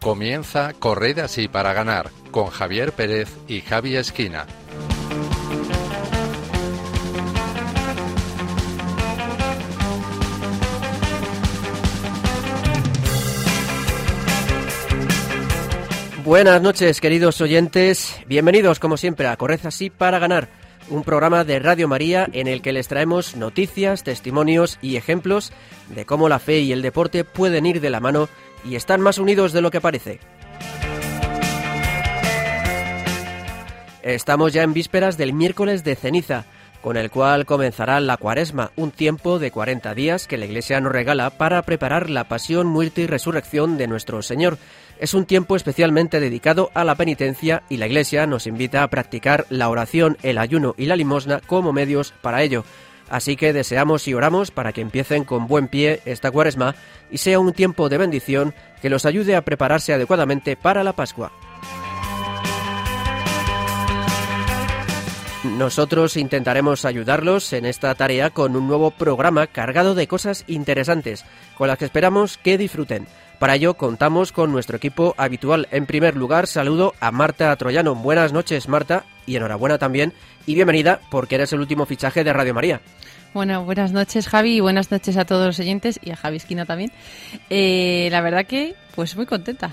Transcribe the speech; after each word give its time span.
Comienza 0.00 0.72
Correr 0.72 1.20
así 1.20 1.46
para 1.46 1.72
ganar 1.72 2.10
con 2.30 2.48
Javier 2.48 2.92
Pérez 2.92 3.28
y 3.46 3.60
Javi 3.60 3.96
Esquina. 3.96 4.46
Buenas 16.30 16.62
noches, 16.62 17.00
queridos 17.00 17.40
oyentes. 17.40 18.14
Bienvenidos, 18.26 18.78
como 18.78 18.96
siempre, 18.96 19.26
a 19.26 19.36
Corred 19.36 19.66
así 19.66 19.90
para 19.90 20.20
ganar, 20.20 20.48
un 20.90 21.04
programa 21.04 21.44
de 21.44 21.58
Radio 21.60 21.88
María 21.88 22.28
en 22.32 22.48
el 22.48 22.60
que 22.62 22.72
les 22.72 22.88
traemos 22.88 23.36
noticias, 23.36 24.02
testimonios 24.02 24.78
y 24.82 24.96
ejemplos 24.96 25.52
de 25.88 26.04
cómo 26.04 26.28
la 26.28 26.38
fe 26.38 26.60
y 26.60 26.72
el 26.72 26.82
deporte 26.82 27.24
pueden 27.24 27.64
ir 27.64 27.80
de 27.80 27.90
la 27.90 28.00
mano 28.00 28.28
y 28.64 28.74
están 28.74 29.00
más 29.00 29.18
unidos 29.18 29.52
de 29.52 29.62
lo 29.62 29.70
que 29.70 29.80
parece. 29.80 30.20
Estamos 34.02 34.52
ya 34.52 34.62
en 34.62 34.72
vísperas 34.72 35.16
del 35.16 35.32
miércoles 35.32 35.84
de 35.84 35.94
ceniza, 35.94 36.46
con 36.82 36.96
el 36.96 37.10
cual 37.10 37.46
comenzará 37.46 38.00
la 38.00 38.16
cuaresma, 38.16 38.72
un 38.76 38.90
tiempo 38.90 39.38
de 39.38 39.50
40 39.50 39.94
días 39.94 40.26
que 40.26 40.38
la 40.38 40.46
Iglesia 40.46 40.80
nos 40.80 40.92
regala 40.92 41.30
para 41.30 41.62
preparar 41.62 42.10
la 42.10 42.24
pasión, 42.24 42.66
muerte 42.66 43.02
y 43.02 43.06
resurrección 43.06 43.76
de 43.76 43.86
nuestro 43.86 44.22
Señor. 44.22 44.58
Es 44.98 45.14
un 45.14 45.26
tiempo 45.26 45.56
especialmente 45.56 46.20
dedicado 46.20 46.70
a 46.74 46.84
la 46.84 46.94
penitencia 46.94 47.62
y 47.68 47.76
la 47.76 47.86
Iglesia 47.86 48.26
nos 48.26 48.46
invita 48.46 48.82
a 48.82 48.88
practicar 48.88 49.46
la 49.50 49.68
oración, 49.68 50.16
el 50.22 50.38
ayuno 50.38 50.74
y 50.76 50.86
la 50.86 50.96
limosna 50.96 51.40
como 51.46 51.72
medios 51.72 52.12
para 52.22 52.42
ello. 52.42 52.64
Así 53.10 53.36
que 53.36 53.52
deseamos 53.52 54.06
y 54.06 54.14
oramos 54.14 54.50
para 54.50 54.72
que 54.72 54.80
empiecen 54.80 55.24
con 55.24 55.48
buen 55.48 55.68
pie 55.68 56.00
esta 56.04 56.30
cuaresma 56.30 56.76
y 57.10 57.18
sea 57.18 57.40
un 57.40 57.52
tiempo 57.52 57.88
de 57.88 57.98
bendición 57.98 58.54
que 58.80 58.88
los 58.88 59.04
ayude 59.04 59.34
a 59.34 59.44
prepararse 59.44 59.92
adecuadamente 59.92 60.56
para 60.56 60.84
la 60.84 60.92
Pascua. 60.92 61.32
Nosotros 65.42 66.18
intentaremos 66.18 66.84
ayudarlos 66.84 67.54
en 67.54 67.64
esta 67.64 67.94
tarea 67.94 68.28
con 68.28 68.56
un 68.56 68.68
nuevo 68.68 68.90
programa 68.90 69.46
cargado 69.46 69.94
de 69.94 70.06
cosas 70.06 70.44
interesantes, 70.48 71.24
con 71.56 71.68
las 71.68 71.78
que 71.78 71.86
esperamos 71.86 72.36
que 72.36 72.58
disfruten. 72.58 73.06
Para 73.38 73.54
ello 73.54 73.72
contamos 73.72 74.32
con 74.32 74.52
nuestro 74.52 74.76
equipo 74.76 75.14
habitual. 75.16 75.66
En 75.70 75.86
primer 75.86 76.14
lugar, 76.14 76.46
saludo 76.46 76.92
a 77.00 77.10
Marta 77.10 77.56
Troyano. 77.56 77.94
Buenas 77.94 78.34
noches, 78.34 78.68
Marta, 78.68 79.04
y 79.24 79.36
enhorabuena 79.36 79.78
también, 79.78 80.12
y 80.44 80.54
bienvenida 80.54 81.00
porque 81.10 81.36
eres 81.36 81.54
el 81.54 81.60
último 81.60 81.86
fichaje 81.86 82.22
de 82.22 82.34
Radio 82.34 82.52
María. 82.52 82.82
Bueno, 83.32 83.64
buenas 83.64 83.92
noches 83.92 84.28
Javi 84.28 84.56
y 84.56 84.60
buenas 84.60 84.90
noches 84.90 85.16
a 85.16 85.24
todos 85.24 85.46
los 85.46 85.58
oyentes 85.58 86.00
y 86.02 86.10
a 86.10 86.16
Javi 86.16 86.36
Esquina 86.36 86.66
también. 86.66 86.92
Eh, 87.48 88.08
la 88.10 88.20
verdad 88.20 88.44
que, 88.44 88.74
pues 88.94 89.16
muy 89.16 89.24
contenta. 89.24 89.70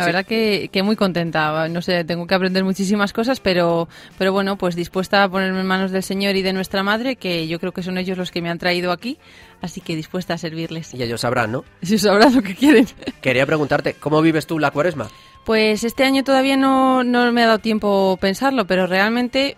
La 0.00 0.06
verdad 0.06 0.26
que, 0.26 0.68
que, 0.72 0.82
muy 0.82 0.96
contenta. 0.96 1.68
No 1.68 1.82
sé, 1.82 2.04
tengo 2.04 2.26
que 2.26 2.34
aprender 2.34 2.64
muchísimas 2.64 3.12
cosas, 3.12 3.40
pero, 3.40 3.88
pero 4.18 4.32
bueno, 4.32 4.56
pues 4.56 4.74
dispuesta 4.74 5.22
a 5.22 5.28
ponerme 5.28 5.60
en 5.60 5.66
manos 5.66 5.90
del 5.90 6.02
Señor 6.02 6.36
y 6.36 6.42
de 6.42 6.52
nuestra 6.52 6.82
Madre, 6.82 7.16
que 7.16 7.46
yo 7.46 7.60
creo 7.60 7.72
que 7.72 7.82
son 7.82 7.98
ellos 7.98 8.18
los 8.18 8.30
que 8.30 8.42
me 8.42 8.50
han 8.50 8.58
traído 8.58 8.92
aquí, 8.92 9.18
así 9.60 9.80
que 9.80 9.96
dispuesta 9.96 10.34
a 10.34 10.38
servirles. 10.38 10.94
Y 10.94 11.02
ellos 11.02 11.20
sabrán, 11.20 11.52
¿no? 11.52 11.64
Ellos 11.82 12.02
sabrán 12.02 12.34
lo 12.34 12.42
que 12.42 12.54
quieren. 12.54 12.86
Quería 13.20 13.46
preguntarte, 13.46 13.94
¿cómo 13.94 14.22
vives 14.22 14.46
tú 14.46 14.58
la 14.58 14.70
cuaresma? 14.70 15.08
Pues 15.44 15.84
este 15.84 16.04
año 16.04 16.22
todavía 16.24 16.56
no, 16.56 17.02
no 17.04 17.30
me 17.32 17.42
ha 17.42 17.46
dado 17.46 17.58
tiempo 17.58 18.18
pensarlo, 18.20 18.66
pero 18.66 18.86
realmente 18.86 19.56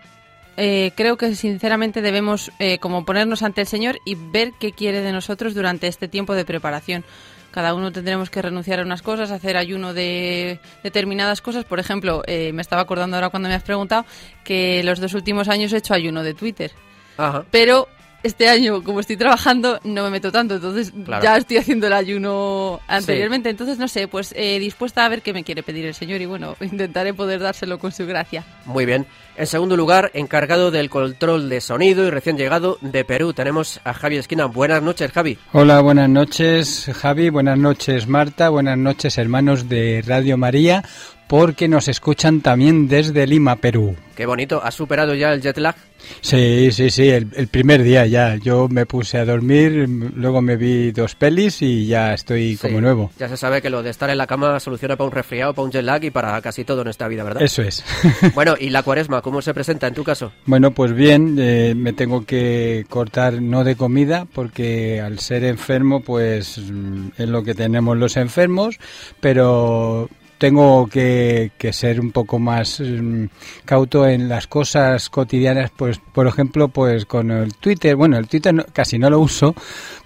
eh, 0.57 0.93
creo 0.95 1.17
que 1.17 1.35
sinceramente 1.35 2.03
debemos 2.03 2.53
eh, 2.59 2.79
como 2.79 3.05
ponernos 3.05 3.43
ante 3.43 3.63
el 3.63 3.67
Señor 3.67 3.99
y 4.05 4.15
ver 4.15 4.53
qué 4.59 4.73
quiere 4.73 5.01
de 5.01 5.13
nosotros 5.13 5.55
durante 5.55 5.87
este 5.87 6.09
tiempo 6.09 6.35
de 6.35 6.45
preparación. 6.45 7.05
Cada 7.53 7.75
uno 7.75 7.93
tendremos 7.93 8.31
que 8.31 8.43
renunciar 8.43 8.81
a 8.81 8.83
unas 8.83 9.03
cosas, 9.03 9.31
hacer 9.31 9.57
ayuno 9.57 9.95
de 9.95 10.59
determinadas 10.83 11.41
cosas. 11.41 11.65
Por 11.65 11.79
ejemplo, 11.79 12.23
eh, 12.27 12.51
me 12.53 12.63
estaba 12.63 12.83
acordando 12.83 13.17
ahora 13.17 13.29
cuando 13.29 13.49
me 13.49 13.55
has 13.55 13.63
preguntado 13.63 14.05
que 14.43 14.83
los 14.83 14.99
dos 15.01 15.15
últimos 15.15 15.49
años 15.49 15.73
he 15.73 15.77
hecho 15.77 15.95
ayuno 15.95 16.23
de 16.25 16.35
Twitter. 16.35 16.73
Ajá. 17.19 17.45
Pero 17.51 17.89
este 18.23 18.49
año, 18.49 18.83
como 18.85 19.01
estoy 19.01 19.17
trabajando, 19.17 19.81
no 19.85 20.05
me 20.05 20.11
meto 20.11 20.31
tanto, 20.31 20.55
entonces 20.55 20.93
Claro. 21.05 21.23
ya 21.25 21.37
estoy 21.37 21.57
haciendo 21.59 21.89
el 21.89 21.93
ayuno 21.93 22.81
anteriormente. 22.87 23.51
Entonces, 23.51 23.79
no 23.79 23.89
sé, 23.89 24.07
pues 24.09 24.33
eh, 24.37 24.59
dispuesta 24.61 25.05
a 25.05 25.09
ver 25.09 25.23
qué 25.23 25.33
me 25.33 25.43
quiere 25.45 25.63
pedir 25.63 25.85
el 25.87 25.95
Señor 25.95 26.21
y 26.21 26.27
bueno, 26.27 26.57
intentaré 26.61 27.13
poder 27.15 27.41
dárselo 27.41 27.79
con 27.79 27.91
su 27.93 28.07
gracia. 28.07 28.45
Muy 28.65 28.87
bien. 28.87 29.07
En 29.37 29.47
segundo 29.47 29.77
lugar, 29.77 30.11
encargado 30.15 30.71
del 30.71 30.91
control 30.91 31.49
de 31.49 31.61
sonido 31.61 32.07
y 32.07 32.11
recién 32.11 32.37
llegado 32.37 32.79
de 32.83 33.05
Perú, 33.05 33.33
tenemos 33.33 33.81
a 33.83 33.95
Javi 33.95 34.17
Esquina. 34.17 34.47
Buenas 34.47 34.83
noches, 34.83 35.11
Javi. 35.11 35.39
Hola, 35.53 35.81
buenas 35.81 36.09
noches 36.11 36.91
Javi, 36.93 37.31
buenas 37.31 37.59
noches 37.59 38.07
Marta, 38.07 38.49
buenas 38.49 38.77
noches 38.79 39.19
hermanos 39.19 39.69
de 39.69 40.03
Radio 40.07 40.37
María, 40.37 40.85
porque 41.33 41.67
nos 41.67 41.89
escuchan 41.89 42.43
también 42.43 42.89
desde 42.89 43.27
Lima, 43.27 43.57
Perú. 43.57 43.97
Qué 44.15 44.27
bonito. 44.27 44.61
¿Has 44.63 44.75
superado 44.75 45.15
ya 45.15 45.33
el 45.33 45.41
jet 45.41 45.57
lag? 45.57 45.75
Sí, 46.21 46.71
sí, 46.73 46.91
sí, 46.91 47.09
el, 47.09 47.29
el 47.35 47.49
primer 47.49 47.83
día 47.83 48.05
ya. 48.05 48.37
Yo 48.37 48.69
me 48.69 48.85
puse 48.85 49.17
a 49.17 49.25
dormir, 49.25 49.89
luego 49.89 50.43
me 50.43 50.57
vi 50.57 50.93
dos 50.93 51.15
pelis 51.15 51.63
y 51.63 51.87
ya 51.87 52.13
estoy 52.13 52.59
como 52.59 52.83
nuevo. 52.83 53.11
Ya 53.19 53.31
se 53.31 53.39
sabe 53.39 53.63
que 53.63 53.71
lo 53.71 53.83
de 53.83 53.89
estar 53.89 54.11
en 54.11 54.19
la 54.19 54.27
cama 54.27 54.61
soluciona 54.61 54.95
para 54.97 55.07
un 55.07 55.13
resfriado, 55.13 55.55
para 55.55 55.65
un 55.65 55.73
jet 55.73 55.85
lag 55.85 56.05
y 56.05 56.11
para 56.11 56.39
casi 56.43 56.65
todo 56.65 56.83
en 56.83 56.89
esta 56.89 57.09
vida, 57.09 57.25
¿verdad? 57.25 57.43
Eso 57.43 57.63
es. 57.63 57.83
Bueno, 58.35 58.55
¿y 58.61 58.69
la 58.69 58.83
cuaresma 58.83 59.23
cómo 59.23 59.41
se 59.41 59.55
presenta 59.55 59.87
en 59.87 59.95
tu 59.95 60.05
caso? 60.05 60.33
Bueno, 60.45 60.73
pues 60.73 60.93
bien, 60.93 61.39
eh, 61.41 61.73
me 61.75 61.95
tengo 61.95 62.27
que 62.27 62.85
cortar 62.91 63.41
no 63.41 63.65
de 63.65 63.75
comida 63.75 64.27
porque 64.35 65.01
al 65.01 65.19
ser 65.19 65.45
enfermo, 65.45 66.01
pues 66.01 66.59
mm, 66.59 67.09
es 67.17 67.29
lo 67.31 67.43
que 67.43 67.55
tenemos 67.55 67.97
los 67.97 68.19
enfermos, 68.19 68.79
pero 69.19 70.11
tengo 70.43 70.89
que, 70.89 71.53
que 71.57 71.73
ser 71.73 72.01
un 72.01 72.11
poco 72.11 72.41
más 72.41 72.81
mm, 72.81 73.27
cauto 73.65 74.09
en 74.09 74.29
las 74.29 74.49
cosas 74.49 75.09
cotidianas, 75.09 75.71
pues 75.71 76.01
por 76.13 76.27
ejemplo, 76.27 76.67
pues 76.67 77.07
con 77.07 77.31
el 77.31 77.55
Twitter, 77.55 77.95
bueno, 77.95 78.19
el 78.19 78.27
Twitter 78.27 78.53
no- 78.53 78.65
casi 78.73 78.99
no 78.99 79.09
lo 79.09 79.21
uso, 79.21 79.55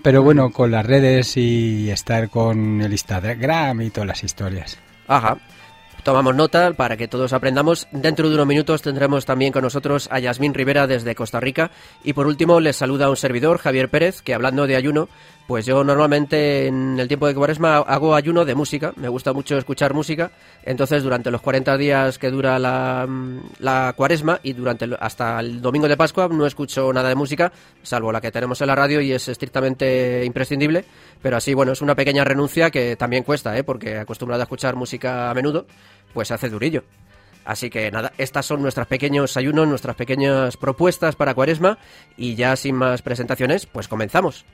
pero 0.03 0.23
bueno, 0.23 0.51
con 0.51 0.71
las 0.71 0.85
redes 0.85 1.39
y 1.39 1.89
estar 1.89 2.29
con 2.29 2.83
el 2.83 2.93
Instagram 2.93 3.81
y 3.81 3.89
todas 3.89 4.09
las 4.09 4.23
historias. 4.25 4.77
Ajá. 5.09 5.39
Tomamos 6.07 6.37
nota 6.37 6.73
para 6.73 6.97
que 6.97 7.09
todos 7.09 7.33
aprendamos. 7.33 7.89
Dentro 7.91 8.29
de 8.29 8.37
unos 8.37 8.47
minutos 8.47 8.81
tendremos 8.81 9.27
también 9.27 9.51
con 9.51 9.65
nosotros 9.65 10.09
a 10.13 10.21
Yasmín 10.21 10.55
Rivera 10.55 10.87
desde 10.87 11.17
Costa 11.17 11.41
Rica. 11.41 11.73
Y 12.05 12.13
por 12.13 12.29
último 12.29 12.61
les 12.61 12.77
saluda 12.77 13.11
un 13.11 13.17
servidor, 13.17 13.59
Javier 13.59 13.89
Pérez, 13.89 14.23
que 14.23 14.33
hablando 14.33 14.69
de 14.69 14.77
ayuno, 14.77 15.09
pues 15.49 15.67
yo 15.67 15.83
normalmente 15.83 16.67
en 16.69 16.99
el 16.99 17.09
tiempo 17.09 17.27
de 17.27 17.35
cuaresma 17.35 17.79
hago 17.79 18.15
ayuno 18.15 18.45
de 18.45 18.55
música. 18.55 18.93
Me 18.95 19.09
gusta 19.09 19.33
mucho 19.33 19.57
escuchar 19.57 19.95
música. 19.95 20.31
Entonces 20.65 21.03
durante 21.03 21.33
los 21.33 21.41
40 21.41 21.77
días 21.77 22.19
que 22.19 22.31
dura 22.31 22.59
la, 22.61 23.09
la 23.59 23.93
cuaresma 23.97 24.39
y 24.45 24.53
durante 24.53 24.89
hasta 25.01 25.41
el 25.41 25.61
domingo 25.61 25.89
de 25.89 25.97
Pascua 25.97 26.29
no 26.29 26.47
escucho 26.47 26.93
nada 26.93 27.09
de 27.09 27.15
música, 27.17 27.53
salvo 27.83 28.13
la 28.13 28.21
que 28.21 28.31
tenemos 28.31 28.61
en 28.61 28.69
la 28.69 28.75
radio 28.75 29.01
y 29.01 29.13
es 29.13 29.27
estrictamente 29.27 30.25
imprescindible. 30.25 30.85
Pero 31.23 31.37
así, 31.37 31.55
bueno, 31.55 31.73
es 31.73 31.83
una 31.83 31.95
pequeña 31.95 32.25
renuncia 32.25 32.71
que 32.71 32.97
también 32.97 33.25
cuesta, 33.25 33.57
¿eh? 33.57 33.65
porque 33.65 33.99
acostumbrado 33.99 34.43
a 34.43 34.45
escuchar 34.45 34.77
música 34.77 35.31
a 35.31 35.35
menudo, 35.35 35.67
pues 36.17 36.31
hace 36.31 36.49
durillo. 36.49 36.83
Así 37.45 37.69
que 37.69 37.91
nada, 37.91 38.11
estas 38.17 38.47
son 38.47 38.63
nuestros 38.63 38.87
pequeños 38.87 39.37
ayunos, 39.37 39.69
nuestras 39.69 39.97
pequeñas 39.97 40.57
propuestas 40.57 41.15
para 41.15 41.35
Cuaresma 41.35 41.77
y 42.17 42.37
ya 42.37 42.57
sin 42.57 42.75
más 42.75 43.03
presentaciones, 43.03 43.67
pues 43.67 43.87
comenzamos. 43.87 44.47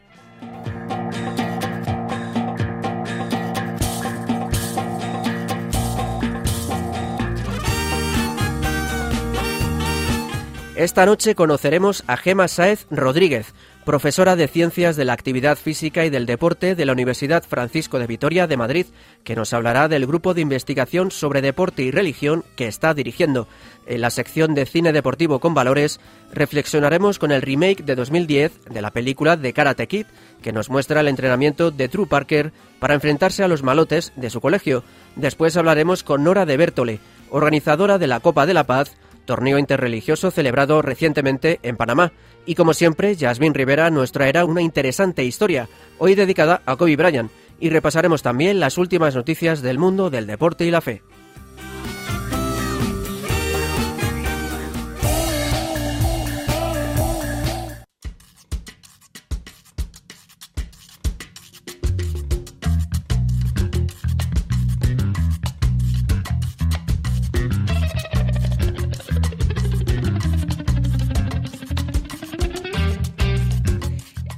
Esta 10.74 11.06
noche 11.06 11.36
conoceremos 11.36 12.02
a 12.08 12.16
Gema 12.16 12.48
Sáez 12.48 12.88
Rodríguez, 12.90 13.54
profesora 13.84 14.36
de 14.36 14.46
Ciencias 14.46 14.96
de 14.96 15.04
la 15.04 15.12
Actividad 15.12 15.58
Física 15.58 16.04
y 16.04 16.10
del 16.10 16.26
Deporte 16.26 16.74
de 16.74 16.84
la 16.84 16.92
Universidad 16.92 17.42
Francisco 17.42 17.98
de 17.98 18.06
Vitoria 18.06 18.46
de 18.46 18.56
Madrid, 18.56 18.86
que 19.24 19.34
nos 19.34 19.52
hablará 19.52 19.88
del 19.88 20.06
grupo 20.06 20.34
de 20.34 20.40
investigación 20.40 21.10
sobre 21.10 21.42
deporte 21.42 21.82
y 21.82 21.90
religión 21.90 22.44
que 22.56 22.68
está 22.68 22.94
dirigiendo. 22.94 23.48
En 23.86 24.00
la 24.00 24.10
sección 24.10 24.54
de 24.54 24.66
cine 24.66 24.92
deportivo 24.92 25.40
con 25.40 25.54
valores 25.54 26.00
reflexionaremos 26.32 27.18
con 27.18 27.32
el 27.32 27.42
remake 27.42 27.82
de 27.82 27.96
2010 27.96 28.64
de 28.70 28.82
la 28.82 28.92
película 28.92 29.36
de 29.36 29.52
Karate 29.52 29.88
Kid, 29.88 30.06
que 30.42 30.52
nos 30.52 30.70
muestra 30.70 31.00
el 31.00 31.08
entrenamiento 31.08 31.70
de 31.70 31.88
True 31.88 32.06
Parker 32.06 32.52
para 32.78 32.94
enfrentarse 32.94 33.42
a 33.42 33.48
los 33.48 33.64
malotes 33.64 34.12
de 34.14 34.30
su 34.30 34.40
colegio. 34.40 34.84
Después 35.16 35.56
hablaremos 35.56 36.04
con 36.04 36.22
Nora 36.22 36.46
de 36.46 36.56
Bertole, 36.56 37.00
organizadora 37.30 37.98
de 37.98 38.06
la 38.06 38.20
Copa 38.20 38.46
de 38.46 38.54
la 38.54 38.64
Paz, 38.64 38.96
torneo 39.24 39.58
interreligioso 39.58 40.30
celebrado 40.30 40.82
recientemente 40.82 41.58
en 41.62 41.76
Panamá. 41.76 42.12
Y 42.44 42.54
como 42.54 42.74
siempre, 42.74 43.16
Jasmine 43.16 43.54
Rivera 43.54 43.90
nos 43.90 44.12
traerá 44.12 44.44
una 44.44 44.62
interesante 44.62 45.24
historia, 45.24 45.68
hoy 45.98 46.14
dedicada 46.14 46.62
a 46.66 46.76
Kobe 46.76 46.96
Bryant, 46.96 47.30
y 47.60 47.70
repasaremos 47.70 48.22
también 48.22 48.58
las 48.58 48.78
últimas 48.78 49.14
noticias 49.14 49.62
del 49.62 49.78
mundo 49.78 50.10
del 50.10 50.26
deporte 50.26 50.66
y 50.66 50.70
la 50.70 50.80
fe. 50.80 51.02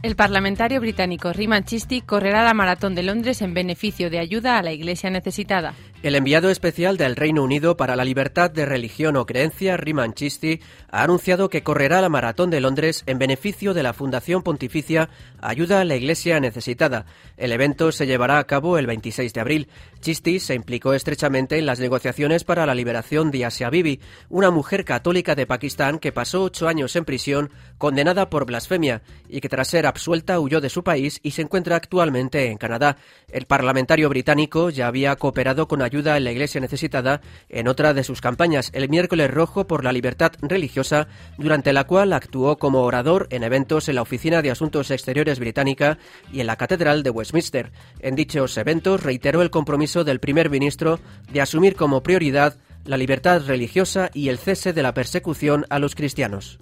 El 0.05 0.17
parlamentario 0.17 0.83
británico 0.83 1.33
Riman 1.33 1.65
Chisti 1.65 2.03
correrá 2.03 2.45
la 2.45 2.53
maratón 2.53 2.95
de 2.95 3.03
Londres 3.03 3.41
en 3.41 3.55
beneficio 3.55 4.11
de 4.11 4.19
ayuda 4.19 4.59
a 4.59 4.63
la 4.63 4.71
Iglesia 4.71 5.09
necesitada. 5.09 5.73
El 6.05 6.17
enviado 6.17 6.51
especial 6.51 6.99
del 6.99 7.17
Reino 7.17 7.43
Unido 7.43 7.79
para 7.79 7.97
la 7.97 8.05
libertad 8.05 8.51
de 8.51 8.67
religión 8.67 9.17
o 9.17 9.25
creencia, 9.25 9.79
Riman 9.79 10.13
Chisti, 10.13 10.61
ha 10.91 11.03
anunciado 11.03 11.49
que 11.49 11.63
correrá 11.63 12.03
la 12.03 12.11
maratón 12.11 12.51
de 12.51 12.61
Londres 12.61 13.05
en 13.07 13.19
beneficio 13.19 13.73
de 13.73 13.83
la 13.83 13.95
Fundación 13.95 14.43
Pontificia 14.43 15.09
Ayuda 15.41 15.81
a 15.81 15.85
la 15.85 15.97
Iglesia 15.97 16.39
Necesitada. 16.41 17.07
El 17.39 17.53
evento 17.53 17.91
se 17.91 18.07
llevará 18.07 18.37
a 18.37 18.45
cabo 18.45 18.77
el 18.77 18.87
26 18.87 19.33
de 19.33 19.41
abril. 19.41 19.69
Chisti 20.01 20.41
se 20.41 20.55
implicó 20.55 20.93
estrechamente 20.93 21.57
en 21.57 21.65
las 21.65 21.81
negociaciones 21.81 22.45
para 22.45 22.67
la 22.67 22.75
liberación 22.75 23.31
de 23.31 23.47
Asia 23.47 23.71
Bibi, 23.71 24.01
una 24.29 24.51
mujer 24.51 24.85
católica 24.85 25.35
de 25.35 25.47
Pakistán 25.47 25.99
que 25.99 26.13
pasó 26.13 26.43
ocho 26.43 26.69
años 26.69 26.97
en 26.97 27.07
prisión, 27.07 27.51
condenada 27.79 28.29
por 28.29 28.45
blasfemia, 28.45 29.01
y 29.27 29.41
que 29.41 29.49
tras 29.49 29.69
ser 29.69 29.87
absuelta 29.87 30.39
huyó 30.39 30.61
de 30.61 30.69
su 30.69 30.85
país 30.85 31.19
y 31.23 31.31
se 31.31 31.41
encuentra 31.41 31.77
actualmente 31.77 32.51
en 32.51 32.59
Canadá. 32.59 32.99
El 33.33 33.47
parlamentario 33.47 34.11
británico 34.11 34.69
ya 34.69 34.87
había 34.87 35.17
cooperado 35.17 35.67
con 35.67 35.81
ayuda 35.81 35.94
en 36.01 36.25
la 36.25 36.33
Iglesia 36.33 36.61
necesitada 36.61 37.21
en 37.49 37.69
otra 37.69 37.95
de 37.95 38.03
sus 38.03 38.21
campañas, 38.21 38.71
el 38.73 38.89
miércoles 38.89 39.31
rojo 39.31 39.67
por 39.67 39.85
la 39.85 39.93
libertad 39.93 40.33
religiosa, 40.43 41.07
durante 41.39 41.73
la 41.73 41.85
cual 41.85 42.13
actuó 42.13 42.59
como 42.59 42.83
orador 42.83 43.29
en 43.31 43.45
eventos 43.45 43.89
en 43.89 43.95
la 43.95 44.03
Oficina 44.03 44.43
de 44.43 44.51
Asuntos 44.51 44.91
Exteriores 44.91 45.39
británica 45.39 45.99
y 46.33 46.41
en 46.41 46.49
la 46.49 46.57
Catedral 46.57 47.03
de 47.03 47.11
Westminster. 47.11 47.71
En 48.01 48.17
dichos 48.17 48.57
eventos 48.57 49.03
reiteró 49.03 49.41
el 49.41 49.51
compromiso 49.51 50.03
del 50.03 50.19
primer 50.19 50.51
ministro 50.51 50.99
de 51.33 51.41
asumir 51.41 51.77
como 51.77 52.03
prioridad 52.03 52.57
la 52.85 52.97
libertad 52.97 53.43
religiosa 53.47 54.11
y 54.13 54.29
el 54.29 54.39
cese 54.39 54.73
de 54.73 54.83
la 54.83 54.95
persecución 54.95 55.65
a 55.71 55.79
los 55.79 55.95
cristianos. 55.95 56.59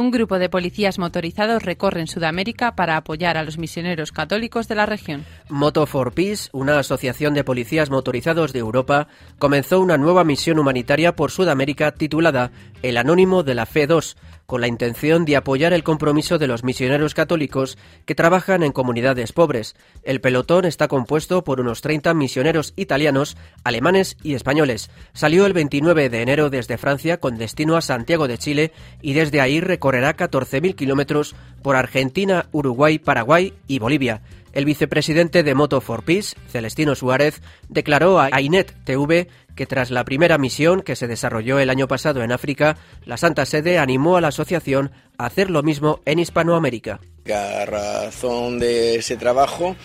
Un 0.00 0.10
grupo 0.10 0.38
de 0.38 0.48
policías 0.48 0.98
motorizados 0.98 1.62
recorren 1.62 2.06
Sudamérica 2.06 2.74
para 2.74 2.96
apoyar 2.96 3.36
a 3.36 3.42
los 3.42 3.58
misioneros 3.58 4.12
católicos 4.12 4.66
de 4.66 4.74
la 4.74 4.86
región. 4.86 5.26
Moto 5.50 5.84
for 5.84 6.14
Peace, 6.14 6.48
una 6.52 6.78
asociación 6.78 7.34
de 7.34 7.44
policías 7.44 7.90
motorizados 7.90 8.54
de 8.54 8.60
Europa, 8.60 9.08
comenzó 9.38 9.78
una 9.78 9.98
nueva 9.98 10.24
misión 10.24 10.58
humanitaria 10.58 11.14
por 11.14 11.30
Sudamérica 11.30 11.92
titulada 11.92 12.50
El 12.82 12.96
Anónimo 12.96 13.42
de 13.42 13.54
la 13.54 13.66
Fe 13.66 13.86
2, 13.86 14.16
con 14.50 14.60
la 14.60 14.66
intención 14.66 15.24
de 15.24 15.36
apoyar 15.36 15.72
el 15.72 15.84
compromiso 15.84 16.36
de 16.36 16.48
los 16.48 16.64
misioneros 16.64 17.14
católicos 17.14 17.78
que 18.04 18.16
trabajan 18.16 18.64
en 18.64 18.72
comunidades 18.72 19.30
pobres. 19.30 19.76
El 20.02 20.20
pelotón 20.20 20.64
está 20.64 20.88
compuesto 20.88 21.44
por 21.44 21.60
unos 21.60 21.82
30 21.82 22.14
misioneros 22.14 22.72
italianos, 22.74 23.36
alemanes 23.62 24.16
y 24.24 24.34
españoles. 24.34 24.90
Salió 25.12 25.46
el 25.46 25.52
29 25.52 26.10
de 26.10 26.22
enero 26.22 26.50
desde 26.50 26.78
Francia 26.78 27.20
con 27.20 27.38
destino 27.38 27.76
a 27.76 27.80
Santiago 27.80 28.26
de 28.26 28.38
Chile 28.38 28.72
y 29.00 29.12
desde 29.12 29.40
ahí 29.40 29.60
recorrerá 29.60 30.16
14.000 30.16 30.74
kilómetros 30.74 31.36
por 31.62 31.76
Argentina, 31.76 32.48
Uruguay, 32.50 32.98
Paraguay 32.98 33.54
y 33.68 33.78
Bolivia. 33.78 34.20
El 34.52 34.64
vicepresidente 34.64 35.42
de 35.42 35.54
Moto 35.54 35.80
for 35.80 36.04
Peace, 36.04 36.36
Celestino 36.48 36.94
Suárez, 36.94 37.40
declaró 37.68 38.20
a 38.20 38.40
INET 38.40 38.74
TV 38.84 39.28
que 39.54 39.66
tras 39.66 39.90
la 39.90 40.04
primera 40.04 40.38
misión 40.38 40.82
que 40.82 40.96
se 40.96 41.06
desarrolló 41.06 41.58
el 41.58 41.70
año 41.70 41.86
pasado 41.86 42.22
en 42.22 42.32
África, 42.32 42.76
la 43.04 43.16
Santa 43.16 43.46
Sede 43.46 43.78
animó 43.78 44.16
a 44.16 44.20
la 44.20 44.28
asociación 44.28 44.90
a 45.18 45.26
hacer 45.26 45.50
lo 45.50 45.62
mismo 45.62 46.00
en 46.04 46.18
Hispanoamérica. 46.18 47.00
A 47.32 47.64
razón 47.66 48.58
de 48.58 48.96
ese 48.96 49.16
trabajo, 49.16 49.76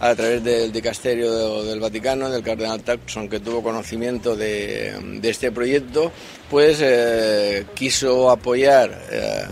a 0.00 0.14
través 0.14 0.42
del 0.42 0.72
dicasterio 0.72 1.62
del 1.62 1.80
Vaticano, 1.80 2.28
del 2.28 2.42
cardenal 2.42 2.82
Taxon, 2.82 3.28
que 3.28 3.40
tuvo 3.40 3.62
conocimiento 3.62 4.34
de, 4.34 5.20
este 5.22 5.52
proyecto, 5.52 6.10
pues 6.50 6.80
eh, 6.82 7.66
quiso 7.74 8.30
apoyar. 8.30 9.00
Eh, 9.10 9.44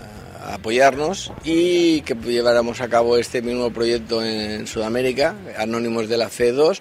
apoyarnos 0.54 1.32
y 1.44 2.02
que 2.02 2.14
lleváramos 2.14 2.80
a 2.80 2.88
cabo 2.88 3.16
este 3.16 3.42
mismo 3.42 3.72
proyecto 3.72 4.24
en 4.24 4.66
Sudamérica, 4.66 5.34
Anónimos 5.56 6.08
de 6.08 6.16
la 6.16 6.28
Fe 6.28 6.52
2. 6.52 6.80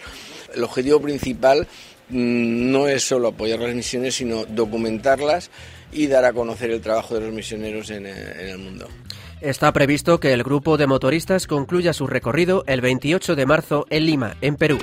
El 0.55 0.63
objetivo 0.63 1.01
principal 1.01 1.67
Mm, 2.09 2.71
no 2.71 2.87
es 2.87 3.03
solo 3.03 3.29
apoyar 3.29 3.59
las 3.59 3.75
misiones, 3.75 4.15
sino 4.15 4.45
documentarlas 4.45 5.51
y 5.91 6.07
dar 6.07 6.25
a 6.25 6.33
conocer 6.33 6.71
el 6.71 6.81
trabajo 6.81 7.15
de 7.15 7.21
los 7.21 7.33
misioneros 7.33 7.89
en, 7.89 8.05
eh, 8.05 8.51
el 8.51 8.57
mundo. 8.57 8.87
Está 9.41 9.71
previsto 9.71 10.19
que 10.19 10.33
el 10.33 10.43
grupo 10.43 10.77
de 10.77 10.87
motoristas 10.87 11.47
concluya 11.47 11.93
su 11.93 12.07
recorrido 12.07 12.63
el 12.67 12.81
28 12.81 13.35
de 13.35 13.45
marzo 13.45 13.85
en 13.89 14.05
Lima, 14.05 14.37
en 14.41 14.55
Perú. 14.55 14.79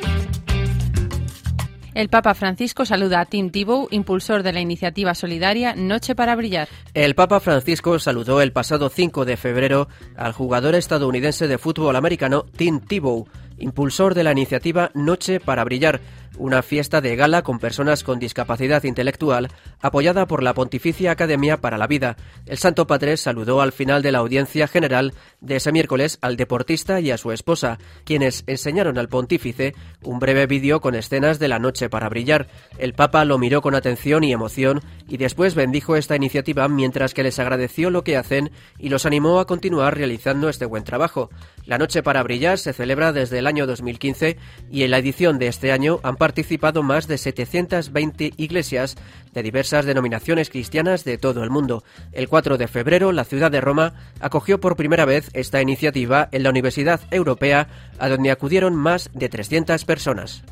El 1.94 2.08
Papa 2.08 2.34
Francisco 2.34 2.84
saluda 2.84 3.20
a 3.20 3.24
Tim 3.24 3.50
Tebow, 3.50 3.86
impulsor 3.92 4.42
de 4.42 4.52
la 4.52 4.60
iniciativa 4.60 5.14
solidaria 5.14 5.76
Noche 5.76 6.16
para 6.16 6.34
Brillar. 6.34 6.66
El 6.92 7.14
Papa 7.14 7.38
Francisco 7.38 8.00
saludó 8.00 8.40
el 8.40 8.50
pasado 8.50 8.88
5 8.88 9.24
de 9.24 9.36
febrero 9.36 9.86
al 10.16 10.32
jugador 10.32 10.74
estadounidense 10.74 11.46
de 11.46 11.56
fútbol 11.56 11.94
americano 11.94 12.46
Tim 12.56 12.80
Tebow, 12.80 13.28
impulsor 13.58 14.14
de 14.14 14.24
la 14.24 14.32
iniciativa 14.32 14.90
Noche 14.94 15.38
para 15.38 15.62
Brillar, 15.62 16.00
una 16.38 16.62
fiesta 16.62 17.00
de 17.00 17.16
gala 17.16 17.42
con 17.42 17.58
personas 17.58 18.02
con 18.02 18.18
discapacidad 18.18 18.84
intelectual 18.84 19.48
apoyada 19.80 20.26
por 20.26 20.42
la 20.42 20.54
Pontificia 20.54 21.10
Academia 21.10 21.60
para 21.60 21.78
la 21.78 21.86
Vida. 21.86 22.16
El 22.46 22.58
Santo 22.58 22.86
Padre 22.86 23.16
saludó 23.16 23.60
al 23.60 23.72
final 23.72 24.02
de 24.02 24.12
la 24.12 24.18
audiencia 24.18 24.66
general 24.68 25.14
de 25.40 25.56
ese 25.56 25.72
miércoles 25.72 26.18
al 26.20 26.36
deportista 26.36 27.00
y 27.00 27.10
a 27.10 27.18
su 27.18 27.32
esposa, 27.32 27.78
quienes 28.04 28.44
enseñaron 28.46 28.98
al 28.98 29.08
pontífice 29.08 29.74
un 30.02 30.18
breve 30.18 30.46
vídeo 30.46 30.80
con 30.80 30.94
escenas 30.94 31.38
de 31.38 31.48
la 31.48 31.58
noche 31.58 31.88
para 31.88 32.08
brillar. 32.08 32.48
El 32.78 32.94
Papa 32.94 33.24
lo 33.24 33.38
miró 33.38 33.60
con 33.62 33.74
atención 33.74 34.24
y 34.24 34.32
emoción 34.32 34.80
y 35.08 35.16
después 35.16 35.54
bendijo 35.54 35.96
esta 35.96 36.16
iniciativa 36.16 36.68
mientras 36.68 37.14
que 37.14 37.22
les 37.22 37.38
agradeció 37.38 37.90
lo 37.90 38.04
que 38.04 38.16
hacen 38.16 38.50
y 38.78 38.88
los 38.88 39.06
animó 39.06 39.40
a 39.40 39.46
continuar 39.46 39.96
realizando 39.96 40.48
este 40.48 40.66
buen 40.66 40.84
trabajo. 40.84 41.30
La 41.66 41.78
noche 41.78 42.02
para 42.02 42.22
brillar 42.22 42.58
se 42.58 42.72
celebra 42.72 43.12
desde 43.12 43.38
el 43.38 43.46
año 43.46 43.66
2015 43.66 44.36
y 44.70 44.82
en 44.82 44.90
la 44.90 44.98
edición 44.98 45.38
de 45.38 45.48
este 45.48 45.72
año 45.72 46.00
han 46.02 46.16
participado 46.24 46.82
más 46.82 47.06
de 47.06 47.18
720 47.18 48.32
iglesias 48.38 48.96
de 49.34 49.42
diversas 49.42 49.84
denominaciones 49.84 50.48
cristianas 50.48 51.04
de 51.04 51.18
todo 51.18 51.44
el 51.44 51.50
mundo. 51.50 51.84
El 52.12 52.30
4 52.30 52.56
de 52.56 52.66
febrero, 52.66 53.12
la 53.12 53.24
ciudad 53.24 53.50
de 53.50 53.60
Roma 53.60 53.92
acogió 54.20 54.58
por 54.58 54.74
primera 54.74 55.04
vez 55.04 55.28
esta 55.34 55.60
iniciativa 55.60 56.30
en 56.32 56.42
la 56.42 56.48
Universidad 56.48 57.02
Europea, 57.10 57.68
a 57.98 58.08
donde 58.08 58.30
acudieron 58.30 58.74
más 58.74 59.10
de 59.12 59.28
300 59.28 59.84
personas. 59.84 60.42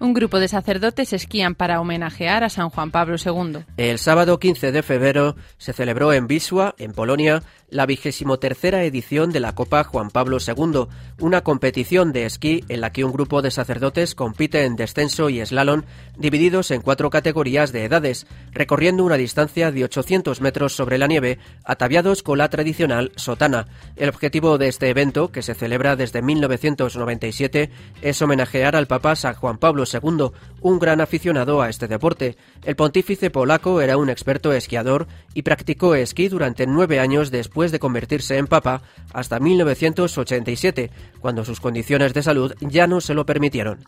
Un 0.00 0.14
grupo 0.14 0.40
de 0.40 0.48
sacerdotes 0.48 1.12
esquían 1.12 1.54
para 1.54 1.78
homenajear 1.78 2.42
a 2.42 2.48
San 2.48 2.70
Juan 2.70 2.90
Pablo 2.90 3.16
II. 3.22 3.64
El 3.76 3.98
sábado 3.98 4.40
15 4.40 4.72
de 4.72 4.82
febrero 4.82 5.36
se 5.58 5.74
celebró 5.74 6.12
en 6.14 6.26
Wisła, 6.28 6.74
en 6.78 6.92
Polonia, 6.92 7.42
la 7.70 7.86
vigésimo 7.86 8.38
tercera 8.38 8.84
edición 8.84 9.30
de 9.30 9.40
la 9.40 9.54
Copa 9.54 9.84
Juan 9.84 10.10
Pablo 10.10 10.38
II, 10.44 10.86
una 11.18 11.42
competición 11.42 12.12
de 12.12 12.26
esquí 12.26 12.64
en 12.68 12.80
la 12.80 12.92
que 12.92 13.04
un 13.04 13.12
grupo 13.12 13.42
de 13.42 13.50
sacerdotes 13.50 14.14
compite 14.14 14.64
en 14.64 14.76
descenso 14.76 15.30
y 15.30 15.44
slalom 15.44 15.82
divididos 16.18 16.70
en 16.70 16.82
cuatro 16.82 17.10
categorías 17.10 17.72
de 17.72 17.84
edades, 17.84 18.26
recorriendo 18.52 19.04
una 19.04 19.16
distancia 19.16 19.70
de 19.70 19.84
800 19.84 20.40
metros 20.40 20.74
sobre 20.74 20.98
la 20.98 21.06
nieve, 21.06 21.38
ataviados 21.64 22.22
con 22.22 22.38
la 22.38 22.48
tradicional 22.48 23.12
sotana. 23.16 23.68
El 23.96 24.08
objetivo 24.08 24.58
de 24.58 24.68
este 24.68 24.88
evento, 24.88 25.30
que 25.30 25.42
se 25.42 25.54
celebra 25.54 25.96
desde 25.96 26.22
1997, 26.22 27.70
es 28.02 28.22
homenajear 28.22 28.76
al 28.76 28.86
Papa 28.86 29.16
San 29.16 29.34
Juan 29.34 29.58
Pablo 29.58 29.84
II, 29.90 30.30
un 30.60 30.78
gran 30.78 31.00
aficionado 31.00 31.62
a 31.62 31.68
este 31.68 31.88
deporte. 31.88 32.36
El 32.64 32.76
pontífice 32.76 33.30
polaco 33.30 33.80
era 33.80 33.96
un 33.96 34.10
experto 34.10 34.52
esquiador 34.52 35.06
y 35.34 35.42
practicó 35.42 35.94
esquí 35.94 36.28
durante 36.28 36.66
nueve 36.66 36.98
años 36.98 37.30
después 37.30 37.59
de 37.68 37.78
convertirse 37.78 38.38
en 38.38 38.46
papa 38.46 38.82
hasta 39.12 39.38
1987, 39.38 40.90
cuando 41.20 41.44
sus 41.44 41.60
condiciones 41.60 42.14
de 42.14 42.22
salud 42.22 42.54
ya 42.60 42.86
no 42.86 43.02
se 43.02 43.12
lo 43.12 43.26
permitieron. 43.26 43.84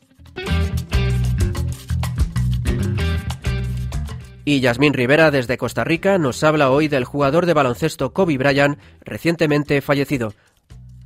Y 4.45 4.61
Yasmín 4.61 4.93
Rivera 4.93 5.31
desde 5.31 5.57
Costa 5.57 5.85
Rica 5.85 6.19
nos 6.19 6.43
habla 6.45 6.71
hoy 6.71 6.89
del 6.89 7.05
jugador 7.05 7.47
de 7.47 7.55
baloncesto 7.55 8.13
Kobe 8.13 8.37
Bryant, 8.37 8.79
recientemente 9.01 9.81
fallecido. 9.81 10.35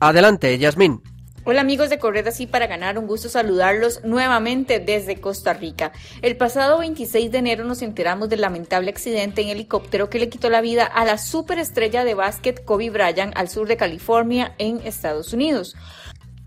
Adelante, 0.00 0.58
Yasmín. 0.58 1.02
Hola 1.48 1.60
amigos 1.60 1.90
de 1.90 2.00
Correr 2.00 2.26
Así 2.26 2.48
para 2.48 2.66
Ganar, 2.66 2.98
un 2.98 3.06
gusto 3.06 3.28
saludarlos 3.28 4.02
nuevamente 4.02 4.80
desde 4.80 5.20
Costa 5.20 5.52
Rica. 5.52 5.92
El 6.20 6.36
pasado 6.36 6.78
26 6.78 7.30
de 7.30 7.38
enero 7.38 7.62
nos 7.62 7.82
enteramos 7.82 8.28
del 8.28 8.40
lamentable 8.40 8.90
accidente 8.90 9.42
en 9.42 9.50
helicóptero 9.50 10.10
que 10.10 10.18
le 10.18 10.28
quitó 10.28 10.50
la 10.50 10.60
vida 10.60 10.86
a 10.86 11.04
la 11.04 11.18
superestrella 11.18 12.02
de 12.02 12.14
básquet 12.14 12.64
Kobe 12.64 12.90
Bryant 12.90 13.32
al 13.36 13.48
sur 13.48 13.68
de 13.68 13.76
California 13.76 14.56
en 14.58 14.80
Estados 14.84 15.32
Unidos. 15.32 15.76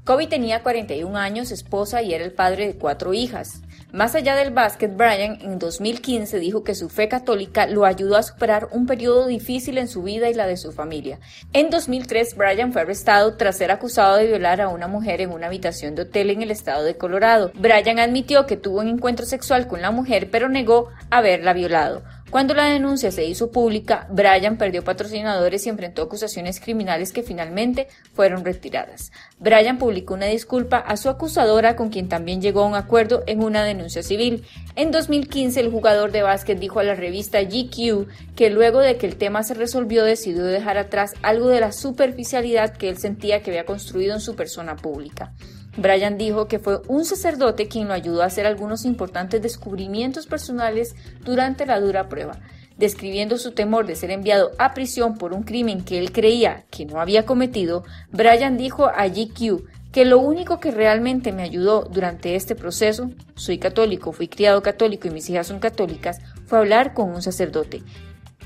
Kobe 0.03 0.27
tenía 0.27 0.63
41 0.63 1.17
años, 1.17 1.51
esposa 1.51 2.01
y 2.01 2.13
era 2.13 2.25
el 2.25 2.33
padre 2.33 2.67
de 2.67 2.75
cuatro 2.75 3.13
hijas. 3.13 3.61
Más 3.91 4.13
allá 4.13 4.36
del 4.36 4.51
básquet, 4.51 4.96
Brian 4.96 5.39
en 5.41 5.58
2015 5.58 6.38
dijo 6.38 6.63
que 6.63 6.75
su 6.75 6.89
fe 6.89 7.08
católica 7.08 7.65
lo 7.65 7.86
ayudó 7.86 8.17
a 8.17 8.24
superar 8.24 8.67
un 8.72 8.86
periodo 8.86 9.25
difícil 9.25 9.79
en 9.79 9.88
su 9.88 10.03
vida 10.03 10.29
y 10.29 10.36
la 10.36 10.46
de 10.46 10.58
su 10.58 10.72
familia. 10.72 11.17
En 11.53 11.72
2003, 11.72 12.38
Brian 12.38 12.72
fue 12.72 12.84
arrestado 12.84 13.36
tras 13.36 13.58
ser 13.58 13.72
acusado 13.72 14.17
de 14.17 14.27
violar 14.27 14.62
a 14.62 14.69
una 14.69 14.88
mujer 14.88 15.22
en 15.22 15.31
una 15.31 15.48
habitación 15.48 15.96
de 15.96 16.03
hotel 16.03 16.29
en 16.29 16.43
el 16.43 16.51
estado 16.51 16.84
de 16.84 16.98
Colorado. 16.98 17.51
Brian 17.55 17.98
admitió 17.98 18.46
que 18.46 18.58
tuvo 18.58 18.81
un 18.81 18.89
encuentro 18.89 19.25
sexual 19.25 19.67
con 19.67 19.81
la 19.81 19.89
mujer, 19.89 20.29
pero 20.29 20.50
negó 20.50 20.89
haberla 21.10 21.53
violado. 21.53 22.03
Cuando 22.29 22.53
la 22.53 22.65
denuncia 22.65 23.12
se 23.12 23.25
hizo 23.25 23.50
pública, 23.50 24.05
Brian 24.12 24.57
perdió 24.57 24.83
patrocinadores 24.83 25.65
y 25.65 25.69
enfrentó 25.69 26.03
acusaciones 26.03 26.59
criminales 26.59 27.12
que 27.12 27.24
finalmente 27.24 27.88
fueron 28.13 28.45
retiradas. 28.45 29.12
Brian 29.39 29.79
publicó 29.79 30.13
una 30.13 30.27
disculpa 30.27 30.77
a 30.77 30.95
su 30.95 31.09
acusadora 31.09 31.75
con 31.75 31.89
quien 31.89 32.07
también 32.07 32.39
llegó 32.39 32.62
a 32.62 32.67
un 32.67 32.75
acuerdo 32.75 33.24
en 33.25 33.41
una 33.41 33.63
denuncia 33.63 34.03
civil. 34.03 34.43
En 34.75 34.91
2015 34.91 35.59
el 35.59 35.71
jugador 35.71 36.12
de 36.12 36.21
básquet 36.21 36.59
dijo 36.59 36.79
a 36.79 36.83
la 36.83 36.93
revista 36.93 37.41
GQ 37.41 38.05
que 38.36 38.51
luego 38.51 38.79
de 38.79 38.98
que 38.98 39.07
el 39.07 39.15
tema 39.15 39.41
se 39.41 39.55
resolvió 39.55 40.03
decidió 40.03 40.45
dejar 40.45 40.77
atrás 40.77 41.15
algo 41.24 41.48
de 41.48 41.62
la 41.62 41.71
superficialidad 41.71 42.77
que 42.77 42.89
él 42.89 43.00
sentía 43.00 43.41
que 43.41 43.50
había 43.50 43.65
construido 43.65 44.13
en 44.13 44.21
su 44.21 44.36
persona 44.36 44.75
pública. 44.75 45.33
Brian 45.77 46.17
dijo 46.17 46.47
que 46.47 46.59
fue 46.59 46.81
un 46.88 47.05
sacerdote 47.05 47.67
quien 47.67 47.88
lo 47.88 47.93
ayudó 47.93 48.21
a 48.21 48.25
hacer 48.25 48.45
algunos 48.45 48.85
importantes 48.85 49.41
descubrimientos 49.41 50.27
personales 50.27 50.95
durante 51.23 51.65
la 51.65 51.79
dura 51.79 52.09
prueba. 52.09 52.39
Describiendo 52.77 53.38
su 53.38 53.51
temor 53.51 53.85
de 53.85 53.95
ser 53.95 54.11
enviado 54.11 54.51
a 54.57 54.73
prisión 54.73 55.17
por 55.17 55.33
un 55.33 55.43
crimen 55.43 55.83
que 55.83 55.99
él 55.99 56.11
creía 56.11 56.65
que 56.69 56.85
no 56.85 56.99
había 56.99 57.25
cometido, 57.25 57.83
Brian 58.11 58.57
dijo 58.57 58.85
a 58.88 59.07
GQ 59.07 59.65
que 59.91 60.05
lo 60.05 60.19
único 60.19 60.59
que 60.59 60.71
realmente 60.71 61.31
me 61.31 61.43
ayudó 61.43 61.81
durante 61.91 62.35
este 62.35 62.55
proceso, 62.55 63.09
soy 63.35 63.57
católico, 63.57 64.11
fui 64.11 64.27
criado 64.27 64.61
católico 64.61 65.07
y 65.07 65.11
mis 65.11 65.29
hijas 65.29 65.47
son 65.47 65.59
católicas, 65.59 66.19
fue 66.45 66.59
hablar 66.59 66.93
con 66.93 67.09
un 67.09 67.21
sacerdote. 67.21 67.83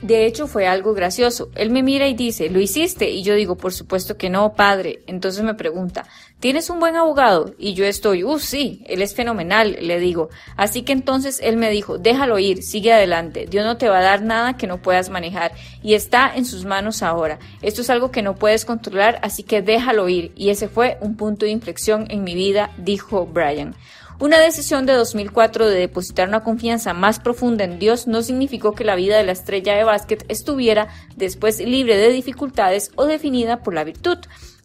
De 0.03 0.25
hecho, 0.25 0.47
fue 0.47 0.67
algo 0.67 0.93
gracioso. 0.93 1.49
Él 1.55 1.69
me 1.69 1.81
mira 1.81 2.09
y 2.09 2.13
dice, 2.13 2.49
¿lo 2.49 2.59
hiciste? 2.59 3.09
Y 3.09 3.23
yo 3.23 3.35
digo, 3.35 3.55
por 3.55 3.71
supuesto 3.71 4.17
que 4.17 4.29
no, 4.29 4.51
padre. 4.51 4.99
Entonces 5.07 5.45
me 5.45 5.53
pregunta, 5.53 6.05
¿tienes 6.41 6.69
un 6.69 6.81
buen 6.81 6.97
abogado? 6.97 7.55
Y 7.57 7.73
yo 7.73 7.85
estoy, 7.85 8.25
uh, 8.25 8.37
sí, 8.37 8.83
él 8.87 9.01
es 9.01 9.15
fenomenal, 9.15 9.77
le 9.79 9.99
digo. 9.99 10.27
Así 10.57 10.81
que 10.81 10.91
entonces 10.91 11.39
él 11.41 11.55
me 11.55 11.69
dijo, 11.69 11.99
déjalo 11.99 12.37
ir, 12.37 12.63
sigue 12.63 12.91
adelante. 12.91 13.45
Dios 13.49 13.63
no 13.63 13.77
te 13.77 13.87
va 13.87 13.99
a 13.99 14.03
dar 14.03 14.23
nada 14.23 14.57
que 14.57 14.67
no 14.67 14.81
puedas 14.81 15.09
manejar. 15.09 15.53
Y 15.81 15.93
está 15.93 16.35
en 16.35 16.43
sus 16.43 16.65
manos 16.65 17.01
ahora. 17.01 17.39
Esto 17.61 17.79
es 17.79 17.89
algo 17.89 18.11
que 18.11 18.21
no 18.21 18.35
puedes 18.35 18.65
controlar, 18.65 19.19
así 19.21 19.43
que 19.43 19.61
déjalo 19.61 20.09
ir. 20.09 20.33
Y 20.35 20.49
ese 20.49 20.67
fue 20.67 20.97
un 20.99 21.15
punto 21.15 21.45
de 21.45 21.51
inflexión 21.51 22.07
en 22.09 22.25
mi 22.25 22.35
vida, 22.35 22.71
dijo 22.77 23.25
Brian. 23.25 23.73
Una 24.23 24.39
decisión 24.39 24.85
de 24.85 24.93
2004 24.93 25.67
de 25.67 25.77
depositar 25.77 26.29
una 26.29 26.45
confianza 26.45 26.93
más 26.93 27.19
profunda 27.19 27.65
en 27.65 27.77
Dios 27.77 28.07
no 28.07 28.21
significó 28.21 28.71
que 28.71 28.85
la 28.85 28.95
vida 28.95 29.17
de 29.17 29.25
la 29.25 29.33
estrella 29.33 29.75
de 29.75 29.83
básquet 29.83 30.23
estuviera 30.29 30.87
después 31.17 31.59
libre 31.59 31.97
de 31.97 32.07
dificultades 32.07 32.91
o 32.95 33.03
definida 33.03 33.63
por 33.63 33.73
la 33.73 33.83
virtud. 33.83 34.19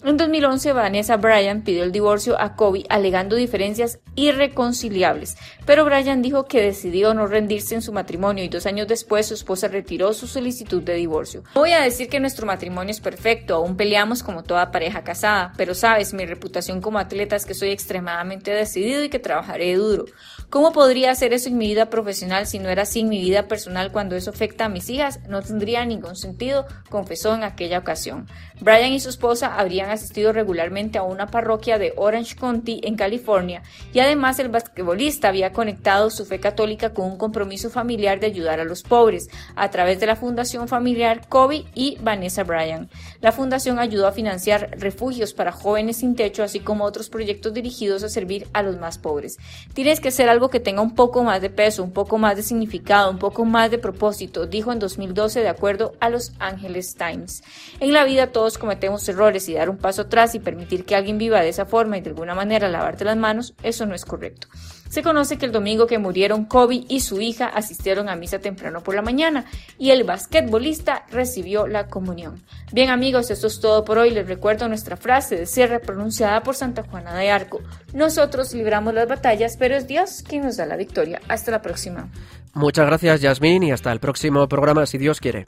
En 0.05 0.17
2011, 0.17 0.75
Vanessa 0.75 1.17
Bryan 1.17 1.63
pidió 1.63 1.83
el 1.83 1.91
divorcio 1.91 2.41
a 2.41 2.55
Kobe 2.55 2.85
alegando 2.89 3.35
diferencias 3.35 3.99
irreconciliables, 4.15 5.37
pero 5.67 5.85
Bryan 5.85 6.23
dijo 6.23 6.45
que 6.45 6.63
decidió 6.63 7.15
no 7.15 7.27
rendirse 7.27 7.75
en 7.75 7.83
su 7.83 7.93
matrimonio 7.93 8.45
y 8.45 8.49
dos 8.49 8.67
años 8.67 8.87
después 8.87 9.27
su 9.27 9.35
esposa 9.35 9.67
retiró 9.67 10.13
su 10.13 10.29
solicitud 10.29 10.85
de 10.85 10.95
divorcio. 10.95 11.43
No 11.57 11.63
voy 11.63 11.73
a 11.73 11.81
decir 11.81 12.09
que 12.09 12.21
nuestro 12.21 12.47
matrimonio 12.47 12.93
es 12.93 13.01
perfecto, 13.01 13.57
aún 13.57 13.77
peleamos 13.77 14.23
como 14.23 14.45
toda 14.45 14.71
pareja 14.71 15.03
casada, 15.03 15.53
pero 15.57 15.75
sabes, 15.75 16.15
mi 16.15 16.27
reputación 16.27 16.81
como 16.81 17.01
atleta 17.01 17.35
es 17.35 17.45
que 17.45 17.55
soy 17.55 17.71
extremadamente 17.71 18.53
decidido 18.53 19.03
y 19.03 19.09
que 19.09 19.19
trabajaré 19.19 19.75
duro. 19.75 20.05
¿Cómo 20.49 20.73
podría 20.73 21.11
hacer 21.11 21.33
eso 21.33 21.49
en 21.49 21.59
mi 21.59 21.67
vida 21.67 21.91
profesional 21.91 22.47
si 22.47 22.61
no 22.61 22.69
era 22.69 22.83
así 22.83 23.01
en 23.01 23.09
mi 23.09 23.21
vida 23.21 23.49
personal 23.49 23.91
cuando 23.91 24.15
eso 24.15 24.31
afecta 24.31 24.67
a 24.67 24.69
mis 24.69 24.89
hijas? 24.91 25.21
No 25.29 25.43
tendría 25.43 25.85
ningún 25.85 26.15
sentido, 26.15 26.67
confesó 26.89 27.35
en 27.35 27.43
aquella 27.43 27.81
ocasión. 27.81 28.29
Brian 28.61 28.93
y 28.93 29.01
su 29.01 29.09
esposa 29.09 29.57
habrían 29.57 29.91
asistido 29.91 30.33
regularmente 30.33 30.99
a 30.99 31.03
una 31.03 31.29
parroquia 31.29 31.79
de 31.79 31.93
Orange 31.97 32.35
County 32.35 32.81
en 32.83 32.97
California 32.97 33.63
y 33.93 34.01
además 34.01 34.39
el 34.39 34.49
basquetbolista 34.49 35.29
había 35.29 35.53
conectado 35.53 36.11
su 36.11 36.25
fe 36.25 36.41
católica 36.41 36.93
con 36.93 37.07
un 37.07 37.19
compromiso 37.19 37.71
familiar 37.71 38.21
de 38.21 38.27
ayudar 38.27 38.61
a 38.61 38.65
los 38.65 38.83
pobres 38.83 39.29
a 39.55 39.71
través 39.71 40.01
de 40.01 40.07
la 40.07 40.17
Fundación 40.17 40.67
Familiar 40.67 41.29
Kobe 41.29 41.67
y 41.75 41.99
Vanessa 42.01 42.45
Bryan. 42.45 42.89
La 43.21 43.33
fundación 43.33 43.79
ayudó 43.79 44.07
a 44.07 44.13
financiar 44.13 44.71
refugios 44.79 45.35
para 45.35 45.53
jóvenes 45.53 45.99
sin 45.99 46.17
techo 46.17 46.43
así 46.43 46.61
como 46.61 46.85
otros 46.85 47.09
proyectos 47.09 47.55
dirigidos 47.55 48.03
a 48.03 48.09
servir 48.09 48.49
a 48.53 48.63
los 48.63 48.79
más 48.79 48.99
pobres. 48.99 49.39
Tienes 49.75 50.01
que 50.01 50.11
ser 50.11 50.29
algo 50.29 50.51
que 50.51 50.61
tenga 50.61 50.83
un 50.83 50.95
poco 50.95 51.23
más 51.23 51.41
de 51.41 51.51
peso, 51.51 51.85
un 51.85 51.93
poco 51.93 52.19
más 52.19 52.37
de 52.37 52.43
significado, 52.43 53.11
un 53.11 53.19
poco 53.19 53.45
más 53.45 53.71
de 53.71 53.79
propósito, 53.79 54.47
dijo 54.47 54.73
en 54.73 54.79
2012 54.79 55.41
de 55.41 55.49
acuerdo 55.49 55.93
a 56.01 56.11
Los 56.11 56.33
Angeles 56.39 56.95
Times. 56.95 57.43
En 57.81 57.93
la 57.93 58.05
vida 58.05 58.29
todos 58.29 58.48
cometemos 58.57 59.07
errores 59.09 59.49
y 59.49 59.55
dar 59.55 59.69
un 59.69 59.77
paso 59.77 60.03
atrás 60.03 60.35
y 60.35 60.39
permitir 60.39 60.87
que 60.87 60.97
alguien 60.97 61.19
viva 61.19 61.43
de 61.43 61.51
esa 61.51 61.67
forma 61.67 61.99
y 61.99 62.01
de 62.01 62.11
alguna 62.11 62.35
manera 62.35 62.69
lavarte 62.69 63.05
las 63.05 63.17
manos, 63.17 63.55
eso 63.63 63.85
no 63.85 63.95
es 63.95 64.05
correcto. 64.05 64.49
Se 64.89 65.03
conoce 65.03 65.37
que 65.37 65.47
el 65.47 65.53
domingo 65.53 65.87
que 65.87 65.99
murieron 65.99 66.47
Kobe 66.47 66.85
y 66.89 67.01
su 67.01 67.21
hija 67.21 67.47
asistieron 67.47 68.09
a 68.09 68.17
misa 68.17 68.39
temprano 68.39 68.83
por 68.83 68.95
la 68.95 69.03
mañana 69.03 69.45
y 69.79 69.91
el 69.91 70.05
basquetbolista 70.05 71.05
recibió 71.11 71.67
la 71.67 71.89
comunión. 71.89 72.43
Bien 72.73 72.89
amigos, 72.89 73.31
esto 73.31 73.49
es 73.49 73.61
todo 73.61 73.85
por 73.85 73.99
hoy. 73.99 74.11
Les 74.11 74.27
recuerdo 74.27 74.67
nuestra 74.67 74.97
frase 74.97 75.37
de 75.37 75.47
cierre 75.47 75.79
pronunciada 75.81 76.43
por 76.43 76.55
Santa 76.55 76.83
Juana 76.85 77.15
de 77.15 77.31
Arco. 77.31 77.61
Nosotros 77.93 78.55
libramos 78.55 78.95
las 78.95 79.09
batallas, 79.09 79.57
pero 79.59 79.77
es 79.77 79.87
Dios 79.87 80.25
quien 80.27 80.45
nos 80.45 80.57
da 80.57 80.65
la 80.65 80.77
victoria. 80.77 81.21
Hasta 81.29 81.51
la 81.51 81.61
próxima. 81.61 82.09
Muchas 82.55 82.87
gracias 82.87 83.21
Yasmín 83.21 83.63
y 83.65 83.73
hasta 83.73 83.93
el 83.93 84.01
próximo 84.01 84.49
programa 84.49 84.87
si 84.87 84.97
Dios 84.97 85.21
quiere. 85.21 85.45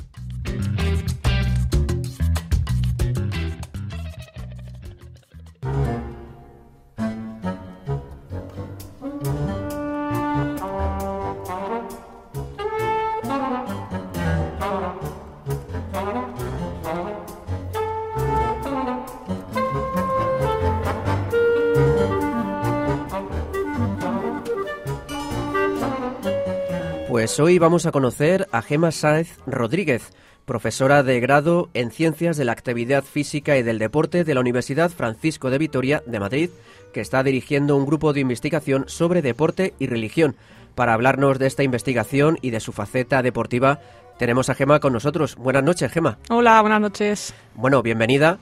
Pues 27.30 27.38
hoy 27.38 27.60
vamos 27.60 27.86
a 27.86 27.92
conocer 27.92 28.48
a 28.50 28.60
Gema 28.60 28.90
Sáez 28.90 29.38
Rodríguez, 29.46 30.10
profesora 30.46 31.04
de 31.04 31.20
grado 31.20 31.70
en 31.74 31.92
Ciencias 31.92 32.36
de 32.36 32.44
la 32.44 32.50
Actividad 32.50 33.04
Física 33.04 33.56
y 33.56 33.62
del 33.62 33.78
Deporte 33.78 34.24
de 34.24 34.34
la 34.34 34.40
Universidad 34.40 34.90
Francisco 34.90 35.48
de 35.48 35.58
Vitoria 35.58 36.02
de 36.06 36.18
Madrid, 36.18 36.50
que 36.92 37.00
está 37.00 37.22
dirigiendo 37.22 37.76
un 37.76 37.86
grupo 37.86 38.12
de 38.12 38.18
investigación 38.18 38.86
sobre 38.88 39.22
deporte 39.22 39.74
y 39.78 39.86
religión. 39.86 40.34
Para 40.74 40.92
hablarnos 40.92 41.38
de 41.38 41.46
esta 41.46 41.62
investigación 41.62 42.36
y 42.42 42.50
de 42.50 42.58
su 42.58 42.72
faceta 42.72 43.22
deportiva, 43.22 43.78
tenemos 44.18 44.50
a 44.50 44.56
Gema 44.56 44.80
con 44.80 44.92
nosotros. 44.92 45.36
Buenas 45.36 45.62
noches, 45.62 45.92
Gema. 45.92 46.18
Hola, 46.30 46.60
buenas 46.62 46.80
noches. 46.80 47.32
Bueno, 47.54 47.80
bienvenida. 47.80 48.40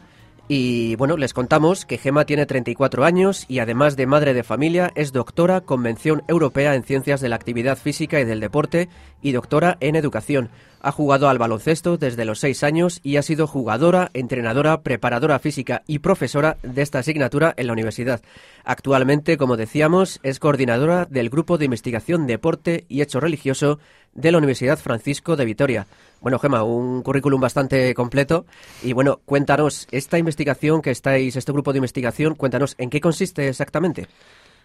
Y 0.50 0.96
bueno, 0.96 1.18
les 1.18 1.34
contamos 1.34 1.84
que 1.84 1.98
Gema 1.98 2.24
tiene 2.24 2.46
34 2.46 3.04
años 3.04 3.44
y 3.48 3.58
además 3.58 3.96
de 3.96 4.06
madre 4.06 4.32
de 4.32 4.42
familia 4.42 4.90
es 4.94 5.12
doctora 5.12 5.60
Convención 5.60 6.22
Europea 6.26 6.74
en 6.74 6.84
Ciencias 6.84 7.20
de 7.20 7.28
la 7.28 7.36
Actividad 7.36 7.76
Física 7.76 8.18
y 8.18 8.24
del 8.24 8.40
Deporte 8.40 8.88
y 9.20 9.32
doctora 9.32 9.76
en 9.80 9.94
Educación. 9.94 10.48
Ha 10.80 10.90
jugado 10.90 11.28
al 11.28 11.38
baloncesto 11.38 11.98
desde 11.98 12.24
los 12.24 12.38
6 12.38 12.62
años 12.62 13.00
y 13.02 13.16
ha 13.16 13.22
sido 13.22 13.46
jugadora, 13.46 14.10
entrenadora, 14.14 14.80
preparadora 14.80 15.38
física 15.38 15.82
y 15.86 15.98
profesora 15.98 16.56
de 16.62 16.80
esta 16.80 17.00
asignatura 17.00 17.52
en 17.56 17.66
la 17.66 17.72
universidad. 17.74 18.22
Actualmente, 18.64 19.36
como 19.36 19.58
decíamos, 19.58 20.18
es 20.22 20.38
coordinadora 20.38 21.04
del 21.04 21.28
Grupo 21.28 21.58
de 21.58 21.66
Investigación 21.66 22.26
Deporte 22.26 22.86
y 22.88 23.02
Hecho 23.02 23.20
Religioso 23.20 23.80
de 24.14 24.32
la 24.32 24.38
Universidad 24.38 24.78
Francisco 24.78 25.36
de 25.36 25.44
Vitoria. 25.44 25.86
Bueno, 26.20 26.38
Gema, 26.38 26.62
un 26.64 27.02
currículum 27.02 27.40
bastante 27.40 27.94
completo. 27.94 28.46
Y 28.82 28.92
bueno, 28.92 29.20
cuéntanos, 29.24 29.86
esta 29.90 30.18
investigación 30.18 30.82
que 30.82 30.90
estáis, 30.90 31.36
este 31.36 31.52
grupo 31.52 31.72
de 31.72 31.78
investigación, 31.78 32.34
cuéntanos, 32.34 32.74
¿en 32.78 32.90
qué 32.90 33.00
consiste 33.00 33.48
exactamente? 33.48 34.06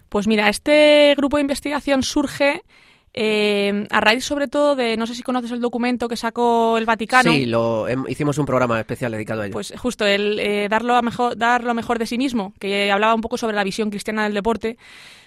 Pues 0.09 0.27
mira, 0.27 0.49
este 0.49 1.13
grupo 1.15 1.37
de 1.37 1.41
investigación 1.41 2.03
surge 2.03 2.63
eh, 3.15 3.87
a 3.91 4.01
raíz 4.01 4.25
sobre 4.25 4.47
todo 4.47 4.75
de, 4.75 4.97
no 4.97 5.05
sé 5.05 5.13
si 5.13 5.21
conoces 5.21 5.51
el 5.51 5.61
documento 5.61 6.07
que 6.07 6.17
sacó 6.17 6.79
el 6.79 6.85
Vaticano. 6.85 7.31
Sí, 7.31 7.45
lo, 7.45 7.85
hicimos 8.07 8.39
un 8.39 8.45
programa 8.47 8.79
especial 8.79 9.11
dedicado 9.11 9.41
a 9.41 9.45
ello. 9.45 9.53
Pues 9.53 9.73
justo, 9.77 10.05
el 10.05 10.39
eh, 10.39 10.67
dar, 10.67 10.83
lo 10.83 10.99
mejor, 11.03 11.37
dar 11.37 11.63
lo 11.63 11.75
mejor 11.75 11.99
de 11.99 12.07
sí 12.07 12.17
mismo, 12.17 12.53
que 12.59 12.91
hablaba 12.91 13.13
un 13.13 13.21
poco 13.21 13.37
sobre 13.37 13.55
la 13.55 13.63
visión 13.63 13.91
cristiana 13.91 14.23
del 14.23 14.33
deporte. 14.33 14.77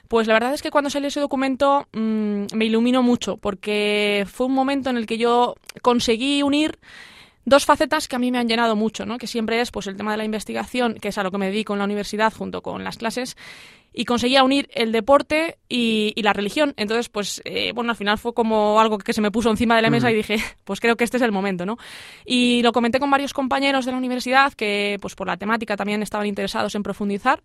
Pues 0.09 0.27
la 0.27 0.35
verdad 0.35 0.55
es 0.55 0.63
que 0.63 0.71
cuando 0.71 0.91
salió 0.91 1.09
ese 1.09 1.21
documento 1.21 1.87
mmm, 1.93 2.47
me 2.55 2.65
iluminó 2.65 3.03
mucho, 3.03 3.37
porque 3.37 4.27
fue 4.31 4.47
un 4.47 4.55
momento 4.55 4.91
en 4.91 4.97
el 4.97 5.07
que 5.07 5.19
yo 5.19 5.55
conseguí 5.83 6.43
unir 6.43 6.79
dos 7.45 7.65
facetas 7.65 8.09
que 8.09 8.17
a 8.17 8.19
mí 8.19 8.31
me 8.31 8.39
han 8.39 8.49
llenado 8.49 8.77
mucho, 8.77 9.07
¿no? 9.07 9.19
que 9.19 9.27
siempre 9.27 9.61
es 9.61 9.71
pues 9.71 9.87
el 9.87 9.97
tema 9.97 10.11
de 10.11 10.19
la 10.19 10.25
investigación, 10.25 10.97
que 11.01 11.09
es 11.09 11.19
a 11.19 11.23
lo 11.23 11.31
que 11.31 11.39
me 11.39 11.47
dedico 11.47 11.73
en 11.73 11.79
la 11.79 11.85
universidad 11.85 12.33
junto 12.33 12.61
con 12.61 12.85
las 12.85 12.99
clases, 12.99 13.37
y 13.97 14.05
conseguía 14.05 14.45
unir 14.45 14.69
el 14.75 14.93
deporte 14.93 15.57
y, 15.71 16.13
la 16.21 16.35
religión. 16.35 16.75
Entonces, 16.77 17.09
pues, 17.09 17.41
eh, 17.47 17.73
bueno, 17.75 17.93
al 17.93 17.97
final 17.97 18.19
fue 18.19 18.35
como 18.35 18.79
algo 18.79 18.99
que 18.99 19.15
se 19.15 19.23
me 19.23 19.31
puso 19.31 19.49
encima 19.49 19.75
de 19.75 19.81
la 19.81 19.89
mesa 19.89 20.11
y 20.11 20.15
dije, 20.15 20.37
pues 20.65 20.81
creo 20.81 20.97
que 20.97 21.05
este 21.05 21.17
es 21.17 21.23
el 21.23 21.33
momento, 21.33 21.65
¿no? 21.65 21.79
Y 22.27 22.61
lo 22.63 22.73
comenté 22.73 23.01
con 23.01 23.11
varios 23.11 23.33
compañeros 23.33 23.87
de 23.87 23.93
la 23.93 23.99
universidad 23.99 24.53
que, 24.53 24.99
pues 25.01 25.15
por 25.15 25.27
la 25.27 25.39
temática 25.39 25.77
también 25.77 26.03
estaban 26.03 26.27
interesados 26.27 26.75
en 26.75 26.83
profundizar. 26.83 27.43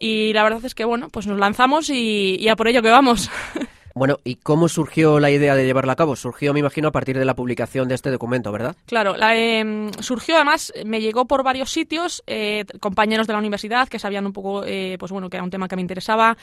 Y 0.00 0.32
la 0.32 0.42
verdad 0.42 0.64
es 0.64 0.74
que, 0.74 0.84
bueno, 0.84 1.08
pues 1.08 1.26
nos 1.26 1.38
lanzamos 1.38 1.90
y, 1.90 2.36
y 2.38 2.48
a 2.48 2.56
por 2.56 2.68
ello 2.68 2.82
que 2.82 2.90
vamos. 2.90 3.30
Bueno, 3.98 4.20
¿y 4.22 4.36
cómo 4.36 4.68
surgió 4.68 5.18
la 5.18 5.28
idea 5.28 5.56
de 5.56 5.64
llevarla 5.64 5.94
a 5.94 5.96
cabo? 5.96 6.14
Surgió, 6.14 6.52
me 6.54 6.60
imagino, 6.60 6.86
a 6.86 6.92
partir 6.92 7.18
de 7.18 7.24
la 7.24 7.34
publicación 7.34 7.88
de 7.88 7.96
este 7.96 8.12
documento, 8.12 8.52
¿verdad? 8.52 8.76
Claro, 8.86 9.16
la, 9.16 9.36
em, 9.36 9.90
surgió 9.98 10.36
además, 10.36 10.72
me 10.84 11.00
llegó 11.00 11.24
por 11.24 11.42
varios 11.42 11.70
sitios, 11.70 12.22
eh, 12.28 12.64
compañeros 12.78 13.26
de 13.26 13.32
la 13.32 13.40
universidad 13.40 13.88
que 13.88 13.98
sabían 13.98 14.24
un 14.24 14.32
poco, 14.32 14.62
eh, 14.64 14.96
pues 15.00 15.10
bueno, 15.10 15.28
que 15.28 15.36
era 15.36 15.42
un 15.42 15.50
tema 15.50 15.66
que 15.66 15.74
me 15.74 15.82
interesaba, 15.82 16.36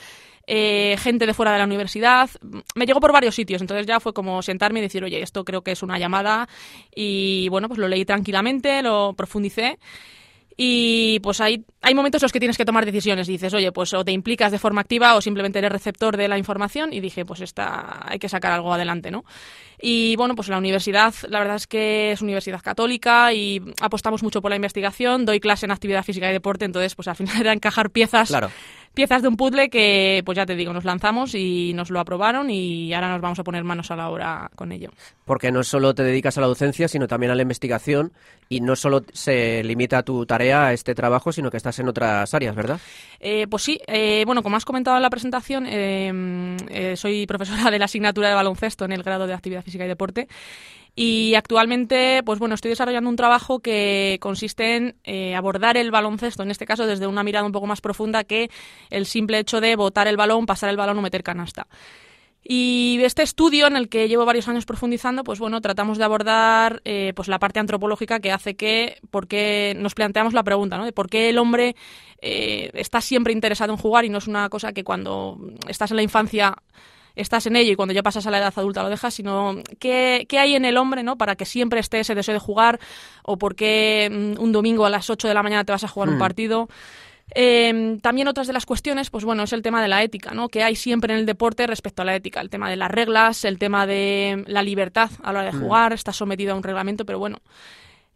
eh, 0.45 0.97
gente 0.99 1.25
de 1.25 1.33
fuera 1.33 1.53
de 1.53 1.59
la 1.59 1.63
universidad, 1.63 2.29
me 2.75 2.85
llegó 2.85 2.99
por 2.99 3.13
varios 3.13 3.35
sitios, 3.35 3.61
entonces 3.61 3.87
ya 3.87 4.01
fue 4.01 4.11
como 4.11 4.41
sentarme 4.41 4.79
y 4.79 4.81
decir, 4.81 5.05
oye, 5.05 5.21
esto 5.21 5.45
creo 5.45 5.61
que 5.61 5.71
es 5.71 5.81
una 5.81 5.97
llamada 5.97 6.49
y 6.93 7.47
bueno, 7.47 7.69
pues 7.69 7.79
lo 7.79 7.87
leí 7.87 8.03
tranquilamente, 8.03 8.83
lo 8.83 9.13
profundicé. 9.13 9.79
Y 10.57 11.19
pues 11.19 11.41
hay, 11.41 11.65
hay 11.81 11.93
momentos 11.93 12.21
en 12.21 12.25
los 12.25 12.31
que 12.31 12.39
tienes 12.39 12.57
que 12.57 12.65
tomar 12.65 12.85
decisiones. 12.85 13.27
dices, 13.27 13.53
oye, 13.53 13.71
pues 13.71 13.93
o 13.93 14.05
te 14.05 14.11
implicas 14.11 14.51
de 14.51 14.59
forma 14.59 14.81
activa 14.81 15.15
o 15.15 15.21
simplemente 15.21 15.59
eres 15.59 15.71
receptor 15.71 16.15
de 16.15 16.27
la 16.27 16.37
información. 16.37 16.93
Y 16.93 17.01
dije, 17.01 17.25
pues 17.25 17.41
esta, 17.41 18.09
hay 18.09 18.19
que 18.19 18.29
sacar 18.29 18.53
algo 18.53 18.73
adelante, 18.73 19.11
¿no? 19.11 19.25
Y 19.81 20.15
bueno, 20.15 20.35
pues 20.35 20.47
la 20.47 20.57
universidad, 20.57 21.13
la 21.27 21.39
verdad 21.39 21.57
es 21.57 21.67
que 21.67 22.13
es 22.13 22.21
universidad 22.21 22.61
católica 22.61 23.33
y 23.33 23.61
apostamos 23.81 24.23
mucho 24.23 24.41
por 24.41 24.49
la 24.49 24.55
investigación. 24.55 25.25
Doy 25.25 25.41
clase 25.41 25.65
en 25.65 25.71
actividad 25.71 26.03
física 26.03 26.29
y 26.29 26.33
deporte, 26.33 26.63
entonces 26.65 26.95
pues 26.95 27.07
al 27.09 27.17
final 27.17 27.35
era 27.41 27.51
encajar 27.51 27.89
piezas. 27.89 28.29
Claro 28.29 28.49
piezas 28.95 29.21
de 29.21 29.27
un 29.27 29.37
puzzle 29.37 29.69
que, 29.69 30.23
pues 30.25 30.35
ya 30.35 30.45
te 30.45 30.55
digo, 30.55 30.73
nos 30.73 30.85
lanzamos 30.85 31.35
y 31.35 31.73
nos 31.75 31.91
lo 31.91 31.99
aprobaron 31.99 32.49
y 32.49 32.93
ahora 32.93 33.09
nos 33.09 33.21
vamos 33.21 33.37
a 33.37 33.43
poner 33.43 33.63
manos 33.63 33.91
a 33.91 33.95
la 33.95 34.09
obra 34.09 34.49
con 34.55 34.71
ello. 34.71 34.89
Porque 35.25 35.51
no 35.51 35.63
solo 35.63 35.93
te 35.93 36.03
dedicas 36.03 36.37
a 36.37 36.41
la 36.41 36.47
docencia, 36.47 36.87
sino 36.87 37.07
también 37.07 37.31
a 37.31 37.35
la 37.35 37.43
investigación 37.43 38.13
y 38.49 38.61
no 38.61 38.75
solo 38.75 39.03
se 39.13 39.63
limita 39.63 40.03
tu 40.03 40.25
tarea 40.25 40.67
a 40.67 40.73
este 40.73 40.95
trabajo, 40.95 41.31
sino 41.31 41.51
que 41.51 41.57
estás 41.57 41.77
en 41.79 41.87
otras 41.87 42.33
áreas, 42.33 42.55
¿verdad? 42.55 42.79
Eh, 43.19 43.47
pues 43.47 43.63
sí, 43.63 43.79
eh, 43.87 44.23
bueno, 44.25 44.41
como 44.41 44.57
has 44.57 44.65
comentado 44.65 44.97
en 44.97 45.03
la 45.03 45.09
presentación, 45.09 45.65
eh, 45.67 46.93
soy 46.95 47.27
profesora 47.27 47.69
de 47.69 47.79
la 47.79 47.85
asignatura 47.85 48.29
de 48.29 48.35
baloncesto 48.35 48.85
en 48.85 48.93
el 48.93 49.03
grado 49.03 49.27
de 49.27 49.33
actividad 49.33 49.63
física 49.63 49.85
y 49.85 49.87
deporte 49.87 50.27
y 50.95 51.35
actualmente, 51.35 52.21
pues 52.23 52.39
bueno, 52.39 52.55
estoy 52.55 52.69
desarrollando 52.69 53.09
un 53.09 53.17
trabajo 53.17 53.59
que 53.59 54.17
consiste 54.21 54.77
en 54.77 54.95
eh, 55.03 55.35
abordar 55.35 55.75
el 55.75 55.91
baloncesto, 55.91 56.43
en 56.43 56.51
este 56.51 56.65
caso 56.65 56.87
desde 56.87 57.07
una 57.07 57.23
mirada 57.23 57.45
un 57.45 57.51
poco 57.51 57.67
más 57.67 57.81
profunda 57.81 58.23
que 58.23 58.49
el 58.89 59.05
simple 59.05 59.39
hecho 59.39 59.59
de 59.59 59.75
botar 59.75 60.07
el 60.07 60.15
balón, 60.15 60.45
pasar 60.45 60.69
el 60.69 60.77
balón 60.77 60.97
o 60.97 61.01
meter 61.01 61.21
canasta. 61.21 61.67
Y 62.47 62.99
este 63.01 63.23
estudio 63.23 63.65
en 63.65 63.75
el 63.75 63.89
que 63.89 64.07
llevo 64.07 64.23
varios 64.23 64.47
años 64.47 64.65
profundizando, 64.65 65.23
pues 65.23 65.39
bueno, 65.39 65.61
tratamos 65.61 65.97
de 65.97 66.03
abordar 66.03 66.79
eh, 66.85 67.11
pues 67.15 67.27
la 67.27 67.39
parte 67.39 67.59
antropológica 67.59 68.19
que 68.19 68.31
hace 68.31 68.55
que, 68.55 68.99
porque 69.09 69.75
nos 69.79 69.95
planteamos 69.95 70.33
la 70.33 70.43
pregunta, 70.43 70.77
¿no? 70.77 70.85
De 70.85 70.93
por 70.93 71.09
qué 71.09 71.29
el 71.29 71.39
hombre 71.39 71.75
eh, 72.21 72.69
está 72.75 73.01
siempre 73.01 73.33
interesado 73.33 73.73
en 73.73 73.79
jugar 73.79 74.05
y 74.05 74.09
no 74.09 74.19
es 74.19 74.27
una 74.27 74.47
cosa 74.49 74.73
que 74.73 74.83
cuando 74.83 75.39
estás 75.67 75.89
en 75.89 75.97
la 75.97 76.03
infancia 76.03 76.55
estás 77.15 77.45
en 77.47 77.55
ello 77.55 77.71
y 77.71 77.75
cuando 77.75 77.93
ya 77.93 78.03
pasas 78.03 78.27
a 78.27 78.31
la 78.31 78.39
edad 78.39 78.53
adulta 78.55 78.83
lo 78.83 78.89
dejas, 78.89 79.13
sino 79.13 79.55
qué, 79.79 80.25
qué 80.27 80.39
hay 80.39 80.55
en 80.55 80.65
el 80.65 80.77
hombre 80.77 81.03
¿no? 81.03 81.17
para 81.17 81.35
que 81.35 81.45
siempre 81.45 81.79
esté 81.79 81.99
ese 81.99 82.15
deseo 82.15 82.33
de 82.33 82.39
jugar 82.39 82.79
o 83.23 83.37
por 83.37 83.55
qué 83.55 84.09
mm, 84.11 84.41
un 84.41 84.51
domingo 84.51 84.85
a 84.85 84.89
las 84.89 85.09
8 85.09 85.27
de 85.27 85.33
la 85.33 85.43
mañana 85.43 85.63
te 85.63 85.71
vas 85.71 85.83
a 85.83 85.87
jugar 85.87 86.09
un 86.09 86.15
hmm. 86.15 86.19
partido. 86.19 86.69
Em, 87.31 87.99
también 87.99 88.27
otras 88.27 88.45
de 88.45 88.53
las 88.53 88.67
cuestiones, 88.67 89.09
pues 89.09 89.25
bueno, 89.25 89.43
es 89.43 89.53
el 89.53 89.63
tema 89.63 89.81
de 89.81 89.87
la 89.87 90.03
ética, 90.03 90.31
¿no? 90.35 90.47
Que 90.47 90.63
hay 90.63 90.75
siempre 90.75 91.11
en 91.13 91.19
el 91.19 91.25
deporte 91.25 91.65
respecto 91.65 92.03
a 92.03 92.05
la 92.05 92.15
ética, 92.15 92.39
el 92.39 92.51
tema 92.51 92.69
de 92.69 92.75
las 92.75 92.91
reglas, 92.91 93.45
el 93.45 93.57
tema 93.57 93.87
de 93.87 94.43
la 94.45 94.61
libertad 94.61 95.09
a 95.23 95.33
la 95.33 95.39
hora 95.39 95.51
de 95.51 95.57
hmm. 95.57 95.61
jugar, 95.61 95.93
estás 95.93 96.15
sometido 96.15 96.53
a 96.53 96.55
un 96.55 96.63
reglamento, 96.63 97.05
pero 97.05 97.17
bueno. 97.17 97.39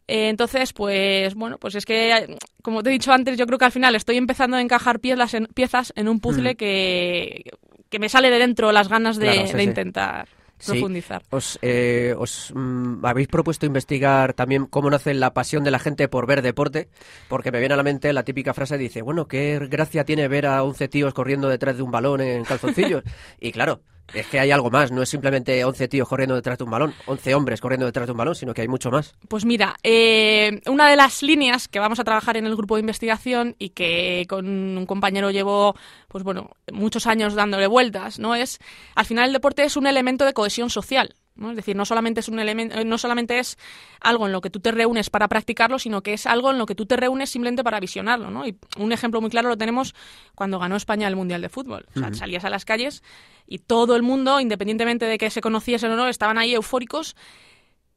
Eh, 0.07 0.29
entonces, 0.29 0.73
pues 0.73 1.35
bueno, 1.35 1.57
pues 1.57 1.75
es 1.75 1.85
que, 1.85 2.37
como 2.61 2.83
te 2.83 2.89
he 2.89 2.93
dicho 2.93 3.11
antes, 3.11 3.37
yo 3.37 3.45
creo 3.45 3.57
que 3.59 3.65
al 3.65 3.71
final 3.71 3.95
estoy 3.95 4.17
empezando 4.17 4.57
a 4.57 4.61
encajar 4.61 4.99
piezas 4.99 5.33
en, 5.33 5.45
piezas 5.47 5.93
en 5.95 6.07
un 6.07 6.19
puzzle 6.19 6.53
hmm. 6.53 6.57
que, 6.57 7.51
que 7.89 7.99
me 7.99 8.09
sale 8.09 8.29
de 8.29 8.39
dentro 8.39 8.71
las 8.71 8.87
ganas 8.87 9.17
de, 9.17 9.63
intentar 9.63 10.27
profundizar. 10.65 11.23
¿Os, 11.29 11.57
eh, 11.61 12.13
os 12.17 12.51
mm, 12.53 13.05
habéis 13.05 13.27
propuesto 13.27 13.65
investigar 13.65 14.33
también 14.33 14.65
cómo 14.65 14.89
nace 14.89 15.13
la 15.13 15.33
pasión 15.33 15.63
de 15.63 15.71
la 15.71 15.79
gente 15.79 16.07
por 16.07 16.27
ver 16.27 16.41
deporte? 16.41 16.89
Porque 17.27 17.51
me 17.51 17.59
viene 17.59 17.73
a 17.73 17.77
la 17.77 17.83
mente 17.83 18.11
la 18.13 18.23
típica 18.23 18.53
frase 18.53 18.77
dice, 18.77 19.01
bueno, 19.01 19.27
qué 19.27 19.59
gracia 19.69 20.05
tiene 20.05 20.27
ver 20.27 20.45
a 20.45 20.63
11 20.63 20.87
tíos 20.89 21.13
corriendo 21.13 21.49
detrás 21.49 21.77
de 21.77 21.83
un 21.83 21.91
balón 21.91 22.21
en 22.21 22.43
calzoncillos. 22.43 23.03
y 23.39 23.51
claro, 23.51 23.81
es 24.13 24.27
que 24.27 24.39
hay 24.39 24.51
algo 24.51 24.69
más, 24.69 24.91
no 24.91 25.01
es 25.01 25.09
simplemente 25.09 25.63
11 25.63 25.87
tíos 25.87 26.07
corriendo 26.07 26.35
detrás 26.35 26.57
de 26.57 26.63
un 26.63 26.71
balón, 26.71 26.93
11 27.05 27.35
hombres 27.35 27.61
corriendo 27.61 27.85
detrás 27.85 28.07
de 28.07 28.11
un 28.11 28.17
balón, 28.17 28.35
sino 28.35 28.53
que 28.53 28.61
hay 28.61 28.67
mucho 28.67 28.91
más. 28.91 29.13
Pues 29.27 29.45
mira, 29.45 29.75
eh, 29.83 30.61
una 30.67 30.89
de 30.89 30.95
las 30.95 31.21
líneas 31.23 31.67
que 31.67 31.79
vamos 31.79 31.99
a 31.99 32.03
trabajar 32.03 32.37
en 32.37 32.45
el 32.45 32.55
grupo 32.55 32.75
de 32.75 32.81
investigación 32.81 33.55
y 33.59 33.69
que 33.69 34.25
con 34.27 34.47
un 34.47 34.85
compañero 34.85 35.31
llevo, 35.31 35.75
pues 36.07 36.23
bueno, 36.23 36.51
muchos 36.71 37.07
años 37.07 37.35
dándole 37.35 37.67
vueltas, 37.67 38.19
¿no? 38.19 38.35
Es, 38.35 38.59
al 38.95 39.05
final 39.05 39.27
el 39.27 39.33
deporte 39.33 39.63
es 39.63 39.77
un 39.77 39.87
elemento 39.87 40.25
de 40.25 40.33
cohesión 40.33 40.69
social. 40.69 41.15
Es 41.41 41.55
decir, 41.55 41.75
no 41.75 41.85
solamente 41.85 42.19
es 42.19 42.27
un 42.27 42.39
elemento, 42.39 42.77
eh, 42.77 42.85
no 42.85 42.97
solamente 42.97 43.39
es 43.39 43.57
algo 44.01 44.25
en 44.25 44.31
lo 44.31 44.41
que 44.41 44.49
tú 44.49 44.59
te 44.59 44.71
reúnes 44.71 45.09
para 45.09 45.27
practicarlo, 45.27 45.79
sino 45.79 46.01
que 46.01 46.13
es 46.13 46.25
algo 46.25 46.51
en 46.51 46.57
lo 46.57 46.65
que 46.65 46.75
tú 46.75 46.85
te 46.85 46.97
reúnes 46.97 47.29
simplemente 47.29 47.63
para 47.63 47.79
visionarlo, 47.79 48.29
¿no? 48.29 48.45
Y 48.45 48.57
un 48.77 48.91
ejemplo 48.91 49.21
muy 49.21 49.29
claro 49.29 49.49
lo 49.49 49.57
tenemos 49.57 49.95
cuando 50.35 50.59
ganó 50.59 50.75
España 50.75 51.07
el 51.07 51.15
Mundial 51.15 51.41
de 51.41 51.49
Fútbol. 51.49 51.85
O 51.95 51.99
sea, 51.99 52.13
salías 52.13 52.43
a 52.43 52.49
las 52.49 52.65
calles 52.65 53.03
y 53.47 53.59
todo 53.59 53.95
el 53.95 54.03
mundo, 54.03 54.39
independientemente 54.39 55.05
de 55.05 55.17
que 55.17 55.29
se 55.29 55.41
conociesen 55.41 55.91
o 55.91 55.95
no, 55.95 56.07
estaban 56.07 56.37
ahí 56.37 56.53
eufóricos. 56.53 57.15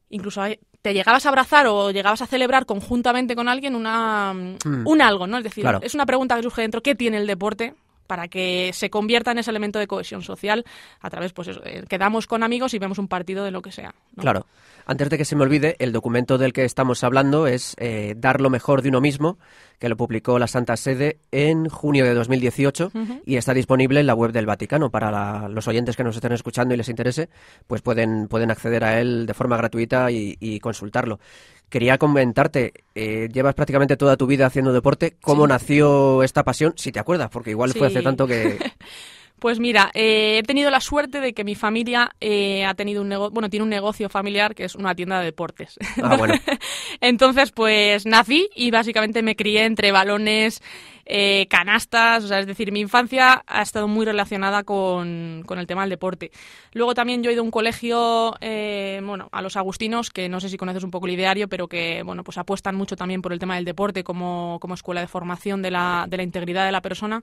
Incluso 0.09 0.41
te 0.81 0.93
llegabas 0.93 1.25
a 1.25 1.29
abrazar 1.29 1.65
o 1.67 1.91
llegabas 1.91 2.21
a 2.21 2.27
celebrar 2.27 2.65
conjuntamente 2.65 3.35
con 3.35 3.47
alguien 3.47 3.75
una, 3.75 4.33
mm. 4.33 4.85
un 4.85 5.01
algo, 5.01 5.27
¿no? 5.27 5.37
Es 5.37 5.43
decir, 5.43 5.65
es 5.81 5.95
una 5.95 6.05
pregunta 6.05 6.35
que 6.35 6.43
surge 6.43 6.61
dentro, 6.61 6.81
¿qué 6.81 6.93
tiene 6.93 7.17
el 7.17 7.25
deporte? 7.25 7.73
Para 8.07 8.27
que 8.27 8.71
se 8.73 8.89
convierta 8.89 9.31
en 9.31 9.39
ese 9.39 9.51
elemento 9.51 9.79
de 9.79 9.87
cohesión 9.87 10.21
social 10.21 10.65
a 11.01 11.09
través, 11.09 11.33
pues 11.33 11.47
eso, 11.49 11.61
eh, 11.65 11.83
quedamos 11.87 12.27
con 12.27 12.43
amigos 12.43 12.73
y 12.73 12.79
vemos 12.79 12.97
un 12.97 13.07
partido 13.07 13.43
de 13.43 13.51
lo 13.51 13.61
que 13.61 13.71
sea. 13.71 13.93
Claro. 14.17 14.45
Antes 14.85 15.09
de 15.09 15.17
que 15.17 15.25
se 15.25 15.37
me 15.37 15.43
olvide, 15.43 15.77
el 15.79 15.93
documento 15.93 16.37
del 16.37 16.51
que 16.51 16.65
estamos 16.65 17.03
hablando 17.05 17.47
es 17.47 17.73
eh, 17.79 18.15
Dar 18.17 18.41
lo 18.41 18.49
mejor 18.49 18.81
de 18.81 18.89
uno 18.89 18.99
mismo, 18.99 19.37
que 19.79 19.87
lo 19.87 19.95
publicó 19.95 20.39
la 20.39 20.47
Santa 20.47 20.75
Sede 20.75 21.19
en 21.31 21.69
junio 21.69 22.03
de 22.03 22.13
2018 22.13 22.91
y 23.25 23.37
está 23.37 23.53
disponible 23.53 24.01
en 24.01 24.07
la 24.07 24.13
web 24.13 24.33
del 24.33 24.45
Vaticano. 24.45 24.91
Para 24.91 25.47
los 25.47 25.67
oyentes 25.69 25.95
que 25.95 26.03
nos 26.03 26.15
estén 26.15 26.33
escuchando 26.33 26.73
y 26.73 26.77
les 26.77 26.89
interese, 26.89 27.29
pues 27.65 27.81
pueden, 27.81 28.27
pueden 28.27 28.51
acceder 28.51 28.83
a 28.83 28.99
él 28.99 29.25
de 29.25 29.33
forma 29.33 29.55
gratuita 29.55 30.11
y 30.11 30.59
consultarlo. 30.59 31.19
Quería 31.69 31.97
comentarte, 31.97 32.73
eh, 32.93 33.29
llevas 33.33 33.55
prácticamente 33.55 33.97
toda 33.97 34.15
tu 34.15 34.27
vida 34.27 34.45
haciendo 34.45 34.71
deporte. 34.73 35.17
¿Cómo 35.21 35.47
nació 35.47 36.21
esta 36.21 36.43
pasión? 36.43 36.73
Si 36.77 36.91
te 36.91 36.99
acuerdas, 36.99 37.29
porque 37.29 37.49
igual 37.49 37.73
fue 37.73 37.87
hace 37.87 38.01
tanto 38.01 38.27
que... 38.27 38.59
Pues 39.43 39.59
mira, 39.59 39.91
eh, 39.93 40.37
he 40.37 40.43
tenido 40.43 40.71
la 40.71 40.79
suerte 40.79 41.19
de 41.19 41.33
que 41.33 41.43
mi 41.43 41.53
familia 41.53 42.15
eh, 42.21 42.63
ha 42.63 42.75
tenido 42.75 43.01
un 43.01 43.09
negocio, 43.09 43.31
bueno, 43.31 43.49
tiene 43.49 43.65
un 43.65 43.69
negocio 43.69 44.07
familiar 44.07 44.55
que 44.55 44.63
es 44.63 44.73
una 44.73 44.95
tienda 44.95 45.19
de 45.19 45.25
deportes. 45.25 45.77
Ah, 46.01 46.15
bueno. 46.15 46.35
Entonces, 47.01 47.51
pues 47.51 48.05
nací 48.05 48.47
y 48.55 48.71
básicamente 48.71 49.21
me 49.21 49.35
crié 49.35 49.65
entre 49.65 49.91
balones, 49.91 50.63
eh, 51.05 51.47
canastas, 51.49 52.23
o 52.23 52.27
sea, 52.29 52.39
es 52.39 52.47
decir, 52.47 52.71
mi 52.71 52.79
infancia 52.79 53.43
ha 53.45 53.61
estado 53.61 53.89
muy 53.89 54.05
relacionada 54.05 54.63
con, 54.63 55.43
con, 55.45 55.59
el 55.59 55.67
tema 55.67 55.81
del 55.81 55.89
deporte. 55.89 56.31
Luego 56.71 56.93
también 56.93 57.21
yo 57.21 57.29
he 57.29 57.33
ido 57.33 57.41
a 57.41 57.43
un 57.43 57.51
colegio, 57.51 58.37
bueno, 58.39 59.27
a 59.29 59.41
los 59.41 59.57
agustinos, 59.57 60.09
que 60.09 60.29
no 60.29 60.39
sé 60.39 60.47
si 60.47 60.55
conoces 60.55 60.85
un 60.85 60.91
poco 60.91 61.07
el 61.07 61.15
ideario, 61.15 61.49
pero 61.49 61.67
que, 61.67 62.01
bueno, 62.03 62.23
pues 62.23 62.37
apuestan 62.37 62.75
mucho 62.75 62.95
también 62.95 63.21
por 63.21 63.33
el 63.33 63.39
tema 63.39 63.55
del 63.55 63.65
deporte 63.65 64.05
como, 64.05 64.57
como 64.61 64.73
escuela 64.73 65.01
de 65.01 65.07
formación 65.07 65.61
de 65.61 65.71
la, 65.71 66.05
de 66.07 66.15
la 66.15 66.23
integridad 66.23 66.65
de 66.65 66.71
la 66.71 66.81
persona. 66.81 67.21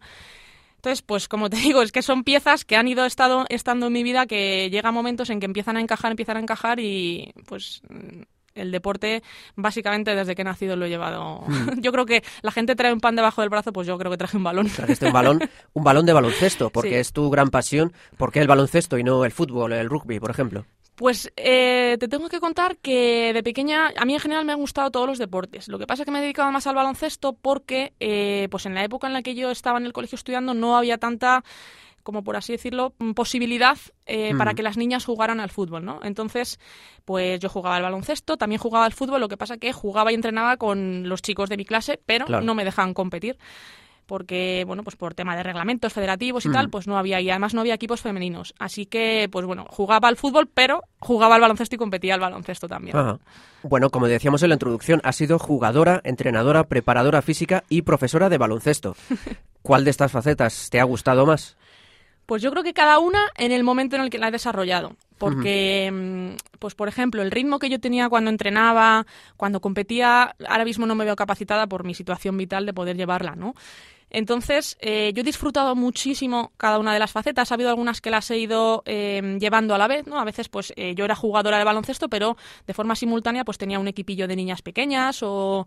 Entonces, 0.80 1.02
pues 1.02 1.28
como 1.28 1.50
te 1.50 1.56
digo, 1.58 1.82
es 1.82 1.92
que 1.92 2.00
son 2.00 2.24
piezas 2.24 2.64
que 2.64 2.76
han 2.76 2.88
ido 2.88 3.04
estado, 3.04 3.44
estando 3.50 3.88
en 3.88 3.92
mi 3.92 4.02
vida 4.02 4.26
que 4.26 4.70
llega 4.70 4.90
momentos 4.90 5.28
en 5.28 5.38
que 5.38 5.46
empiezan 5.46 5.76
a 5.76 5.80
encajar, 5.80 6.10
empiezan 6.10 6.38
a 6.38 6.40
encajar 6.40 6.80
y 6.80 7.34
pues 7.46 7.82
el 8.54 8.72
deporte 8.72 9.22
básicamente 9.56 10.14
desde 10.14 10.34
que 10.34 10.42
he 10.42 10.44
nacido 10.44 10.76
lo 10.76 10.86
he 10.86 10.88
llevado. 10.88 11.42
Mm. 11.46 11.80
Yo 11.82 11.92
creo 11.92 12.06
que 12.06 12.24
la 12.40 12.50
gente 12.50 12.74
trae 12.76 12.94
un 12.94 13.00
pan 13.00 13.14
debajo 13.14 13.42
del 13.42 13.50
brazo, 13.50 13.72
pues 13.74 13.86
yo 13.86 13.98
creo 13.98 14.10
que 14.10 14.16
traje 14.16 14.38
un 14.38 14.44
balón. 14.44 14.68
Trajiste 14.68 15.06
un 15.06 15.12
balón, 15.12 15.40
un 15.74 15.84
balón 15.84 16.06
de 16.06 16.14
baloncesto, 16.14 16.70
porque 16.70 16.98
es 17.00 17.12
tu 17.12 17.28
gran 17.28 17.48
pasión. 17.48 17.92
¿Por 18.16 18.32
qué 18.32 18.40
el 18.40 18.48
baloncesto 18.48 18.96
y 18.96 19.04
no 19.04 19.24
el 19.24 19.32
fútbol, 19.32 19.72
el 19.74 19.88
rugby, 19.88 20.18
por 20.18 20.30
ejemplo? 20.30 20.64
Pues 21.00 21.32
eh, 21.38 21.96
te 21.98 22.08
tengo 22.08 22.28
que 22.28 22.40
contar 22.40 22.76
que 22.76 23.32
de 23.32 23.42
pequeña, 23.42 23.90
a 23.96 24.04
mí 24.04 24.12
en 24.12 24.20
general 24.20 24.44
me 24.44 24.52
han 24.52 24.58
gustado 24.58 24.90
todos 24.90 25.06
los 25.06 25.16
deportes. 25.16 25.66
Lo 25.68 25.78
que 25.78 25.86
pasa 25.86 26.02
es 26.02 26.04
que 26.04 26.10
me 26.10 26.18
he 26.18 26.20
dedicado 26.20 26.52
más 26.52 26.66
al 26.66 26.74
baloncesto 26.74 27.32
porque, 27.32 27.94
eh, 28.00 28.48
pues 28.50 28.66
en 28.66 28.74
la 28.74 28.84
época 28.84 29.06
en 29.06 29.14
la 29.14 29.22
que 29.22 29.34
yo 29.34 29.50
estaba 29.50 29.78
en 29.78 29.86
el 29.86 29.94
colegio 29.94 30.16
estudiando 30.16 30.52
no 30.52 30.76
había 30.76 30.98
tanta 30.98 31.42
como 32.02 32.22
por 32.22 32.36
así 32.36 32.52
decirlo, 32.52 32.92
mm, 32.98 33.12
posibilidad 33.12 33.78
eh, 34.04 34.34
para 34.36 34.52
que 34.52 34.62
las 34.62 34.76
niñas 34.76 35.06
jugaran 35.06 35.40
al 35.40 35.48
fútbol, 35.48 35.86
¿no? 35.86 36.00
Entonces, 36.02 36.60
pues 37.06 37.40
yo 37.40 37.48
jugaba 37.48 37.76
al 37.76 37.82
baloncesto, 37.82 38.36
también 38.36 38.60
jugaba 38.60 38.84
al 38.84 38.92
fútbol, 38.92 39.20
lo 39.20 39.28
que 39.28 39.38
pasa 39.38 39.56
que 39.56 39.72
jugaba 39.72 40.12
y 40.12 40.16
entrenaba 40.16 40.58
con 40.58 41.08
los 41.08 41.22
chicos 41.22 41.48
de 41.48 41.56
mi 41.56 41.64
clase, 41.64 41.98
pero 42.04 42.26
no 42.42 42.54
me 42.54 42.64
dejaban 42.64 42.92
competir 42.92 43.38
porque, 44.10 44.64
bueno, 44.66 44.82
pues 44.82 44.96
por 44.96 45.14
tema 45.14 45.36
de 45.36 45.44
reglamentos 45.44 45.92
federativos 45.92 46.44
y 46.44 46.50
tal, 46.50 46.68
pues 46.68 46.88
no 46.88 46.98
había, 46.98 47.20
y 47.20 47.30
además 47.30 47.54
no 47.54 47.60
había 47.60 47.74
equipos 47.74 48.00
femeninos. 48.00 48.54
Así 48.58 48.84
que, 48.84 49.28
pues 49.30 49.46
bueno, 49.46 49.66
jugaba 49.70 50.08
al 50.08 50.16
fútbol, 50.16 50.48
pero 50.52 50.82
jugaba 50.98 51.36
al 51.36 51.40
baloncesto 51.40 51.76
y 51.76 51.78
competía 51.78 52.14
al 52.14 52.20
baloncesto 52.20 52.66
también. 52.66 52.96
Bueno, 53.62 53.90
como 53.90 54.08
decíamos 54.08 54.42
en 54.42 54.48
la 54.48 54.56
introducción, 54.56 55.00
ha 55.04 55.12
sido 55.12 55.38
jugadora, 55.38 56.00
entrenadora, 56.02 56.64
preparadora 56.64 57.22
física 57.22 57.62
y 57.68 57.82
profesora 57.82 58.28
de 58.28 58.38
baloncesto. 58.38 58.96
¿Cuál 59.62 59.84
de 59.84 59.92
estas 59.92 60.10
facetas 60.10 60.70
te 60.70 60.80
ha 60.80 60.84
gustado 60.84 61.24
más? 61.24 61.56
Pues 62.26 62.42
yo 62.42 62.50
creo 62.50 62.64
que 62.64 62.74
cada 62.74 62.98
una 62.98 63.20
en 63.36 63.52
el 63.52 63.62
momento 63.62 63.94
en 63.94 64.02
el 64.02 64.10
que 64.10 64.18
la 64.18 64.26
he 64.26 64.32
desarrollado. 64.32 64.96
Porque, 65.18 65.90
mm, 65.92 66.58
pues 66.58 66.74
por 66.74 66.88
ejemplo, 66.88 67.22
el 67.22 67.30
ritmo 67.30 67.60
que 67.60 67.68
yo 67.68 67.78
tenía 67.78 68.08
cuando 68.08 68.30
entrenaba, 68.30 69.06
cuando 69.36 69.60
competía, 69.60 70.34
ahora 70.48 70.64
mismo 70.64 70.86
no 70.86 70.94
me 70.94 71.04
veo 71.04 71.14
capacitada 71.14 71.68
por 71.68 71.84
mi 71.84 71.94
situación 71.94 72.36
vital 72.36 72.66
de 72.66 72.72
poder 72.72 72.96
llevarla, 72.96 73.36
¿no? 73.36 73.54
Entonces, 74.10 74.76
eh, 74.80 75.12
yo 75.14 75.20
he 75.20 75.24
disfrutado 75.24 75.74
muchísimo 75.76 76.52
cada 76.56 76.78
una 76.78 76.92
de 76.92 76.98
las 76.98 77.12
facetas. 77.12 77.50
Ha 77.50 77.54
habido 77.54 77.70
algunas 77.70 78.00
que 78.00 78.10
las 78.10 78.30
he 78.30 78.38
ido 78.38 78.82
eh, 78.84 79.38
llevando 79.40 79.74
a 79.74 79.78
la 79.78 79.86
vez, 79.86 80.06
¿no? 80.06 80.18
A 80.18 80.24
veces, 80.24 80.48
pues, 80.48 80.72
eh, 80.76 80.94
yo 80.96 81.04
era 81.04 81.14
jugadora 81.14 81.58
de 81.58 81.64
baloncesto, 81.64 82.08
pero 82.08 82.36
de 82.66 82.74
forma 82.74 82.96
simultánea, 82.96 83.44
pues 83.44 83.56
tenía 83.56 83.78
un 83.78 83.88
equipillo 83.88 84.26
de 84.26 84.36
niñas 84.36 84.62
pequeñas 84.62 85.22
o 85.22 85.66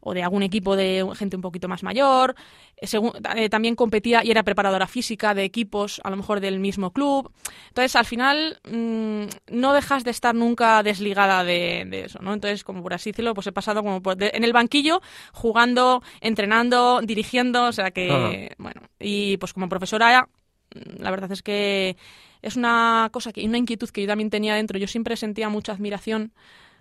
o 0.00 0.14
de 0.14 0.22
algún 0.22 0.42
equipo 0.42 0.76
de 0.76 1.06
gente 1.16 1.36
un 1.36 1.42
poquito 1.42 1.68
más 1.68 1.82
mayor. 1.82 2.34
Eh, 2.76 2.88
eh, 3.36 3.48
también 3.48 3.76
competía 3.76 4.24
y 4.24 4.30
era 4.30 4.42
preparadora 4.42 4.86
física 4.86 5.34
de 5.34 5.44
equipos, 5.44 6.00
a 6.04 6.10
lo 6.10 6.16
mejor 6.16 6.40
del 6.40 6.58
mismo 6.58 6.92
club. 6.92 7.30
Entonces, 7.68 7.96
al 7.96 8.06
final, 8.06 8.58
mm, 8.70 9.24
no 9.52 9.72
dejas 9.72 10.04
de 10.04 10.10
estar 10.10 10.34
nunca 10.34 10.82
desligada 10.82 11.44
de, 11.44 12.04
eso, 12.04 12.20
¿no? 12.22 12.32
Entonces, 12.32 12.64
como 12.64 12.82
por 12.82 12.94
así 12.94 13.12
decirlo, 13.12 13.34
pues 13.34 13.46
he 13.46 13.52
pasado 13.52 13.82
como 13.82 14.00
en 14.18 14.44
el 14.44 14.52
banquillo, 14.52 15.00
jugando, 15.32 16.02
entrenando, 16.20 17.00
dirigiendo, 17.02 17.66
o 17.66 17.72
sea 17.72 17.90
que, 17.90 18.54
bueno, 18.58 18.82
y 18.98 19.36
pues 19.36 19.52
como 19.52 19.68
profesora, 19.68 20.28
mm, 20.74 21.02
la 21.02 21.10
verdad 21.10 21.30
es 21.32 21.42
que 21.42 21.96
es 22.42 22.56
una 22.56 23.10
cosa 23.12 23.32
que, 23.32 23.44
una 23.44 23.58
inquietud 23.58 23.90
que 23.90 24.02
yo 24.02 24.06
también 24.06 24.30
tenía 24.30 24.54
dentro. 24.54 24.78
Yo 24.78 24.86
siempre 24.86 25.16
sentía 25.16 25.48
mucha 25.48 25.72
admiración 25.72 26.32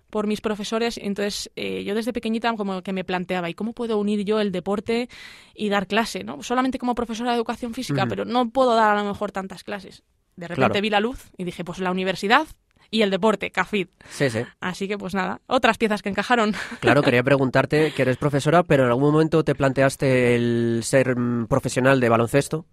por 0.10 0.28
mis 0.28 0.42
profesores. 0.42 0.98
Entonces, 1.02 1.52
eh, 1.56 1.84
yo 1.84 1.96
desde 1.96 2.14
pequeñita 2.14 2.54
como 2.56 2.82
que 2.82 2.94
me 2.94 3.04
planteaba, 3.04 3.50
¿y 3.50 3.54
cómo 3.54 3.74
puedo 3.74 3.98
unir 3.98 4.24
yo 4.26 4.40
el 4.40 4.52
deporte 4.52 5.10
y 5.54 5.70
dar 5.70 5.88
clase? 5.88 6.24
¿no? 6.24 6.44
Solamente 6.44 6.80
como 6.80 6.96
profesora 6.96 7.32
de 7.32 7.38
educación 7.38 7.74
física, 7.74 8.06
pero 8.08 8.26
no 8.26 8.50
puedo 8.50 8.76
dar 8.76 8.98
a 8.98 9.04
lo 9.04 9.08
mejor 9.08 9.32
tantas 9.32 9.64
clases. 9.64 10.04
De 10.36 10.48
repente 10.48 10.82
vi 10.82 10.90
la 10.90 11.00
luz 11.00 11.32
y 11.38 11.44
dije, 11.44 11.64
pues 11.64 11.80
la 11.80 11.92
universidad 11.92 12.48
y 12.92 13.02
el 13.02 13.12
deporte, 13.12 13.52
CAFID. 13.52 13.88
Sí, 14.10 14.30
sí. 14.30 14.40
Así 14.60 14.88
que 14.88 14.98
pues 14.98 15.14
nada, 15.14 15.42
otras 15.48 15.78
piezas 15.78 16.02
que 16.02 16.10
encajaron. 16.10 16.54
Claro, 16.80 17.04
quería 17.04 17.24
preguntarte 17.24 17.92
que 17.94 18.02
eres 18.02 18.18
profesora, 18.18 18.64
pero 18.64 18.84
en 18.84 18.90
algún 18.90 19.12
momento 19.12 19.44
te 19.44 19.54
planteaste 19.54 20.36
el 20.36 20.82
ser 20.84 21.18
mm, 21.18 21.48
profesional 21.48 22.00
de 22.00 22.10
baloncesto. 22.10 22.66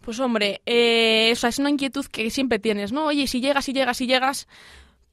Pues 0.00 0.20
hombre, 0.20 0.60
eh, 0.66 1.30
eso 1.30 1.48
es 1.48 1.58
una 1.58 1.70
inquietud 1.70 2.04
que 2.06 2.30
siempre 2.30 2.58
tienes, 2.58 2.92
¿no? 2.92 3.06
Oye, 3.06 3.26
si 3.26 3.40
llegas, 3.40 3.64
si 3.64 3.72
llegas, 3.72 3.96
si 3.96 4.06
llegas, 4.06 4.48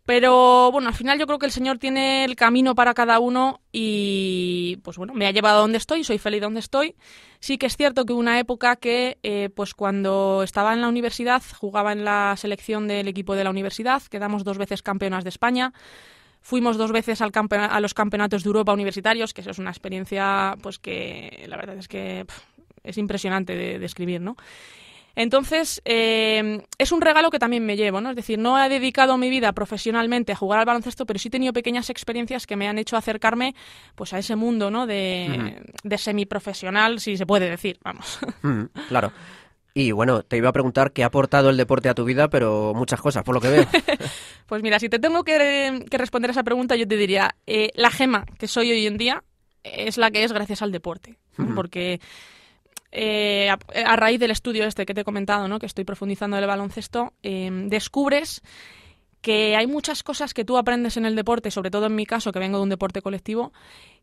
pero 0.05 0.71
bueno, 0.71 0.89
al 0.89 0.95
final 0.95 1.19
yo 1.19 1.27
creo 1.27 1.37
que 1.37 1.45
el 1.45 1.51
Señor 1.51 1.77
tiene 1.77 2.25
el 2.25 2.35
camino 2.35 2.73
para 2.73 2.93
cada 2.93 3.19
uno 3.19 3.61
y 3.71 4.79
pues 4.83 4.97
bueno, 4.97 5.13
me 5.13 5.27
ha 5.27 5.31
llevado 5.31 5.59
a 5.59 5.61
donde 5.61 5.77
estoy, 5.77 6.03
soy 6.03 6.17
feliz 6.17 6.41
donde 6.41 6.59
estoy. 6.59 6.95
Sí 7.39 7.57
que 7.57 7.67
es 7.67 7.77
cierto 7.77 8.05
que 8.05 8.13
una 8.13 8.39
época 8.39 8.75
que 8.75 9.19
eh, 9.21 9.49
pues 9.55 9.73
cuando 9.75 10.41
estaba 10.43 10.73
en 10.73 10.81
la 10.81 10.87
universidad 10.87 11.43
jugaba 11.55 11.91
en 11.91 12.03
la 12.03 12.35
selección 12.35 12.87
del 12.87 13.07
equipo 13.07 13.35
de 13.35 13.43
la 13.43 13.51
universidad, 13.51 14.01
quedamos 14.03 14.43
dos 14.43 14.57
veces 14.57 14.81
campeonas 14.81 15.23
de 15.23 15.29
España. 15.29 15.71
Fuimos 16.41 16.77
dos 16.77 16.91
veces 16.91 17.21
al 17.21 17.31
a 17.51 17.79
los 17.79 17.93
campeonatos 17.93 18.43
de 18.43 18.47
Europa 18.47 18.73
universitarios, 18.73 19.33
que 19.33 19.41
eso 19.41 19.51
es 19.51 19.59
una 19.59 19.69
experiencia 19.69 20.55
pues 20.63 20.79
que 20.79 21.45
la 21.47 21.57
verdad 21.57 21.77
es 21.77 21.87
que 21.87 22.25
es 22.83 22.97
impresionante 22.97 23.55
de 23.55 23.77
describir, 23.77 24.21
¿no? 24.21 24.35
Entonces, 25.15 25.81
eh, 25.85 26.65
es 26.77 26.91
un 26.91 27.01
regalo 27.01 27.29
que 27.29 27.39
también 27.39 27.65
me 27.65 27.75
llevo, 27.75 28.01
¿no? 28.01 28.11
Es 28.11 28.15
decir, 28.15 28.39
no 28.39 28.63
he 28.63 28.69
dedicado 28.69 29.17
mi 29.17 29.29
vida 29.29 29.51
profesionalmente 29.53 30.31
a 30.31 30.35
jugar 30.35 30.59
al 30.59 30.65
baloncesto, 30.65 31.05
pero 31.05 31.19
sí 31.19 31.27
he 31.27 31.31
tenido 31.31 31.53
pequeñas 31.53 31.89
experiencias 31.89 32.47
que 32.47 32.55
me 32.55 32.67
han 32.67 32.77
hecho 32.77 32.97
acercarme 32.97 33.55
pues 33.95 34.13
a 34.13 34.19
ese 34.19 34.35
mundo, 34.35 34.71
¿no? 34.71 34.87
De, 34.87 35.61
de 35.83 35.97
semiprofesional, 35.97 36.99
si 36.99 37.17
se 37.17 37.25
puede 37.25 37.49
decir, 37.49 37.77
vamos. 37.83 38.19
claro. 38.87 39.11
Y 39.73 39.93
bueno, 39.93 40.23
te 40.23 40.37
iba 40.37 40.49
a 40.49 40.53
preguntar 40.53 40.91
qué 40.91 41.03
ha 41.03 41.07
aportado 41.07 41.49
el 41.49 41.57
deporte 41.57 41.87
a 41.87 41.93
tu 41.93 42.03
vida, 42.03 42.29
pero 42.29 42.73
muchas 42.75 42.99
cosas, 42.99 43.23
por 43.23 43.35
lo 43.35 43.41
que 43.41 43.49
veo. 43.49 43.67
pues 44.45 44.61
mira, 44.63 44.79
si 44.79 44.89
te 44.89 44.99
tengo 44.99 45.23
que, 45.23 45.85
responder 45.91 46.29
a 46.29 46.33
esa 46.33 46.43
pregunta, 46.43 46.75
yo 46.75 46.87
te 46.87 46.97
diría, 46.97 47.35
eh, 47.47 47.71
la 47.75 47.89
gema 47.89 48.25
que 48.37 48.47
soy 48.47 48.71
hoy 48.71 48.85
en 48.85 48.97
día 48.97 49.23
es 49.63 49.97
la 49.97 50.11
que 50.11 50.23
es 50.23 50.33
gracias 50.33 50.61
al 50.61 50.71
deporte. 50.71 51.17
Porque 51.55 52.01
eh, 52.91 53.49
a, 53.49 53.95
raíz 53.95 54.19
del 54.19 54.31
estudio 54.31 54.65
este 54.65 54.85
que 54.85 54.93
te 54.93 55.01
he 55.01 55.05
comentado, 55.05 55.47
¿no? 55.47 55.59
que 55.59 55.65
estoy 55.65 55.85
profundizando 55.85 56.37
en 56.37 56.43
el 56.43 56.47
baloncesto, 56.47 57.13
em, 57.23 57.69
descubres 57.69 58.41
que 59.21 59.55
hay 59.55 59.67
muchas 59.67 60.03
cosas 60.03 60.33
que 60.33 60.43
tú 60.43 60.57
aprendes 60.57 60.97
en 60.97 61.05
el 61.05 61.15
deporte, 61.15 61.51
sobre 61.51 61.69
todo 61.69 61.85
en 61.85 61.95
mi 61.95 62.05
caso, 62.05 62.31
que 62.31 62.39
vengo 62.39 62.57
de 62.57 62.63
un 62.63 62.69
deporte 62.69 63.01
colectivo, 63.01 63.53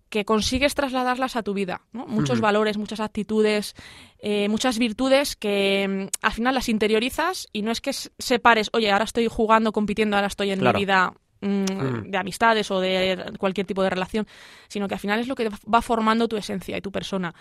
que 0.09 0.25
consigues 0.25 0.75
trasladarlas 0.75 1.37
a 1.37 1.43
tu 1.43 1.55
vida. 1.55 1.83
Muchos 1.93 2.41
valores, 2.41 2.79
muchas 2.79 3.01
actitudes, 3.01 3.75
eh, 4.21 4.49
muchas 4.49 4.79
virtudes 4.79 5.37
que 5.37 5.83
em, 5.83 6.09
al 6.23 6.33
final 6.33 6.55
las 6.55 6.69
interiorizas 6.69 7.49
y 7.53 7.63
no 7.63 7.73
es 7.73 7.81
que 7.81 7.93
separes, 7.93 8.71
oye, 8.73 8.91
ahora 8.91 9.05
estoy 9.05 9.27
jugando, 9.27 9.73
compitiendo, 9.73 10.17
ahora 10.17 10.29
estoy 10.29 10.51
en 10.51 10.63
mi 10.63 10.73
vida 10.73 11.13
mm, 11.41 12.11
de 12.11 12.19
amistades 12.19 12.71
o 12.71 12.81
de 12.81 13.33
cualquier 13.39 13.67
tipo 13.67 13.83
de 13.83 13.91
relación, 13.91 14.27
sino 14.69 14.89
que 14.89 14.95
al 14.95 15.01
final 15.01 15.21
es 15.21 15.29
lo 15.29 15.35
que 15.35 15.49
va 15.49 15.83
formando 15.83 16.29
tu 16.29 16.37
esencia 16.37 16.77
y 16.77 16.81
tu 16.81 16.93
persona. 16.93 17.35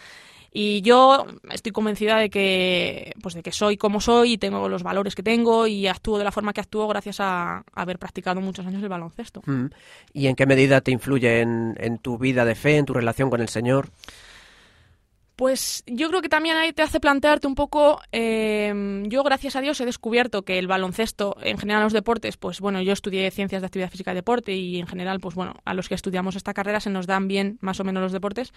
Y 0.52 0.82
yo 0.82 1.26
estoy 1.52 1.72
convencida 1.72 2.18
de 2.18 2.30
que, 2.30 3.14
pues 3.22 3.36
de 3.36 3.44
que 3.44 3.52
soy 3.52 3.78
como 3.78 4.02
soy 4.02 4.34
y 4.34 4.38
tengo 4.38 4.68
los 4.70 4.82
valores 4.82 5.14
que 5.14 5.24
tengo 5.24 5.68
y 5.68 5.88
actúo 5.88 6.18
de 6.18 6.24
la 6.24 6.32
forma 6.32 6.54
que 6.54 6.62
actúo 6.62 6.88
gracias 6.88 7.20
a, 7.20 7.64
haber 7.74 8.00
practicado 8.00 8.42
muchos 8.42 8.66
años 8.66 8.82
el 8.82 8.90
baloncesto. 8.90 9.42
Mm. 9.46 9.68
¿Y 10.14 10.28
en 10.28 10.36
qué 10.36 10.46
medida 10.46 10.82
te 10.82 10.92
influye 10.92 11.42
en, 11.42 12.00
tu 12.02 12.18
vida 12.18 12.46
de 12.46 12.56
fe, 12.56 12.78
en 12.78 12.86
tu 12.86 12.94
relación 12.94 13.30
con 13.30 13.42
el 13.42 13.50
Señor? 13.50 13.90
Pues 15.38 15.84
yo 15.86 16.10
creo 16.10 16.24
que 16.24 16.30
también 16.30 16.58
ahí 16.58 16.74
te 16.74 16.82
hace 16.82 17.00
plantearte 17.00 17.46
un 17.46 17.54
poco, 17.54 18.02
eh, 18.12 19.04
yo 19.06 19.22
gracias 19.22 19.56
a 19.56 19.62
Dios 19.62 19.80
he 19.80 19.86
descubierto 19.86 20.42
que 20.42 20.58
el 20.58 20.66
baloncesto, 20.66 21.38
en 21.44 21.60
general 21.60 21.84
los 21.84 21.94
deportes, 21.94 22.38
pues 22.38 22.60
bueno, 22.60 22.82
yo 22.82 22.92
estudié 22.92 23.30
ciencias 23.30 23.62
de 23.62 23.68
actividad 23.68 23.92
física 23.92 24.14
y 24.14 24.16
deporte 24.16 24.56
y 24.56 24.80
en 24.80 24.88
general, 24.88 25.20
pues 25.20 25.36
bueno, 25.36 25.54
a 25.64 25.76
los 25.76 25.90
que 25.90 25.94
estudiamos 25.94 26.36
esta 26.36 26.56
carrera 26.56 26.80
se 26.80 26.90
nos 26.90 27.06
dan 27.06 27.28
bien 27.28 27.60
más 27.62 27.80
o 27.80 27.84
menos 27.84 28.02
los 28.02 28.14
deportes. 28.14 28.52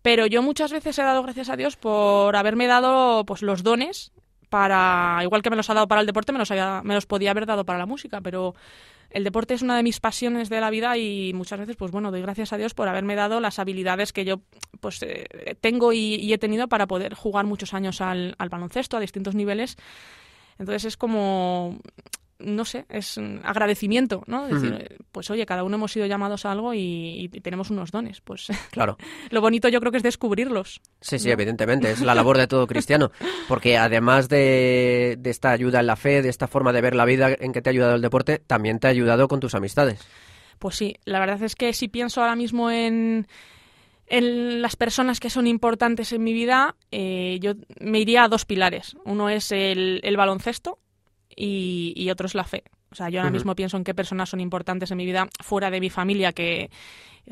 Pero 0.00 0.24
yo 0.24 0.40
muchas 0.40 0.72
veces 0.72 0.98
he 0.98 1.02
dado 1.02 1.22
gracias 1.22 1.50
a 1.50 1.56
Dios 1.56 1.76
por 1.76 2.34
haberme 2.36 2.68
dado 2.68 3.26
pues 3.26 3.42
los 3.42 3.62
dones 3.62 4.10
para, 4.48 5.18
igual 5.24 5.42
que 5.42 5.50
me 5.50 5.56
los 5.56 5.68
ha 5.68 5.74
dado 5.74 5.88
para 5.88 6.00
el 6.00 6.06
deporte, 6.06 6.32
me 6.32 6.38
los, 6.38 6.50
me 6.50 6.94
los 6.94 7.04
podía 7.04 7.32
haber 7.32 7.44
dado 7.44 7.66
para 7.66 7.78
la 7.78 7.86
música, 7.86 8.22
pero 8.22 8.54
el 9.10 9.24
deporte 9.24 9.54
es 9.54 9.62
una 9.62 9.76
de 9.76 9.82
mis 9.82 10.00
pasiones 10.00 10.48
de 10.48 10.60
la 10.60 10.70
vida 10.70 10.96
y 10.96 11.32
muchas 11.34 11.58
veces, 11.58 11.76
pues 11.76 11.90
bueno, 11.90 12.10
doy 12.10 12.20
gracias 12.20 12.52
a 12.52 12.58
Dios 12.58 12.74
por 12.74 12.88
haberme 12.88 13.14
dado 13.14 13.40
las 13.40 13.58
habilidades 13.58 14.12
que 14.12 14.24
yo 14.24 14.40
pues 14.80 15.02
eh, 15.02 15.56
tengo 15.60 15.92
y, 15.92 16.32
he 16.32 16.38
tenido 16.38 16.68
para 16.68 16.86
poder 16.86 17.14
jugar 17.14 17.46
muchos 17.46 17.72
años 17.74 18.00
al, 18.00 18.34
al 18.38 18.48
baloncesto 18.48 18.96
a 18.96 19.00
distintos 19.00 19.34
niveles. 19.34 19.76
Entonces 20.58 20.84
es 20.84 20.96
como 20.96 21.78
no 22.38 22.64
sé, 22.64 22.86
es 22.88 23.18
agradecimiento, 23.42 24.22
¿no? 24.26 24.46
Decir, 24.46 24.96
pues 25.10 25.30
oye, 25.30 25.44
cada 25.44 25.64
uno 25.64 25.76
hemos 25.76 25.92
sido 25.92 26.06
llamados 26.06 26.44
a 26.44 26.52
algo 26.52 26.72
y, 26.74 27.28
tenemos 27.42 27.70
unos 27.70 27.90
dones. 27.90 28.20
Pues 28.20 28.48
claro. 28.70 28.96
lo 29.30 29.40
bonito 29.40 29.68
yo 29.68 29.80
creo 29.80 29.90
que 29.90 29.98
es 29.98 30.02
descubrirlos. 30.02 30.80
Sí, 31.00 31.18
sí, 31.18 31.30
evidentemente, 31.30 31.90
es 31.90 32.00
la 32.00 32.14
labor 32.16 32.38
de 32.38 32.46
todo 32.46 32.66
cristiano, 32.66 33.10
porque 33.48 33.76
además 33.76 34.28
de, 34.28 35.16
de, 35.18 35.30
esta 35.30 35.50
ayuda 35.50 35.80
en 35.80 35.86
la 35.86 35.96
fe, 35.96 36.22
de 36.22 36.28
esta 36.28 36.46
forma 36.46 36.72
de 36.72 36.80
ver 36.80 36.94
la 36.94 37.04
vida 37.04 37.30
en 37.38 37.52
que 37.52 37.62
te 37.62 37.70
ha 37.70 37.72
ayudado 37.72 37.96
el 37.96 38.02
deporte, 38.02 38.38
también 38.38 38.78
te 38.78 38.86
ha 38.86 38.90
ayudado 38.90 39.28
con 39.28 39.40
tus 39.40 39.54
amistades. 39.54 40.06
Pues 40.58 40.76
sí, 40.76 40.96
la 41.04 41.20
verdad 41.20 41.42
es 41.42 41.54
que 41.54 41.72
si 41.72 41.88
pienso 41.88 42.20
ahora 42.20 42.36
mismo 42.36 42.70
en 42.70 43.26
en 44.10 44.62
las 44.62 44.76
personas 44.76 45.20
que 45.20 45.30
son 45.30 45.46
importantes 45.46 46.12
en 46.12 46.22
mi 46.22 46.32
vida, 46.32 46.76
eh, 46.90 47.38
yo 47.40 47.52
me 47.80 48.00
iría 48.00 48.24
a 48.24 48.28
dos 48.28 48.44
pilares. 48.44 48.96
Uno 49.04 49.28
es 49.28 49.52
el, 49.52 50.00
el 50.02 50.16
baloncesto, 50.16 50.78
y, 51.38 52.10
otro 52.10 52.26
es 52.26 52.34
la 52.34 52.44
fe. 52.44 52.64
O 52.90 52.94
sea, 52.94 53.10
yo 53.10 53.20
ahora 53.20 53.30
mismo 53.30 53.54
pienso 53.54 53.76
en 53.76 53.84
qué 53.84 53.94
personas 53.94 54.30
son 54.30 54.40
importantes 54.40 54.90
en 54.90 54.96
mi 54.96 55.04
vida 55.04 55.28
fuera 55.40 55.70
de 55.70 55.80
mi 55.80 55.90
familia, 55.90 56.32
que 56.32 56.70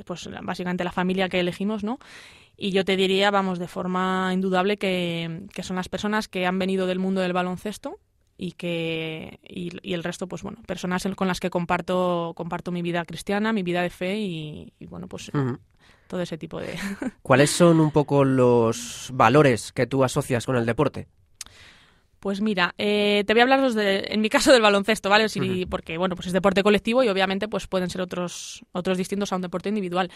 pues 0.05 0.29
básicamente 0.43 0.85
la 0.85 0.93
familia 0.93 1.29
que 1.29 1.41
elegimos, 1.41 1.83
¿no? 1.83 1.99
Y 2.57 2.71
yo 2.71 2.85
te 2.85 2.97
diría, 2.97 3.31
vamos, 3.31 3.59
de 3.59 3.69
forma 3.69 4.31
indudable 4.33 4.77
que, 4.77 5.49
son 5.63 5.77
las 5.77 5.89
personas 5.89 6.29
que 6.29 6.47
han 6.47 6.59
venido 6.59 6.87
del 6.87 6.99
mundo 6.99 7.21
del 7.21 7.33
baloncesto 7.33 7.99
y 8.39 8.53
que 8.53 9.41
y, 9.43 9.95
el 9.95 10.05
resto 10.05 10.27
pues 10.27 10.43
bueno 10.43 10.59
personas 10.67 11.09
con 11.17 11.27
las 11.27 11.41
que 11.41 11.49
comparto 11.49 12.35
comparto 12.37 12.71
mi 12.71 12.83
vida 12.83 13.03
cristiana 13.07 13.51
mi 13.55 13.63
vida 13.63 13.81
de 13.81 13.89
fe 13.89 14.19
y, 14.19 14.75
bueno 14.91 15.09
pues 15.09 15.33
todo 16.07 16.21
ese 16.21 16.37
tipo 16.37 16.61
de 16.61 16.75
cuáles 17.23 17.51
son 17.51 17.81
un 17.81 17.91
poco 17.91 18.27
los 18.27 19.09
valores 19.15 19.73
que 19.73 19.87
tú 19.87 20.05
asocias 20.05 20.45
con 20.45 20.57
el 20.57 20.67
deporte 20.67 21.09
Pues 22.27 22.41
mira, 22.41 22.75
eh, 22.77 23.23
te 23.25 23.35
voy 23.35 23.39
a 23.39 23.43
hablar 23.45 23.73
de, 23.73 24.05
en 24.09 24.21
mi 24.21 24.29
caso 24.29 24.51
del 24.51 24.61
baloncesto, 24.61 25.09
¿vale? 25.09 25.27
Porque, 25.71 25.97
bueno, 25.97 26.17
pues 26.17 26.27
es 26.27 26.33
deporte 26.33 26.65
colectivo 26.65 27.05
y 27.05 27.09
obviamente 27.09 27.47
pues 27.47 27.69
pueden 27.69 27.89
ser 27.89 28.01
otros, 28.01 28.65
otros 28.73 28.99
distintos 28.99 29.33
a 29.33 29.37
un 29.37 29.43
deporte 29.43 29.69
individual. 29.69 30.11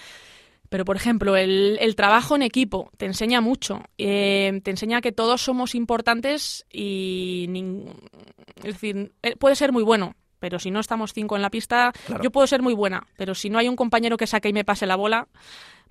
Pero, 0.69 0.85
por 0.85 0.97
ejemplo, 0.97 1.37
el, 1.37 1.95
trabajo 1.95 2.35
en 2.35 2.43
equipo 2.43 2.91
te 2.97 3.07
enseña 3.07 3.41
mucho. 3.41 3.85
Eh, 3.97 4.61
te 4.65 4.73
enseña 4.73 5.01
que 5.01 5.13
todos 5.13 5.41
somos 5.41 5.77
importantes 5.77 6.67
y... 6.73 7.49
Es 8.57 8.75
decir, 8.75 9.13
eh, 9.23 9.37
puede 9.37 9.55
ser 9.55 9.71
muy 9.71 9.85
bueno, 9.85 10.17
pero 10.41 10.59
si 10.59 10.71
no 10.71 10.81
estamos 10.81 11.13
cinco 11.13 11.37
en 11.37 11.43
la 11.43 11.51
pista, 11.51 11.93
yo 12.23 12.31
puedo 12.33 12.47
ser 12.47 12.63
muy 12.63 12.75
buena, 12.75 13.07
pero 13.17 13.35
si 13.35 13.51
no 13.51 13.59
hay 13.59 13.69
un 13.69 13.77
compañero 13.77 14.17
que 14.17 14.27
saque 14.27 14.49
y 14.49 14.53
me 14.53 14.65
pase 14.65 14.87
la 14.87 14.97
bola, 14.97 15.29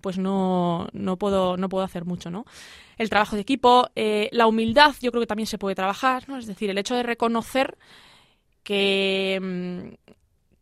pues 0.01 0.17
no, 0.17 0.87
no, 0.91 1.17
puedo, 1.17 1.55
no 1.55 1.69
puedo 1.69 1.85
hacer 1.85 2.05
mucho, 2.05 2.29
¿no? 2.29 2.45
El 2.97 3.09
trabajo 3.09 3.35
de 3.35 3.43
equipo, 3.43 3.89
eh, 3.95 4.29
la 4.31 4.47
humildad 4.47 4.93
yo 5.01 5.11
creo 5.11 5.21
que 5.21 5.27
también 5.27 5.47
se 5.47 5.57
puede 5.57 5.75
trabajar, 5.75 6.27
¿no? 6.27 6.37
Es 6.37 6.47
decir, 6.47 6.69
el 6.69 6.77
hecho 6.77 6.95
de 6.95 7.03
reconocer 7.03 7.77
que, 8.63 9.39
mm, 9.41 10.11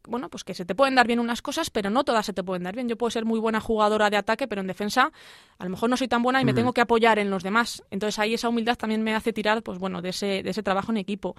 bueno, 0.08 0.30
pues 0.30 0.44
que 0.44 0.54
se 0.54 0.66
te 0.66 0.76
pueden 0.76 0.96
dar 0.96 1.08
bien 1.08 1.20
unas 1.20 1.42
cosas, 1.42 1.70
pero 1.70 1.90
no 1.90 2.04
todas 2.04 2.26
se 2.26 2.34
te 2.34 2.44
pueden 2.44 2.64
dar 2.64 2.76
bien. 2.76 2.88
Yo 2.88 2.98
puedo 2.98 3.12
ser 3.12 3.26
muy 3.26 3.40
buena 3.40 3.60
jugadora 3.60 4.10
de 4.10 4.18
ataque, 4.18 4.48
pero 4.48 4.62
en 4.62 4.68
defensa 4.68 5.12
a 5.58 5.64
lo 5.64 5.70
mejor 5.70 5.90
no 5.90 5.98
soy 5.98 6.08
tan 6.08 6.24
buena 6.24 6.42
y 6.42 6.46
me 6.46 6.54
tengo 6.54 6.74
que 6.74 6.82
apoyar 6.82 7.20
en 7.20 7.30
los 7.30 7.44
demás. 7.44 7.84
Entonces 7.92 8.18
ahí 8.20 8.34
esa 8.34 8.50
humildad 8.50 8.78
también 8.78 9.04
me 9.04 9.14
hace 9.14 9.34
tirar, 9.34 9.62
pues 9.62 9.78
bueno, 9.80 10.02
de 10.02 10.10
ese, 10.10 10.44
de 10.44 10.50
ese 10.50 10.64
trabajo 10.64 10.92
en 10.92 10.98
equipo. 10.98 11.36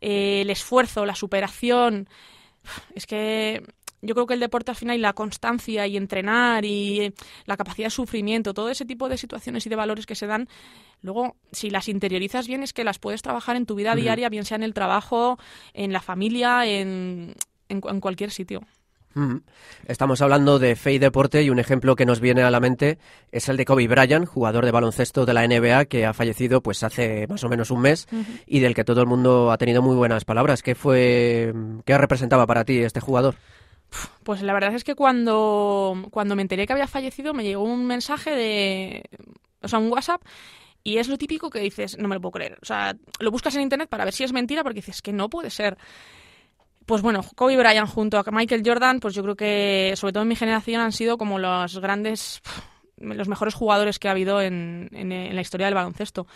Eh, 0.00 0.42
el 0.42 0.50
esfuerzo, 0.50 1.06
la 1.06 1.14
superación. 1.14 2.08
Es 2.94 3.06
que 3.06 3.62
yo 4.00 4.14
creo 4.14 4.26
que 4.26 4.34
el 4.34 4.40
deporte 4.40 4.70
al 4.70 4.76
final 4.76 4.96
y 4.96 5.00
la 5.00 5.12
constancia 5.12 5.86
y 5.86 5.96
entrenar 5.96 6.64
y 6.64 7.12
la 7.46 7.56
capacidad 7.56 7.86
de 7.86 7.90
sufrimiento, 7.90 8.54
todo 8.54 8.70
ese 8.70 8.84
tipo 8.84 9.08
de 9.08 9.18
situaciones 9.18 9.66
y 9.66 9.70
de 9.70 9.76
valores 9.76 10.06
que 10.06 10.14
se 10.14 10.26
dan, 10.26 10.48
luego 11.02 11.36
si 11.50 11.70
las 11.70 11.88
interiorizas 11.88 12.46
bien 12.46 12.62
es 12.62 12.72
que 12.72 12.84
las 12.84 12.98
puedes 12.98 13.22
trabajar 13.22 13.56
en 13.56 13.66
tu 13.66 13.74
vida 13.74 13.96
diaria, 13.96 14.28
bien 14.28 14.44
sea 14.44 14.56
en 14.56 14.62
el 14.62 14.74
trabajo, 14.74 15.38
en 15.74 15.92
la 15.92 16.00
familia, 16.00 16.64
en, 16.66 17.34
en, 17.68 18.00
cualquier 18.00 18.30
sitio. 18.30 18.62
Estamos 19.86 20.20
hablando 20.20 20.58
de 20.58 20.76
fe 20.76 20.92
y 20.92 20.98
deporte 20.98 21.42
y 21.42 21.50
un 21.50 21.58
ejemplo 21.58 21.96
que 21.96 22.06
nos 22.06 22.20
viene 22.20 22.42
a 22.42 22.50
la 22.50 22.60
mente 22.60 22.98
es 23.32 23.48
el 23.48 23.56
de 23.56 23.64
Kobe 23.64 23.88
Bryant, 23.88 24.26
jugador 24.26 24.64
de 24.64 24.70
baloncesto 24.70 25.26
de 25.26 25.34
la 25.34 25.46
NBA 25.46 25.86
que 25.86 26.06
ha 26.06 26.12
fallecido 26.12 26.62
pues 26.62 26.82
hace 26.82 27.26
más 27.26 27.42
o 27.44 27.48
menos 27.48 27.70
un 27.70 27.80
mes 27.80 28.08
y 28.46 28.60
del 28.60 28.74
que 28.74 28.84
todo 28.84 29.00
el 29.00 29.06
mundo 29.06 29.50
ha 29.50 29.58
tenido 29.58 29.82
muy 29.82 29.96
buenas 29.96 30.24
palabras. 30.24 30.62
¿Qué 30.62 30.74
fue 30.74 31.52
qué 31.84 31.98
representaba 31.98 32.46
para 32.46 32.64
ti 32.64 32.78
este 32.78 33.00
jugador? 33.00 33.36
Pues 34.22 34.42
la 34.42 34.52
verdad 34.52 34.74
es 34.74 34.84
que 34.84 34.94
cuando, 34.94 36.06
cuando 36.10 36.36
me 36.36 36.42
enteré 36.42 36.66
que 36.66 36.72
había 36.72 36.86
fallecido 36.86 37.32
me 37.32 37.44
llegó 37.44 37.62
un 37.62 37.86
mensaje 37.86 38.30
de, 38.30 39.04
o 39.62 39.68
sea, 39.68 39.78
un 39.78 39.90
WhatsApp 39.90 40.22
y 40.84 40.98
es 40.98 41.08
lo 41.08 41.18
típico 41.18 41.50
que 41.50 41.60
dices, 41.60 41.98
no 41.98 42.08
me 42.08 42.14
lo 42.14 42.20
puedo 42.20 42.32
creer. 42.32 42.58
O 42.62 42.64
sea, 42.64 42.96
lo 43.20 43.30
buscas 43.30 43.54
en 43.56 43.62
internet 43.62 43.88
para 43.88 44.04
ver 44.04 44.14
si 44.14 44.24
es 44.24 44.32
mentira 44.32 44.62
porque 44.62 44.80
dices 44.80 45.02
que 45.02 45.12
no 45.12 45.28
puede 45.28 45.50
ser. 45.50 45.76
Pues 46.88 47.02
bueno, 47.02 47.22
Kobe 47.34 47.58
Bryant 47.58 47.86
junto 47.86 48.16
a 48.18 48.24
Michael 48.32 48.62
Jordan, 48.64 48.98
pues 48.98 49.14
yo 49.14 49.22
creo 49.22 49.36
que 49.36 49.92
sobre 49.94 50.14
todo 50.14 50.22
en 50.22 50.28
mi 50.30 50.36
generación 50.36 50.80
han 50.80 50.92
sido 50.92 51.18
como 51.18 51.38
los 51.38 51.78
grandes, 51.80 52.40
los 52.96 53.28
mejores 53.28 53.52
jugadores 53.52 53.98
que 53.98 54.08
ha 54.08 54.12
habido 54.12 54.40
en, 54.40 54.88
en 54.94 55.36
la 55.36 55.40
historia 55.42 55.66
del 55.66 55.74
baloncesto. 55.74 56.26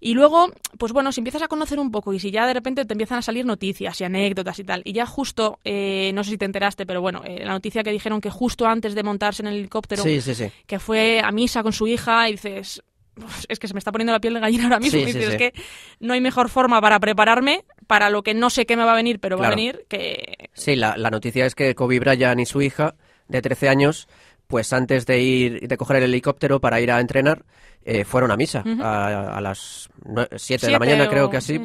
Y 0.00 0.14
luego, 0.14 0.50
pues 0.78 0.92
bueno, 0.92 1.12
si 1.12 1.20
empiezas 1.20 1.42
a 1.42 1.48
conocer 1.48 1.78
un 1.78 1.92
poco 1.92 2.12
y 2.12 2.18
si 2.18 2.32
ya 2.32 2.44
de 2.44 2.54
repente 2.54 2.84
te 2.84 2.92
empiezan 2.92 3.18
a 3.18 3.22
salir 3.22 3.46
noticias 3.46 4.00
y 4.00 4.04
anécdotas 4.04 4.58
y 4.58 4.64
tal, 4.64 4.82
y 4.84 4.92
ya 4.92 5.06
justo, 5.06 5.60
eh, 5.62 6.10
no 6.12 6.24
sé 6.24 6.30
si 6.32 6.38
te 6.38 6.44
enteraste, 6.44 6.86
pero 6.86 7.00
bueno, 7.00 7.22
eh, 7.24 7.44
la 7.44 7.52
noticia 7.52 7.84
que 7.84 7.92
dijeron 7.92 8.20
que 8.20 8.30
justo 8.30 8.66
antes 8.66 8.96
de 8.96 9.02
montarse 9.04 9.42
en 9.42 9.46
el 9.46 9.54
helicóptero, 9.58 10.02
que 10.66 10.78
fue 10.80 11.20
a 11.20 11.30
misa 11.30 11.62
con 11.62 11.72
su 11.72 11.86
hija, 11.86 12.28
y 12.28 12.32
dices, 12.32 12.82
es 13.48 13.58
que 13.58 13.68
se 13.68 13.74
me 13.74 13.78
está 13.78 13.92
poniendo 13.92 14.12
la 14.12 14.20
piel 14.20 14.34
de 14.34 14.40
gallina 14.40 14.64
ahora 14.64 14.80
mismo. 14.80 15.00
es 15.00 15.36
que 15.36 15.52
no 16.00 16.14
hay 16.14 16.20
mejor 16.20 16.48
forma 16.48 16.80
para 16.80 16.98
prepararme 17.00 17.64
para 17.86 18.10
lo 18.10 18.22
que 18.22 18.34
no 18.34 18.50
sé 18.50 18.66
qué 18.66 18.76
me 18.76 18.84
va 18.84 18.92
a 18.92 18.96
venir, 18.96 19.20
pero 19.20 19.38
va 19.38 19.48
a 19.48 19.50
venir 19.50 19.84
que... 19.88 20.50
Sí, 20.52 20.76
la, 20.76 20.96
la 20.96 21.10
noticia 21.10 21.46
es 21.46 21.54
que 21.54 21.74
Kobe 21.74 22.00
Bryant 22.00 22.40
y 22.40 22.46
su 22.46 22.62
hija 22.62 22.94
de 23.28 23.42
13 23.42 23.68
años, 23.68 24.08
pues 24.46 24.72
antes 24.72 25.06
de 25.06 25.20
ir 25.20 25.68
de 25.68 25.76
coger 25.76 25.96
el 25.98 26.04
helicóptero 26.04 26.60
para 26.60 26.80
ir 26.80 26.90
a 26.90 27.00
entrenar, 27.00 27.44
eh, 27.86 28.04
fueron 28.04 28.30
a 28.30 28.36
misa 28.36 28.62
a, 28.80 29.40
las 29.40 29.90
7 30.36 30.66
de 30.66 30.72
la 30.72 30.78
mañana, 30.78 31.08
creo 31.08 31.28
que 31.28 31.36
así. 31.36 31.60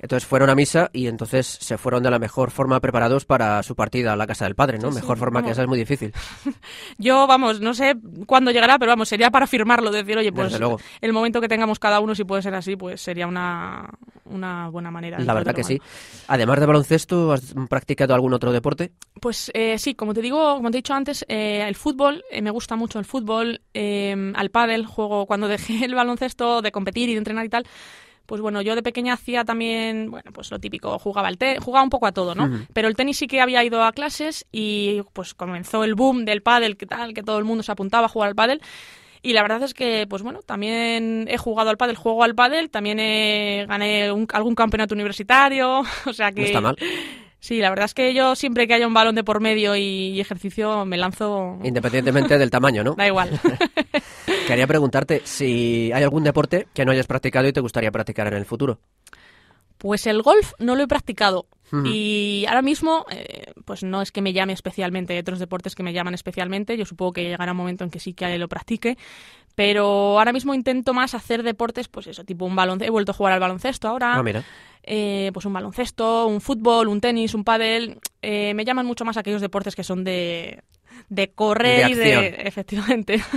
Entonces 0.00 0.26
fueron 0.28 0.48
a 0.48 0.54
misa 0.54 0.90
y 0.92 1.08
entonces 1.08 1.46
se 1.46 1.76
fueron 1.76 2.02
de 2.02 2.10
la 2.10 2.18
mejor 2.18 2.50
forma 2.50 2.78
preparados 2.80 3.24
para 3.24 3.62
su 3.64 3.74
partida 3.74 4.12
a 4.12 4.16
la 4.16 4.26
casa 4.26 4.44
del 4.44 4.54
padre, 4.54 4.78
¿no? 4.78 4.90
mejor 4.92 5.18
forma 5.18 5.42
que 5.42 5.50
esa 5.50 5.62
es 5.62 5.68
muy 5.68 5.78
difícil. 5.78 6.12
Yo, 6.98 7.26
vamos, 7.26 7.60
no 7.60 7.74
sé 7.74 7.96
cuándo 8.26 8.50
llegará, 8.50 8.78
pero 8.78 8.92
vamos, 8.92 9.08
sería 9.08 9.30
para 9.30 9.46
firmarlo, 9.46 9.90
decir, 9.90 10.16
oye, 10.16 10.32
pues 10.32 10.58
el 11.00 11.12
momento 11.12 11.40
que 11.40 11.48
tengamos 11.48 11.78
cada 11.78 12.00
uno, 12.00 12.14
si 12.14 12.24
puede 12.24 12.42
ser 12.42 12.54
así, 12.54 12.76
pues 12.76 13.00
sería 13.00 13.26
una, 13.26 13.90
una 14.24 14.68
buena 14.68 14.90
manera. 14.90 15.18
La 15.18 15.34
verdad 15.34 15.54
que 15.54 15.64
sí. 15.64 15.80
Además 16.28 16.60
de 16.60 16.66
baloncesto, 16.66 17.32
¿has 17.32 17.54
practicado 17.68 18.14
algún 18.14 18.32
otro 18.34 18.52
deporte? 18.52 18.92
Pues 19.20 19.50
eh, 19.52 19.78
sí, 19.78 19.94
como 19.94 20.14
te 20.14 20.22
digo, 20.22 20.56
como 20.56 20.70
te 20.70 20.78
he 20.78 20.80
dicho 20.80 20.94
antes, 20.94 21.24
eh, 21.28 21.64
el 21.66 21.74
fútbol, 21.74 22.24
me 22.40 22.50
gusta 22.50 22.76
mucho 22.76 23.00
el 23.00 23.04
fútbol, 23.04 23.62
al 23.74 24.50
pádel, 24.50 24.86
juego 24.86 25.26
cuando 25.26 25.48
dejé 25.58 25.84
el 25.84 25.94
baloncesto 25.94 26.62
de 26.62 26.72
competir 26.72 27.08
y 27.08 27.12
de 27.12 27.18
entrenar 27.18 27.44
y 27.44 27.48
tal, 27.48 27.64
pues 28.28 28.42
bueno, 28.42 28.60
yo 28.60 28.74
de 28.74 28.82
pequeña 28.82 29.14
hacía 29.14 29.42
también, 29.44 30.10
bueno, 30.10 30.30
pues 30.34 30.50
lo 30.50 30.58
típico, 30.58 30.98
jugaba 30.98 31.28
al 31.28 31.38
jugaba 31.60 31.82
un 31.82 31.88
poco 31.88 32.06
a 32.06 32.12
todo, 32.12 32.34
¿no? 32.34 32.66
Pero 32.74 32.88
el 32.88 32.94
tenis 32.94 33.16
sí 33.16 33.26
que 33.26 33.40
había 33.40 33.64
ido 33.64 33.82
a 33.82 33.92
clases 33.92 34.46
y 34.52 35.00
pues 35.14 35.32
comenzó 35.32 35.82
el 35.82 35.94
boom 35.94 36.26
del 36.26 36.42
pádel, 36.42 36.76
que 36.76 36.84
tal, 36.84 37.14
que 37.14 37.22
todo 37.22 37.38
el 37.38 37.44
mundo 37.44 37.62
se 37.62 37.72
apuntaba 37.72 38.04
a 38.04 38.10
jugar 38.10 38.28
al 38.28 38.34
pádel. 38.34 38.60
Y 39.22 39.32
la 39.32 39.40
verdad 39.40 39.62
es 39.62 39.72
que, 39.72 40.06
pues 40.08 40.22
bueno, 40.22 40.42
también 40.42 41.26
he 41.28 41.38
jugado 41.38 41.70
al 41.70 41.78
pádel, 41.78 41.96
juego 41.96 42.22
al 42.22 42.34
pádel, 42.34 42.68
también 42.68 43.00
he, 43.00 43.64
gané 43.66 44.04
algún 44.04 44.54
campeonato 44.54 44.94
universitario, 44.94 45.80
o 46.06 46.12
sea 46.12 46.30
que... 46.30 46.42
No 46.42 46.46
está 46.46 46.60
mal. 46.60 46.76
Sí, 47.40 47.60
la 47.60 47.70
verdad 47.70 47.84
es 47.84 47.94
que 47.94 48.14
yo 48.14 48.34
siempre 48.34 48.66
que 48.66 48.74
haya 48.74 48.86
un 48.86 48.94
balón 48.94 49.14
de 49.14 49.24
por 49.24 49.40
medio 49.40 49.76
y 49.76 50.20
ejercicio 50.20 50.84
me 50.84 50.96
lanzo. 50.96 51.58
Independientemente 51.62 52.36
del 52.36 52.50
tamaño, 52.50 52.82
¿no? 52.82 52.94
Da 52.98 53.06
igual. 53.06 53.30
Quería 54.46 54.66
preguntarte 54.66 55.22
si 55.24 55.90
hay 55.92 56.02
algún 56.02 56.24
deporte 56.24 56.66
que 56.74 56.84
no 56.84 56.92
hayas 56.92 57.06
practicado 57.06 57.46
y 57.46 57.52
te 57.52 57.60
gustaría 57.60 57.90
practicar 57.90 58.26
en 58.28 58.34
el 58.34 58.44
futuro. 58.44 58.80
Pues 59.78 60.06
el 60.06 60.22
golf 60.22 60.52
no 60.58 60.76
lo 60.76 60.82
he 60.82 60.88
practicado. 60.88 61.46
Y 61.84 62.46
ahora 62.48 62.62
mismo, 62.62 63.04
eh, 63.10 63.52
pues 63.66 63.82
no 63.82 64.00
es 64.00 64.10
que 64.10 64.22
me 64.22 64.32
llame 64.32 64.54
especialmente, 64.54 65.12
hay 65.12 65.18
otros 65.18 65.38
deportes 65.38 65.74
que 65.74 65.82
me 65.82 65.92
llaman 65.92 66.14
especialmente. 66.14 66.78
Yo 66.78 66.86
supongo 66.86 67.12
que 67.12 67.24
llegará 67.24 67.52
un 67.52 67.58
momento 67.58 67.84
en 67.84 67.90
que 67.90 68.00
sí 68.00 68.14
que 68.14 68.38
lo 68.38 68.48
practique. 68.48 68.96
Pero 69.54 70.18
ahora 70.18 70.32
mismo 70.32 70.54
intento 70.54 70.94
más 70.94 71.14
hacer 71.14 71.42
deportes, 71.42 71.88
pues 71.88 72.06
eso, 72.06 72.24
tipo 72.24 72.44
un 72.44 72.56
baloncesto. 72.56 72.88
He 72.88 72.90
vuelto 72.90 73.12
a 73.12 73.14
jugar 73.14 73.32
al 73.34 73.40
baloncesto 73.40 73.88
ahora. 73.88 74.14
Ah, 74.14 74.22
mira. 74.22 74.44
Eh, 74.82 75.30
pues 75.34 75.44
un 75.44 75.52
baloncesto, 75.52 76.26
un 76.26 76.40
fútbol, 76.40 76.88
un 76.88 77.00
tenis, 77.00 77.34
un 77.34 77.44
pádel. 77.44 77.98
Eh, 78.22 78.54
me 78.54 78.64
llaman 78.64 78.86
mucho 78.86 79.04
más 79.04 79.16
aquellos 79.16 79.42
deportes 79.42 79.74
que 79.74 79.84
son 79.84 80.04
de, 80.04 80.62
de 81.08 81.30
correr 81.30 81.90
y 81.90 81.94
de... 81.94 82.28
Efectivamente. 82.44 83.22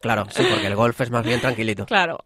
Claro, 0.00 0.26
sí, 0.30 0.42
porque 0.50 0.66
el 0.66 0.74
golf 0.76 0.98
es 1.02 1.10
más 1.10 1.22
bien 1.24 1.40
tranquilito. 1.42 1.84
Claro. 1.84 2.24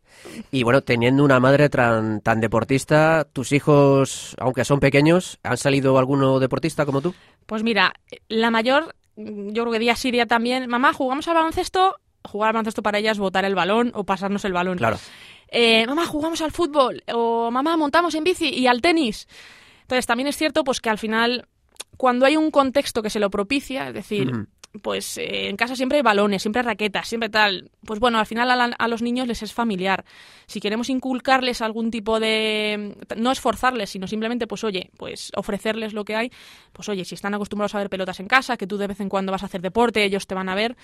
Y 0.52 0.62
bueno, 0.62 0.82
teniendo 0.82 1.24
una 1.24 1.40
madre 1.40 1.68
tan, 1.68 2.20
tan 2.20 2.40
deportista, 2.40 3.24
¿tus 3.24 3.50
hijos, 3.50 4.36
aunque 4.38 4.64
son 4.64 4.78
pequeños, 4.78 5.40
han 5.42 5.56
salido 5.56 5.98
alguno 5.98 6.38
deportista 6.38 6.86
como 6.86 7.00
tú? 7.00 7.12
Pues 7.46 7.64
mira, 7.64 7.92
la 8.28 8.52
mayor, 8.52 8.94
yo 9.16 9.64
creo 9.64 9.72
que 9.72 9.80
día 9.80 9.96
día 10.00 10.26
también, 10.26 10.68
mamá, 10.68 10.92
jugamos 10.92 11.26
al 11.26 11.34
baloncesto, 11.34 11.96
jugar 12.22 12.50
al 12.50 12.52
baloncesto 12.54 12.82
para 12.82 12.98
ella 12.98 13.10
es 13.10 13.18
botar 13.18 13.44
el 13.44 13.56
balón 13.56 13.90
o 13.94 14.04
pasarnos 14.04 14.44
el 14.44 14.52
balón. 14.52 14.78
Claro. 14.78 14.98
Eh, 15.48 15.84
mamá, 15.86 16.06
jugamos 16.06 16.40
al 16.40 16.52
fútbol, 16.52 17.02
o 17.12 17.50
mamá, 17.50 17.76
montamos 17.76 18.14
en 18.14 18.22
bici 18.22 18.50
y 18.50 18.68
al 18.68 18.80
tenis. 18.80 19.26
Entonces, 19.82 20.06
también 20.06 20.28
es 20.28 20.36
cierto 20.36 20.64
pues 20.64 20.80
que 20.80 20.90
al 20.90 20.98
final, 20.98 21.46
cuando 21.96 22.24
hay 22.24 22.36
un 22.36 22.50
contexto 22.50 23.02
que 23.02 23.10
se 23.10 23.20
lo 23.20 23.30
propicia, 23.30 23.88
es 23.88 23.94
decir, 23.94 24.30
pues 24.82 25.18
eh, 25.18 25.48
en 25.48 25.56
casa 25.56 25.76
siempre 25.76 25.98
hay 25.98 26.02
balones, 26.02 26.42
siempre 26.42 26.60
hay 26.60 26.66
raquetas, 26.66 27.08
siempre 27.08 27.28
tal. 27.28 27.70
Pues 27.86 28.00
bueno, 28.00 28.18
al 28.18 28.26
final 28.26 28.74
a, 28.76 28.88
los 28.88 29.02
niños 29.02 29.28
les 29.28 29.42
es 29.42 29.52
familiar. 29.52 30.04
Si 30.46 30.60
queremos 30.60 30.90
inculcarles 30.90 31.60
algún 31.60 31.90
tipo 31.90 32.18
de... 32.20 32.96
no 33.16 33.30
esforzarles, 33.30 33.90
sino 33.90 34.06
simplemente, 34.06 34.46
pues 34.46 34.64
oye, 34.64 34.90
pues 34.96 35.30
ofrecerles 35.36 35.92
lo 35.92 36.04
que 36.04 36.16
hay, 36.16 36.32
pues 36.72 36.88
oye, 36.88 37.04
si 37.04 37.14
están 37.14 37.34
acostumbrados 37.34 37.74
a 37.74 37.78
ver 37.78 37.90
pelotas 37.90 38.20
en 38.20 38.26
casa, 38.26 38.56
que 38.56 38.66
tú 38.66 38.76
de 38.76 38.88
vez 38.88 39.00
en 39.00 39.08
cuando 39.08 39.32
vas 39.32 39.42
a 39.42 39.46
hacer 39.46 39.60
deporte, 39.60 40.04
ellos 40.04 40.26
te 40.26 40.34
van 40.34 40.48
a 40.48 40.54
ver, 40.54 40.76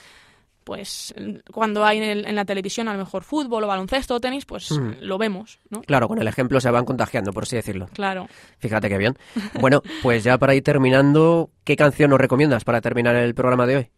pues 0.70 1.12
cuando 1.50 1.84
hay 1.84 1.98
en, 1.98 2.32
la 2.36 2.44
televisión 2.44 2.86
a 2.86 2.92
lo 2.92 3.00
mejor 3.00 3.24
fútbol 3.24 3.64
o 3.64 3.66
baloncesto 3.66 4.14
o 4.14 4.20
tenis, 4.20 4.44
pues 4.44 4.70
mm. 4.70 4.98
lo 5.00 5.18
vemos, 5.18 5.58
¿no? 5.68 5.82
Claro, 5.82 6.06
con 6.06 6.20
el 6.20 6.28
ejemplo 6.28 6.60
se 6.60 6.70
van 6.70 6.84
contagiando, 6.84 7.32
por 7.32 7.42
así 7.42 7.56
decirlo. 7.56 7.88
Claro. 7.92 8.28
Fíjate 8.60 8.88
qué 8.88 8.96
bien. 8.96 9.18
Bueno, 9.60 9.82
pues 10.04 10.22
ya 10.22 10.38
para 10.38 10.54
ir 10.54 10.62
terminando, 10.62 11.50
¿qué 11.64 11.74
canción 11.74 12.10
nos 12.10 12.20
recomiendas 12.20 12.62
para 12.62 12.80
terminar 12.80 13.16
el 13.16 13.34
programa 13.34 13.66
de 13.66 13.76
hoy? 13.78 13.90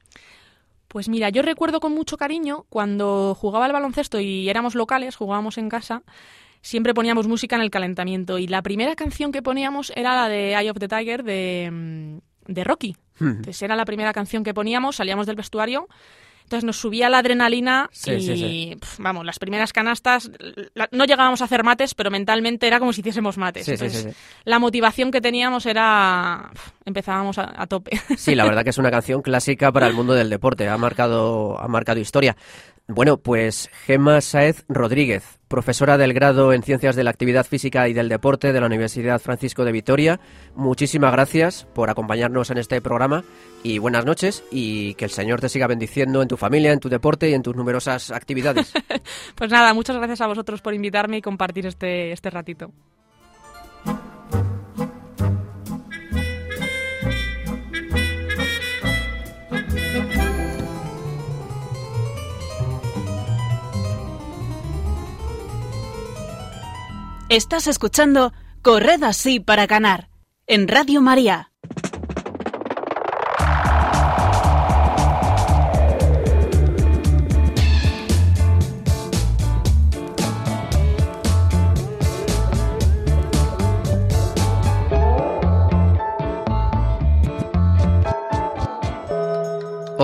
Pues 0.89 1.11
mira, 1.11 1.29
yo 1.29 1.43
recuerdo 1.43 1.79
con 1.79 1.93
mucho 1.93 2.17
cariño 2.17 2.65
cuando 2.71 3.37
jugaba 3.39 3.67
al 3.67 3.73
baloncesto 3.75 4.19
y 4.19 4.49
éramos 4.49 4.75
locales, 4.75 5.15
jugábamos 5.15 5.59
en 5.59 5.69
casa, 5.69 6.05
siempre 6.63 6.95
poníamos 6.95 7.29
música 7.29 7.55
en 7.55 7.61
el 7.61 7.71
calentamiento 7.71 8.39
y 8.39 8.47
la 8.47 8.63
primera 8.63 8.97
canción 8.97 9.31
que 9.31 9.43
poníamos 9.43 9.93
era 9.95 10.15
la 10.15 10.31
de 10.31 10.55
Eye 10.55 10.71
of 10.71 10.79
the 10.79 10.89
Tiger 10.89 11.23
de, 11.23 11.69
mm, 11.71 12.51
de 12.51 12.65
Rocky. 12.65 12.97
Hmm. 13.19 13.29
Entonces 13.29 13.61
era 13.61 13.77
la 13.77 13.85
primera 13.85 14.15
canción 14.15 14.43
que 14.43 14.55
poníamos, 14.55 14.97
salíamos 14.97 15.27
del 15.27 15.37
vestuario 15.37 15.87
Entonces 16.43 16.65
nos 16.65 16.77
subía 16.77 17.09
la 17.09 17.19
adrenalina 17.19 17.89
y, 18.07 18.77
vamos, 18.99 19.25
las 19.25 19.39
primeras 19.39 19.73
canastas, 19.73 20.31
no 20.91 21.05
llegábamos 21.05 21.41
a 21.43 21.45
hacer 21.45 21.65
mates, 21.65 21.95
pero 21.95 22.11
mentalmente 22.11 22.67
era 22.67 22.79
como 22.79 22.93
si 22.93 23.01
hiciésemos 23.01 23.39
mates. 23.39 23.71
la 24.45 24.59
motivación 24.59 25.11
que 25.11 25.21
teníamos 25.21 25.67
era, 25.67 26.51
empezábamos 26.85 27.39
a, 27.39 27.67
tope. 27.67 28.01
Sí, 28.17 28.35
la 28.35 28.45
verdad 28.45 28.63
que 28.65 28.71
es 28.71 28.79
una 28.79 28.91
canción 28.91 29.23
clásica 29.23 29.73
para 29.73 29.87
el 29.87 29.95
mundo 29.95 30.15
del 30.15 30.31
deporte, 30.31 30.69
ha 30.69 30.77
marcado, 30.77 31.61
ha 31.61 31.69
marcado 31.69 32.01
historia. 32.01 32.37
Bueno, 32.89 33.17
pues 33.17 33.71
Gemma 33.87 34.21
Saez 34.21 34.65
Rodríguez, 34.69 35.39
profesora 35.53 35.99
del 35.99 36.15
grado 36.15 36.55
en 36.55 36.63
Ciencias 36.63 36.97
de 36.97 37.05
la 37.05 37.11
Actividad 37.11 37.45
Física 37.45 37.87
y 37.87 37.93
del 37.93 38.09
Deporte 38.09 38.55
de 38.55 38.61
la 38.63 38.65
Universidad 38.65 39.21
Francisco 39.21 39.67
de 39.67 39.73
Vitoria, 39.73 40.19
muchísimas 40.55 41.13
gracias 41.13 41.67
por 41.75 41.91
acompañarnos 41.91 42.51
en 42.51 42.57
este 42.57 42.81
programa 42.81 43.23
y 43.63 43.77
buenas 43.77 44.07
noches 44.07 44.45
y 44.51 44.95
que 44.95 45.05
el 45.05 45.11
Señor 45.11 45.43
te 45.43 45.51
siga 45.51 45.67
bendiciendo 45.67 46.23
en 46.23 46.29
tu 46.29 46.39
familia, 46.39 46.73
en 46.73 46.81
tu 46.81 46.89
deporte 46.89 47.29
y 47.29 47.35
en 47.35 47.43
tus 47.43 47.55
numerosas 47.55 48.11
actividades. 48.13 48.73
pues 49.35 49.51
nada, 49.51 49.75
muchas 49.75 49.99
gracias 49.99 50.23
a 50.23 50.27
vosotros 50.27 50.63
por 50.63 50.73
invitarme 50.73 51.19
y 51.19 51.21
compartir 51.21 51.67
este, 51.67 52.13
este 52.13 52.31
ratito. 52.31 52.73
Estás 67.33 67.67
escuchando 67.67 68.35
Corred 68.61 69.03
así 69.05 69.41
para 69.41 69.67
ganar 69.67 70.11
en 70.47 70.69
Radio 70.69 71.01
María. 71.01 71.52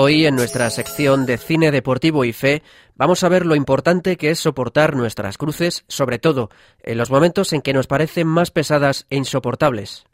Hoy 0.01 0.27
en 0.27 0.37
nuestra 0.37 0.71
sección 0.71 1.27
de 1.27 1.39
cine 1.39 1.73
deportivo 1.73 2.25
y 2.25 2.33
fe 2.33 2.63
vamos 2.95 3.25
a 3.25 3.29
ver 3.29 3.45
lo 3.45 3.57
importante 3.57 4.17
que 4.17 4.31
es 4.31 4.39
soportar 4.39 4.95
nuestras 4.95 5.37
cruces, 5.37 5.85
sobre 5.89 6.21
todo 6.21 6.51
en 6.85 6.99
los 6.99 7.11
momentos 7.11 7.53
en 7.53 7.63
que 7.63 7.73
nos 7.73 7.89
parecen 7.89 8.29
más 8.29 8.53
pesadas 8.53 9.07
e 9.11 9.17
insoportables. 9.17 10.07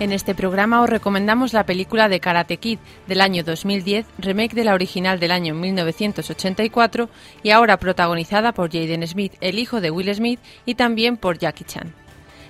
En 0.00 0.12
este 0.12 0.32
programa 0.36 0.80
os 0.80 0.88
recomendamos 0.88 1.52
la 1.52 1.66
película 1.66 2.08
de 2.08 2.20
Karate 2.20 2.58
Kid 2.58 2.78
del 3.08 3.20
año 3.20 3.42
2010, 3.42 4.06
remake 4.18 4.54
de 4.54 4.62
la 4.62 4.74
original 4.74 5.18
del 5.18 5.32
año 5.32 5.54
1984 5.54 7.10
y 7.42 7.50
ahora 7.50 7.78
protagonizada 7.78 8.52
por 8.52 8.70
Jaden 8.70 9.04
Smith, 9.08 9.32
el 9.40 9.58
hijo 9.58 9.80
de 9.80 9.90
Will 9.90 10.14
Smith, 10.14 10.38
y 10.64 10.76
también 10.76 11.16
por 11.16 11.38
Jackie 11.38 11.64
Chan. 11.64 11.92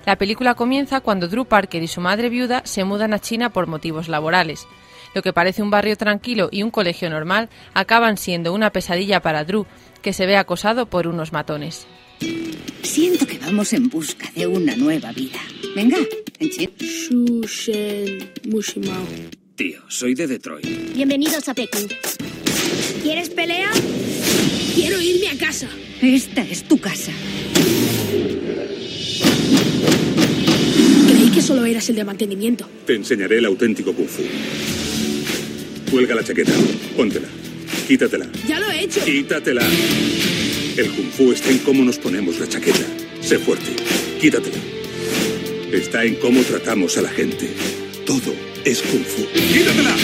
La 0.05 0.17
película 0.17 0.55
comienza 0.57 1.01
cuando 1.01 1.27
Drew 1.27 1.47
Parker 1.47 1.83
y 1.83 1.89
su 1.89 2.03
madre 2.03 2.29
viuda 2.29 2.61
se 2.65 2.85
mudan 2.85 3.15
a 3.15 3.19
China 3.19 3.49
por 3.51 3.67
motivos 3.67 4.09
laborales. 4.09 4.67
Lo 5.15 5.23
que 5.23 5.33
parece 5.33 5.63
un 5.63 5.71
barrio 5.71 5.97
tranquilo 5.97 6.51
y 6.53 6.63
un 6.63 6.71
colegio 6.71 7.09
normal 7.09 7.49
acaban 7.73 8.19
siendo 8.19 8.53
una 8.53 8.71
pesadilla 8.71 9.21
para 9.21 9.45
Drew, 9.45 9.65
que 10.03 10.13
se 10.13 10.27
ve 10.27 10.37
acosado 10.37 10.85
por 10.85 11.07
unos 11.07 11.33
matones. 11.33 11.87
Siento 12.83 13.27
que 13.27 13.39
vamos 13.39 13.73
en 13.73 13.89
busca 13.89 14.31
de 14.35 14.47
una 14.47 14.77
nueva 14.77 15.13
vida. 15.13 15.39
Venga, 15.75 15.99
Mushimao. 18.45 19.07
Tío, 19.57 19.81
soy 19.89 20.15
de 20.15 20.27
Detroit. 20.29 20.95
Bienvenidos 20.95 21.49
a 21.49 21.55
Peku. 21.55 21.79
¿Quieres 23.03 23.31
pelea? 23.31 23.71
Quiero 24.75 25.01
irme 25.01 25.31
a 25.31 25.39
casa. 25.39 25.69
Esta 26.01 26.43
es 26.43 26.63
tu 26.63 26.79
casa. 26.79 27.11
Creí 31.11 31.31
que 31.35 31.43
solo 31.43 31.65
eras 31.65 31.89
el 31.91 31.97
de 31.97 32.05
mantenimiento. 32.05 32.69
Te 32.87 32.95
enseñaré 32.95 33.39
el 33.39 33.47
auténtico 33.47 33.93
Kung 33.93 34.09
Fu. 34.09 34.23
Cuelga 35.91 36.15
la 36.15 36.23
chaqueta. 36.23 36.53
Póntela. 36.97 37.27
Quítatela. 37.89 38.29
Ya 38.47 38.61
lo 38.61 38.71
he 38.71 38.85
hecho. 38.85 39.05
Quítatela. 39.05 39.67
El 40.77 40.91
Kung 40.93 41.11
Fu 41.11 41.33
está 41.33 41.51
en 41.51 41.59
cómo 41.59 41.85
nos 41.85 41.99
ponemos 41.99 42.39
la 42.39 42.49
chaqueta. 42.49 42.87
Sé 43.23 43.39
fuerte. 43.41 43.75
Quítatela. 44.21 44.78
Está 45.73 46.03
en 46.03 46.15
cómo 46.15 46.41
tratamos 46.41 46.97
a 46.97 47.03
la 47.03 47.11
gente. 47.11 47.51
Todo 48.07 48.35
es 48.65 48.81
Kung 48.81 49.05
Fu. 49.05 49.27
¡Quítatela! 49.35 49.97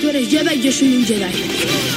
Tú 0.00 0.08
eres 0.08 0.28
Jedi 0.28 0.54
y 0.54 0.62
yo 0.62 0.72
soy 0.72 0.96
un 0.96 1.04
Jedi. 1.04 1.32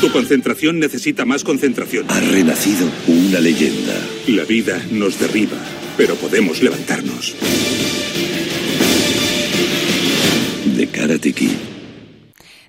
Tu 0.02 0.12
concentración 0.12 0.80
necesita 0.80 1.26
más 1.26 1.44
concentración. 1.44 2.06
Ha 2.10 2.20
renacido 2.20 2.90
una 3.06 3.40
leyenda. 3.40 3.94
La 4.28 4.46
vida 4.46 4.84
nos 4.92 5.20
derriba, 5.20 5.58
pero 5.96 6.16
podemos 6.16 6.64
levantarnos. 6.64 7.36
De 10.76 10.88
Karate 10.88 11.34
Kid. 11.34 11.75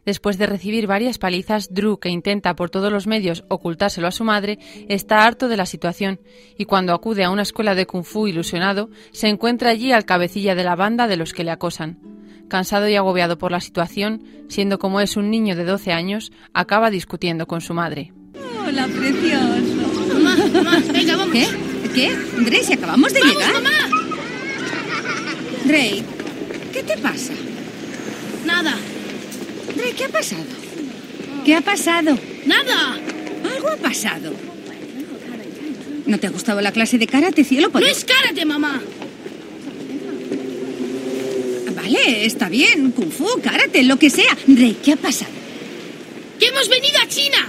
Después 0.07 0.38
de 0.38 0.47
recibir 0.47 0.87
varias 0.87 1.19
palizas, 1.19 1.75
Drew, 1.75 1.99
que 1.99 2.09
intenta 2.09 2.55
por 2.55 2.71
todos 2.71 2.92
los 2.92 3.09
medios 3.09 3.45
ocultárselo 3.49 4.07
a 4.07 4.12
su 4.12 4.23
madre, 4.23 4.61
está 4.88 5.27
harto 5.27 5.49
de 5.49 5.57
la 5.57 5.66
situación 5.66 6.21
y 6.57 6.64
cuando 6.64 6.95
acude 6.95 7.25
a 7.25 7.31
una 7.31 7.42
escuela 7.42 7.75
de 7.75 7.87
kung 7.87 8.05
fu 8.05 8.29
ilusionado, 8.29 8.88
se 9.11 9.27
encuentra 9.27 9.71
allí 9.71 9.90
al 9.90 10.05
cabecilla 10.05 10.55
de 10.55 10.62
la 10.62 10.77
banda 10.77 11.09
de 11.09 11.16
los 11.16 11.33
que 11.33 11.42
le 11.42 11.51
acosan. 11.51 11.99
Cansado 12.49 12.88
y 12.88 12.95
agobiado 12.95 13.37
por 13.37 13.51
la 13.51 13.61
situación, 13.61 14.23
siendo 14.49 14.79
como 14.79 15.01
es 15.01 15.16
un 15.16 15.29
niño 15.29 15.57
de 15.57 15.64
12 15.64 15.90
años, 15.92 16.31
acaba 16.55 16.90
discutiendo 16.90 17.47
con 17.49 17.61
su 17.61 17.75
madre. 17.75 18.12
¡Hola, 18.64 18.87
precioso! 18.87 20.14
Mamá, 20.14 20.37
mamá, 20.53 20.83
venga, 20.92 21.16
vamos. 21.16 21.33
¿Qué? 21.33 21.47
¿Qué? 21.92 22.16
Drake, 22.45 22.75
acabamos 22.75 23.12
de 23.12 23.21
¡Vamos, 23.21 23.35
llegar. 23.35 23.53
mamá! 23.55 23.71
Drake, 25.64 26.05
¿qué 26.73 26.83
te 26.85 26.97
pasa? 26.99 27.33
Nada, 28.45 28.77
Drake, 29.77 29.95
¿qué 29.97 30.05
ha 30.05 30.09
pasado? 30.09 30.45
¿Qué 31.45 31.55
ha 31.55 31.61
pasado? 31.61 32.19
nada. 32.47 32.99
Algo 33.55 33.69
ha 33.69 33.77
pasado. 33.77 34.33
¿No 36.07 36.19
te 36.19 36.27
ha 36.29 36.31
gustado 36.31 36.61
la 36.61 36.73
clase 36.73 36.99
de 36.99 37.07
karate, 37.07 37.45
cielo? 37.45 37.67
No 37.69 37.73
¿Podemos- 37.73 37.99
es 37.99 38.05
karate, 38.05 38.45
mamá. 38.45 38.81
Vale, 41.75 42.25
está 42.25 42.49
bien. 42.49 42.93
Kung 42.93 43.11
fu, 43.11 43.27
karate, 43.43 43.83
lo 43.83 43.99
que 43.99 44.11
sea. 44.11 44.37
Drake, 44.47 44.77
¿qué 44.85 44.93
ha 44.93 44.97
pasado? 44.97 45.31
Que 46.39 46.47
hemos 46.47 46.69
venido 46.69 46.99
a 47.03 47.09
China. 47.09 47.49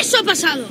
Eso 0.00 0.18
ha 0.18 0.24
pasado. 0.24 0.68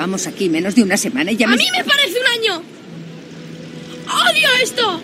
Llevamos 0.00 0.26
aquí 0.26 0.48
menos 0.48 0.74
de 0.74 0.82
una 0.82 0.96
semana 0.96 1.30
y 1.30 1.36
ya 1.36 1.46
A 1.46 1.50
me... 1.50 1.58
mí 1.58 1.66
me 1.76 1.84
parece 1.84 2.18
un 2.18 2.26
año. 2.26 2.62
¡Odio 4.30 4.48
esto! 4.62 5.02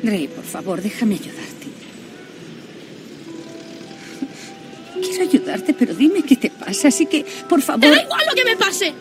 Drake, 0.00 0.28
por 0.28 0.44
favor, 0.44 0.80
déjame 0.80 1.16
ayudarte. 1.16 1.66
Quiero 5.02 5.22
ayudarte, 5.24 5.74
pero 5.74 5.92
dime 5.92 6.22
qué 6.22 6.36
te 6.36 6.50
pasa, 6.50 6.86
así 6.86 7.06
que, 7.06 7.26
por 7.48 7.58
Te 7.58 7.66
favor... 7.66 7.90
da 7.96 8.00
igual 8.00 8.22
lo 8.28 8.34
que 8.36 8.44
me 8.44 8.56
pase. 8.56 8.94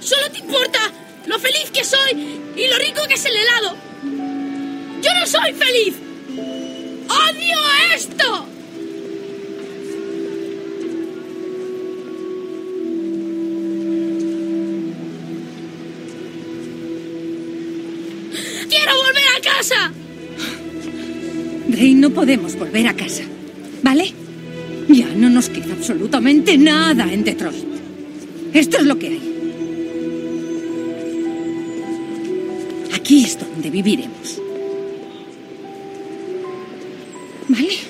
Solo 0.00 0.28
te 0.32 0.40
importa 0.40 0.80
lo 1.26 1.38
feliz 1.38 1.70
que 1.72 1.84
soy 1.84 2.40
y 2.56 2.66
lo 2.66 2.76
rico 2.78 3.02
que 3.06 3.14
es 3.14 3.24
el 3.24 3.36
helado. 3.36 3.76
Yo 5.00 5.14
no 5.14 5.24
soy 5.24 5.52
feliz. 5.52 5.94
¡Odio 7.08 7.58
esto! 7.94 8.47
casa. 19.68 19.92
Rey, 21.68 21.94
no 21.94 22.10
podemos 22.10 22.56
volver 22.56 22.86
a 22.88 22.94
casa, 22.94 23.22
¿vale? 23.82 24.12
Ya 24.88 25.08
no 25.14 25.28
nos 25.28 25.48
queda 25.48 25.74
absolutamente 25.74 26.56
nada 26.56 27.12
en 27.12 27.24
Detroit. 27.24 27.64
Esto 28.54 28.78
es 28.78 28.84
lo 28.84 28.98
que 28.98 29.08
hay. 29.08 29.34
Aquí 32.94 33.24
es 33.24 33.38
donde 33.38 33.70
viviremos. 33.70 34.40
¿Vale? 37.48 37.87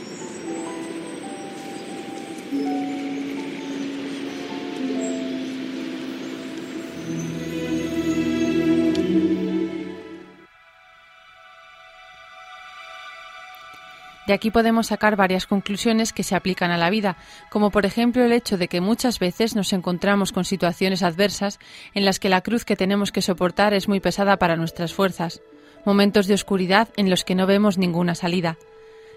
De 14.28 14.34
aquí 14.34 14.50
podemos 14.50 14.88
sacar 14.88 15.16
varias 15.16 15.46
conclusiones 15.46 16.12
que 16.12 16.22
se 16.22 16.36
aplican 16.36 16.70
a 16.70 16.76
la 16.76 16.90
vida, 16.90 17.16
como 17.48 17.70
por 17.70 17.86
ejemplo 17.86 18.22
el 18.22 18.32
hecho 18.32 18.58
de 18.58 18.68
que 18.68 18.82
muchas 18.82 19.18
veces 19.20 19.56
nos 19.56 19.72
encontramos 19.72 20.32
con 20.32 20.44
situaciones 20.44 21.02
adversas 21.02 21.58
en 21.94 22.04
las 22.04 22.20
que 22.20 22.28
la 22.28 22.42
cruz 22.42 22.66
que 22.66 22.76
tenemos 22.76 23.10
que 23.10 23.22
soportar 23.22 23.72
es 23.72 23.88
muy 23.88 24.00
pesada 24.00 24.36
para 24.36 24.56
nuestras 24.56 24.92
fuerzas, 24.92 25.40
momentos 25.86 26.26
de 26.26 26.34
oscuridad 26.34 26.90
en 26.98 27.08
los 27.08 27.24
que 27.24 27.34
no 27.34 27.46
vemos 27.46 27.78
ninguna 27.78 28.14
salida. 28.14 28.58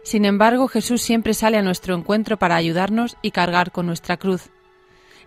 Sin 0.01 0.23
embargo, 0.23 0.69
Jesús 0.69 1.01
siempre 1.01 1.33
sale 1.33 1.57
a 1.57 1.61
nuestro 1.61 1.93
encuentro 1.93 2.39
para 2.39 2.55
ayudarnos 2.55 3.17
y 3.21 3.31
cargar 3.31 3.73
con 3.73 3.87
nuestra 3.87 4.15
cruz. 4.15 4.49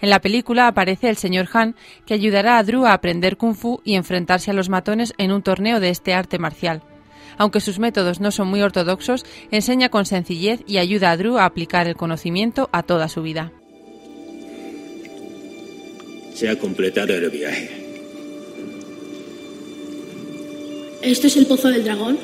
En 0.01 0.09
la 0.09 0.23
película 0.23 0.67
aparece 0.67 1.11
el 1.11 1.19
señor 1.19 1.47
Han, 1.53 1.77
que 2.07 2.15
ayudará 2.15 2.57
a 2.57 2.63
Drew 2.63 2.87
a 2.87 2.95
aprender 2.95 3.37
kung 3.37 3.55
fu 3.55 3.83
y 3.85 3.97
enfrentarse 3.97 4.51
a 4.51 4.55
los 4.55 4.71
matones 4.71 5.13
en 5.19 5.31
un 5.31 5.43
torneo 5.43 5.79
de 5.79 5.91
este 5.91 6.15
arte 6.15 6.39
marcial. 6.39 6.83
Aunque 7.39 7.61
sus 7.61 7.79
métodos 7.79 8.21
no 8.21 8.31
son 8.31 8.49
muy 8.49 8.63
ortodoxos, 8.63 9.25
enseña 9.51 9.89
con 9.89 10.07
sencillez 10.07 10.61
y 10.67 10.79
ayuda 10.79 11.11
a 11.11 11.17
Drew 11.17 11.39
a 11.39 11.45
aplicar 11.45 11.87
el 11.87 11.97
conocimiento 11.97 12.69
a 12.73 12.83
toda 12.83 13.09
su 13.09 13.23
vida. 13.23 13.53
Se 16.35 16.49
ha 16.49 16.59
completado 16.59 17.15
el 17.15 17.31
viaje. 17.31 17.71
¿Esto 21.03 21.27
es 21.27 21.37
el 21.37 21.47
pozo 21.47 21.69
del 21.69 21.85
dragón? 21.85 22.19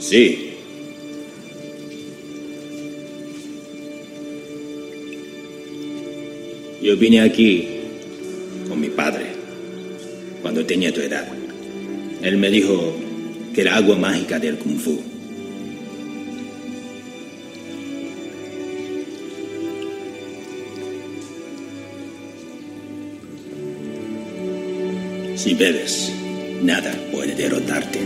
Sí. 0.00 0.50
Yo 6.82 6.96
vine 6.98 7.22
aquí 7.22 7.68
con 8.68 8.78
mi 8.78 8.90
padre 8.90 9.26
cuando 10.42 10.66
tenía 10.66 10.92
tu 10.92 11.00
edad. 11.00 11.43
Él 12.24 12.38
me 12.38 12.48
dijo 12.48 12.96
que 13.54 13.60
era 13.60 13.76
agua 13.76 13.96
mágica 13.96 14.38
del 14.38 14.56
kung 14.56 14.78
fu. 14.78 14.98
Si 25.36 25.52
bebes, 25.52 26.10
nada 26.62 26.94
puede 27.12 27.34
derrotarte. 27.34 28.00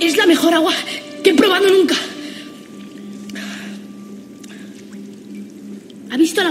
Es 0.00 0.16
la 0.16 0.26
mejor 0.26 0.52
agua 0.52 0.74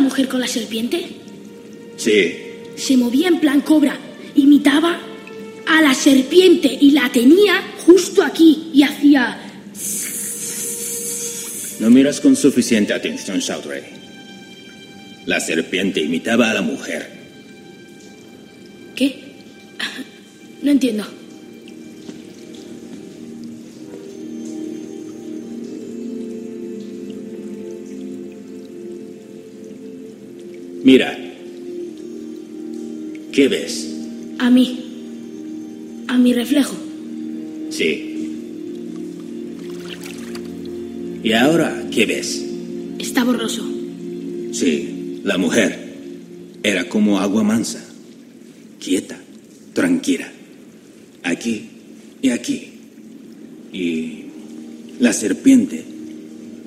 mujer 0.04 0.28
con 0.28 0.40
la 0.40 0.48
serpiente? 0.48 1.06
Sí, 1.98 2.36
Se 2.76 2.98
movía 2.98 3.28
en 3.28 3.40
plan 3.40 3.62
cobra, 3.62 3.98
imitaba 4.36 5.00
a 5.66 5.82
la 5.82 5.94
serpiente 5.94 6.78
y 6.80 6.92
la 6.92 7.12
tenía 7.12 7.62
justo 7.86 8.24
aquí 8.24 8.70
y 8.74 8.84
hacía... 8.84 9.40
no 11.80 11.90
miras 11.90 12.20
con 12.20 12.36
suficiente 12.36 12.94
atención, 12.94 13.40
Shoutray. 13.40 13.84
La 15.26 15.40
serpiente 15.40 16.02
imitaba 16.02 16.50
a 16.50 16.54
la 16.54 16.62
mujer. 16.62 17.10
¿Qué? 18.96 19.20
No 20.62 20.72
entiendo. 20.72 21.06
Mira. 30.84 31.18
¿Qué 33.32 33.48
ves? 33.48 33.90
A 34.40 34.50
mí. 34.50 36.04
A 36.08 36.18
mi 36.18 36.34
reflejo. 36.34 36.76
Sí. 37.70 38.10
¿Y 41.24 41.32
ahora 41.32 41.88
qué 41.90 42.06
ves? 42.06 42.46
Está 43.00 43.24
borroso. 43.24 43.64
Sí, 44.52 45.22
la 45.24 45.38
mujer 45.38 45.80
era 46.62 46.88
como 46.90 47.20
agua 47.20 47.44
mansa, 47.44 47.84
quieta, 48.80 49.18
tranquila, 49.74 50.30
aquí 51.24 51.70
y 52.22 52.30
aquí. 52.30 52.74
Y 53.72 54.26
la 55.00 55.14
serpiente 55.14 55.84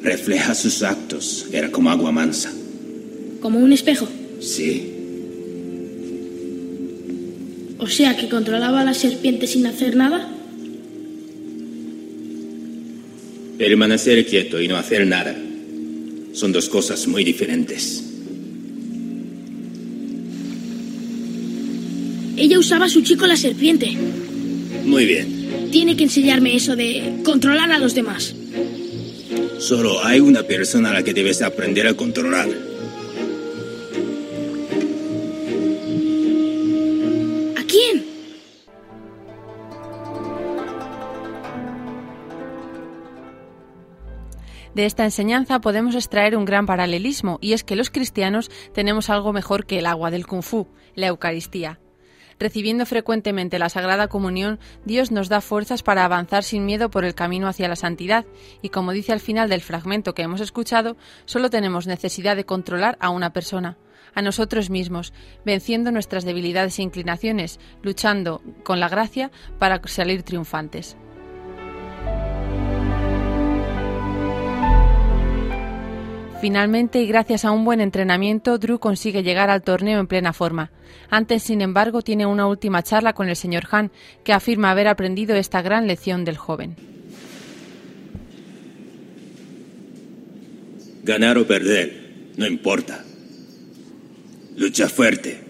refleja 0.03 0.55
sus 0.55 0.83
actos, 0.83 1.47
era 1.53 1.71
como 1.71 1.91
agua 1.91 2.11
mansa. 2.12 2.55
Como 3.47 3.61
un 3.61 3.72
espejo. 3.72 4.09
Sí, 4.40 4.90
O 7.78 7.86
sea 7.86 8.16
que 8.16 8.28
controlaba 8.28 8.80
a 8.80 8.84
la 8.84 8.92
serpiente 8.92 9.47
sin 9.47 9.64
hacer 9.68 9.94
nada. 9.94 10.28
permanecer 13.57 14.26
quieto 14.26 14.61
y 14.61 14.66
no 14.66 14.76
hacer 14.76 15.07
nada 15.07 15.32
son 16.32 16.51
dos 16.51 16.68
cosas 16.68 17.07
muy 17.07 17.22
diferentes. 17.22 18.03
Ella 22.36 22.59
usaba 22.59 22.86
a 22.86 22.88
su 22.88 23.03
chico 23.03 23.28
la 23.28 23.36
serpiente. 23.36 23.97
Muy 24.84 25.05
bien, 25.07 25.68
Tiene 25.70 25.97
que 25.97 26.03
enseñarme 26.03 26.57
eso 26.57 26.74
de 26.74 27.20
controlar 27.24 27.70
a 27.70 27.78
los 27.78 27.94
demás. 27.94 28.34
solo 29.61 30.05
hay 30.05 30.18
una 30.18 30.42
persona 30.42 30.90
a 30.90 30.94
la 30.94 31.05
que 31.05 31.14
debes 31.14 31.42
aprender 31.42 31.86
a 31.86 31.94
controlar. 31.94 32.49
De 44.77 44.85
esta 44.85 45.05
enseñanza 45.05 45.59
podemos 45.62 45.95
extraer 45.95 46.37
un 46.37 46.45
gran 46.45 46.66
paralelismo, 46.66 47.39
y 47.41 47.55
es 47.55 47.64
que 47.64 47.77
los 47.77 47.89
cristianos 47.89 48.51
tenemos 48.74 49.09
algo 49.09 49.33
mejor 49.33 49.64
que 49.64 49.79
el 49.79 49.87
agua 49.87 50.11
del 50.11 50.27
kung 50.27 50.43
fu, 50.43 50.68
la 50.95 51.07
Eucaristía. 51.07 51.81
Recibiendo 52.39 52.85
frecuentemente 52.85 53.59
la 53.59 53.70
Sagrada 53.70 54.09
Comunión, 54.09 54.59
Dios 54.85 55.11
nos 55.12 55.31
da 55.31 55.41
fuerzas 55.41 55.83
para 55.83 56.05
avanzar 56.05 56.45
sin 56.45 56.66
miedo 56.66 56.91
por 56.91 57.07
el 57.07 57.14
camino 57.14 57.49
hacia 57.49 57.68
la 57.68 57.77
santidad, 57.77 58.27
y 58.61 58.68
como 58.68 58.93
dice 58.93 59.14
al 59.14 59.20
final 59.20 59.49
del 59.49 59.62
fragmento 59.62 60.12
que 60.12 60.20
hemos 60.20 60.43
escuchado, 60.43 60.99
solo 61.24 61.49
tenemos 61.49 61.87
necesidad 61.87 62.37
de 62.37 62.45
controlar 62.45 62.99
a 63.01 63.09
una 63.09 63.33
persona, 63.33 63.79
a 64.14 64.20
nosotros 64.20 64.68
mismos, 64.68 65.14
venciendo 65.43 65.91
nuestras 65.91 66.27
debilidades 66.27 66.79
e 66.79 66.83
inclinaciones, 66.83 67.61
luchando 67.81 68.43
con 68.62 68.79
la 68.79 68.91
gracia 68.91 69.31
para 69.59 69.81
salir 69.87 70.22
triunfantes. 70.22 70.99
Finalmente, 76.41 77.01
y 77.01 77.07
gracias 77.07 77.45
a 77.45 77.51
un 77.51 77.64
buen 77.64 77.80
entrenamiento, 77.80 78.59
Drew 78.59 78.78
consigue 78.78 79.22
llegar 79.22 79.49
al 79.49 79.62
torneo 79.62 79.99
en 80.01 80.07
plena 80.07 80.32
forma. 80.32 80.70
Antes, 81.09 81.43
sin 81.43 81.62
embargo, 81.62 82.03
tiene 82.03 82.26
una 82.26 82.47
última 82.47 82.82
charla 82.82 83.14
con 83.14 83.28
el 83.28 83.37
señor 83.37 83.64
Han, 83.70 83.91
que 84.22 84.32
afirma 84.32 84.70
haber 84.70 84.87
aprendido 84.87 85.34
esta 85.34 85.62
gran 85.62 85.87
lección 85.87 86.24
del 86.24 86.37
joven. 86.37 86.76
Ganar 91.05 91.39
o 91.39 91.47
perder, 91.47 92.32
no 92.37 92.47
importa. 92.47 93.03
Lucha 94.57 94.89
fuerte. 94.89 95.41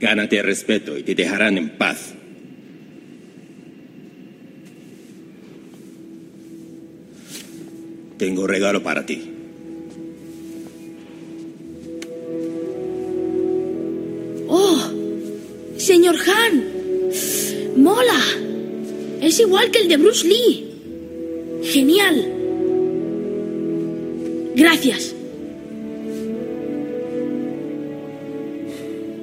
Gánate 0.00 0.42
respeto 0.42 0.96
y 0.96 1.02
te 1.02 1.14
dejarán 1.14 1.58
en 1.58 1.76
paz. 1.76 2.13
Tengo 8.24 8.40
un 8.40 8.48
regalo 8.48 8.82
para 8.82 9.04
ti. 9.04 9.20
¡Oh! 14.48 14.80
¡Señor 15.76 16.16
Han! 16.26 16.64
¡Mola! 17.76 18.22
Es 19.20 19.38
igual 19.40 19.70
que 19.70 19.80
el 19.80 19.88
de 19.88 19.98
Bruce 19.98 20.26
Lee. 20.26 20.70
¡Genial! 21.64 22.26
Gracias. 24.56 25.14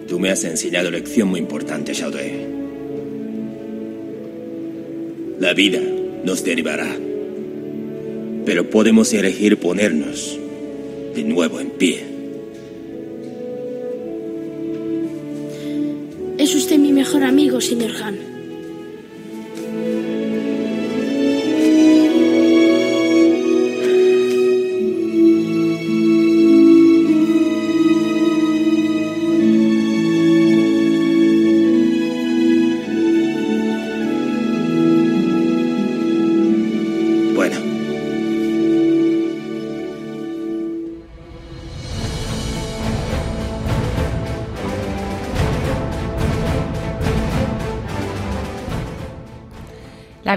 Tú 0.08 0.20
me 0.20 0.30
has 0.30 0.43
enseñado 0.43 0.91
lección 0.91 1.28
muy 1.28 1.39
importante, 1.39 1.95
Xiaodui. 1.95 2.34
La 5.39 5.56
vida 5.56 5.82
nos 6.24 6.43
derivará, 6.43 6.95
pero 8.46 8.70
podemos 8.70 9.14
elegir 9.14 9.58
ponernos 9.58 10.38
de 11.16 11.24
nuevo 11.24 11.60
en 11.60 11.70
pie. 11.72 12.04
Es 16.38 16.56
usted 16.56 16.78
mi 16.80 16.92
mejor 16.92 17.24
amigo, 17.24 17.62
señor 17.62 17.92
Han. 18.02 18.31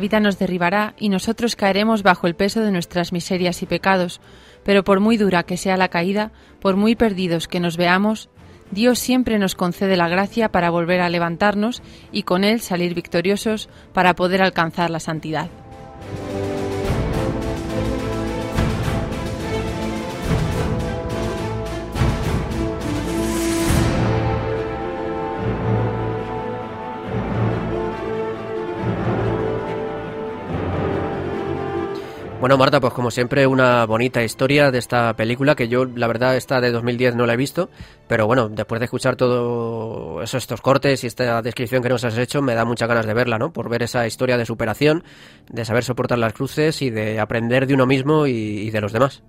Vida 0.05 0.21
nos 0.21 0.39
derribará 0.39 0.93
y 0.99 1.09
nosotros 1.09 1.57
caeremos 1.57 2.03
bajo 2.03 2.27
el 2.27 2.35
peso 2.35 2.61
de 2.61 2.71
nuestras 2.71 3.11
miserias 3.11 3.63
y 3.63 3.67
pecados, 3.67 4.21
pero 4.63 4.85
por 4.85 5.01
muy 5.01 5.17
dura 5.17 5.45
que 5.45 5.57
sea 5.57 5.79
la 5.79 5.89
caída, 5.89 6.31
por 6.61 6.77
muy 6.77 6.95
perdidos 6.95 7.49
que 7.49 7.59
nos 7.59 7.79
veamos, 7.79 8.29
Dios 8.71 8.99
siempre 8.99 9.39
nos 9.39 9.55
concede 9.55 9.97
la 9.97 10.09
gracia 10.09 10.51
para 10.51 10.69
volver 10.69 11.01
a 11.01 11.09
levantarnos 11.09 11.83
y 12.13 12.25
con 12.25 12.45
Él 12.45 12.61
salir 12.61 12.93
victoriosos 12.93 13.71
para 13.95 14.15
poder 14.15 14.43
alcanzar 14.43 14.91
la 14.91 15.01
santidad. 15.01 15.49
Bueno, 32.45 32.59
Marta, 32.59 32.79
pues 32.79 32.93
como 32.93 33.11
siempre, 33.11 33.47
una 33.47 33.87
bonita 33.87 34.23
historia 34.23 34.71
de 34.71 34.77
esta 34.77 35.17
película 35.17 35.55
que 35.55 35.67
yo, 35.67 35.87
la 35.87 36.07
verdad, 36.07 36.37
esta 36.37 36.61
de 36.61 36.73
2010 36.73 37.17
no 37.17 37.25
la 37.25 37.33
he 37.33 37.37
visto, 37.39 37.71
pero 38.07 38.27
bueno, 38.27 38.51
después 38.51 38.81
de 38.81 38.85
escuchar 38.85 39.17
todos 39.17 40.35
estos 40.35 40.61
cortes 40.61 41.03
y 41.05 41.07
esta 41.07 41.41
descripción 41.41 41.83
que 41.83 41.89
nos 41.89 42.05
has 42.05 42.19
hecho, 42.19 42.43
me 42.43 42.55
da 42.55 42.67
muchas 42.67 42.87
ganas 42.87 43.07
de 43.07 43.15
verla, 43.15 43.39
¿no? 43.39 43.51
Por 43.51 43.71
ver 43.71 43.83
esa 43.83 44.07
historia 44.07 44.37
de 44.37 44.45
superación, 44.45 45.05
de 45.49 45.65
saber 45.65 45.85
soportar 45.85 46.19
las 46.19 46.35
cruces 46.35 46.83
y 46.83 46.91
de 46.91 47.19
aprender 47.19 47.67
de 47.67 47.73
uno 47.73 47.87
mismo 47.87 48.27
y, 48.27 48.69
de 48.69 48.81
los 48.83 48.93
demás. 48.93 49.23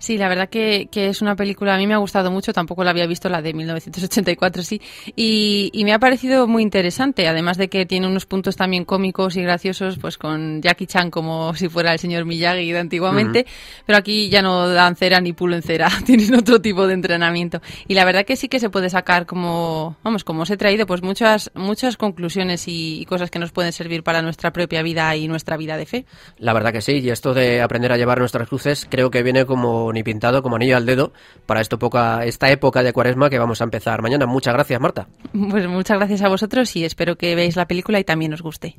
Sí, 0.00 0.16
la 0.16 0.28
verdad 0.28 0.48
que, 0.48 0.88
es 0.90 1.20
una 1.20 1.36
película, 1.36 1.74
a 1.74 1.78
mí 1.78 1.86
me 1.86 1.92
ha 1.92 1.98
gustado 1.98 2.30
mucho, 2.30 2.54
tampoco 2.54 2.82
la 2.84 2.90
había 2.90 3.06
visto, 3.06 3.28
la 3.28 3.42
de 3.42 3.52
1984, 3.52 4.62
sí, 4.62 4.80
y, 5.14 5.68
y 5.74 5.84
me 5.84 5.92
ha 5.92 5.98
parecido 5.98 6.46
muy 6.46 6.62
interesante, 6.62 7.28
además 7.28 7.58
de 7.58 7.68
que 7.68 7.84
tiene 7.84 8.06
unos 8.06 8.24
puntos 8.24 8.56
también 8.56 8.86
cómicos 8.86 9.36
y 9.36 9.42
graciosos, 9.42 9.98
pues 9.98 10.16
con 10.16 10.62
Jackie 10.62 10.86
Chan 10.86 11.10
como 11.10 11.54
si 11.60 11.68
fuera 11.68 11.92
el 11.92 11.98
señor 11.98 12.24
Miyagi 12.24 12.72
de 12.72 12.78
antiguamente, 12.78 13.44
pero 13.84 13.98
aquí 13.98 14.30
ya 14.30 14.40
no 14.40 14.70
dan 14.70 14.96
cera 14.96 15.20
ni 15.20 15.34
pulo 15.34 15.54
en 15.54 15.62
cera, 15.62 15.90
tienen 16.06 16.34
otro 16.34 16.62
tipo 16.62 16.86
de 16.86 16.94
entrenamiento. 16.94 17.60
Y 17.86 17.92
la 17.92 18.06
verdad 18.06 18.24
que 18.24 18.36
sí 18.36 18.48
que 18.48 18.58
se 18.58 18.70
puede 18.70 18.88
sacar 18.88 19.26
como, 19.26 19.98
vamos, 20.02 20.24
como 20.24 20.44
os 20.44 20.50
he 20.50 20.56
traído, 20.56 20.86
pues 20.86 21.02
muchas, 21.02 21.50
muchas 21.54 21.98
conclusiones 21.98 22.64
y, 22.68 23.04
cosas 23.10 23.30
que 23.30 23.38
nos 23.38 23.52
pueden 23.52 23.72
servir 23.72 24.02
para 24.02 24.22
nuestra 24.22 24.52
propia 24.52 24.82
vida 24.82 25.14
y 25.16 25.28
nuestra 25.28 25.58
vida 25.58 25.76
de 25.76 25.84
fe. 25.84 26.06
La 26.38 26.54
verdad 26.54 26.72
que 26.72 26.80
sí, 26.80 27.00
y 27.00 27.10
esto 27.10 27.34
de 27.34 27.60
aprender 27.60 27.92
a 27.92 27.98
llevar 27.98 28.20
nuestras 28.20 28.48
cruces 28.48 28.86
creo 28.88 29.10
que 29.10 29.22
viene 29.22 29.44
como 29.44 29.89
ni 29.92 30.02
pintado, 30.02 30.42
como 30.42 30.56
anillo 30.56 30.76
al 30.76 30.86
dedo, 30.86 31.12
para 31.46 31.60
esta 31.60 32.50
época 32.50 32.82
de 32.82 32.92
cuaresma 32.92 33.30
que 33.30 33.38
vamos 33.38 33.60
a 33.60 33.64
empezar 33.64 34.02
mañana. 34.02 34.26
Muchas 34.26 34.54
gracias, 34.54 34.80
Marta. 34.80 35.08
Pues 35.32 35.68
muchas 35.68 35.98
gracias 35.98 36.22
a 36.22 36.28
vosotros 36.28 36.74
y 36.76 36.84
espero 36.84 37.16
que 37.16 37.34
veáis 37.34 37.56
la 37.56 37.66
película 37.66 37.98
y 37.98 38.04
también 38.04 38.32
os 38.32 38.42
guste. 38.42 38.78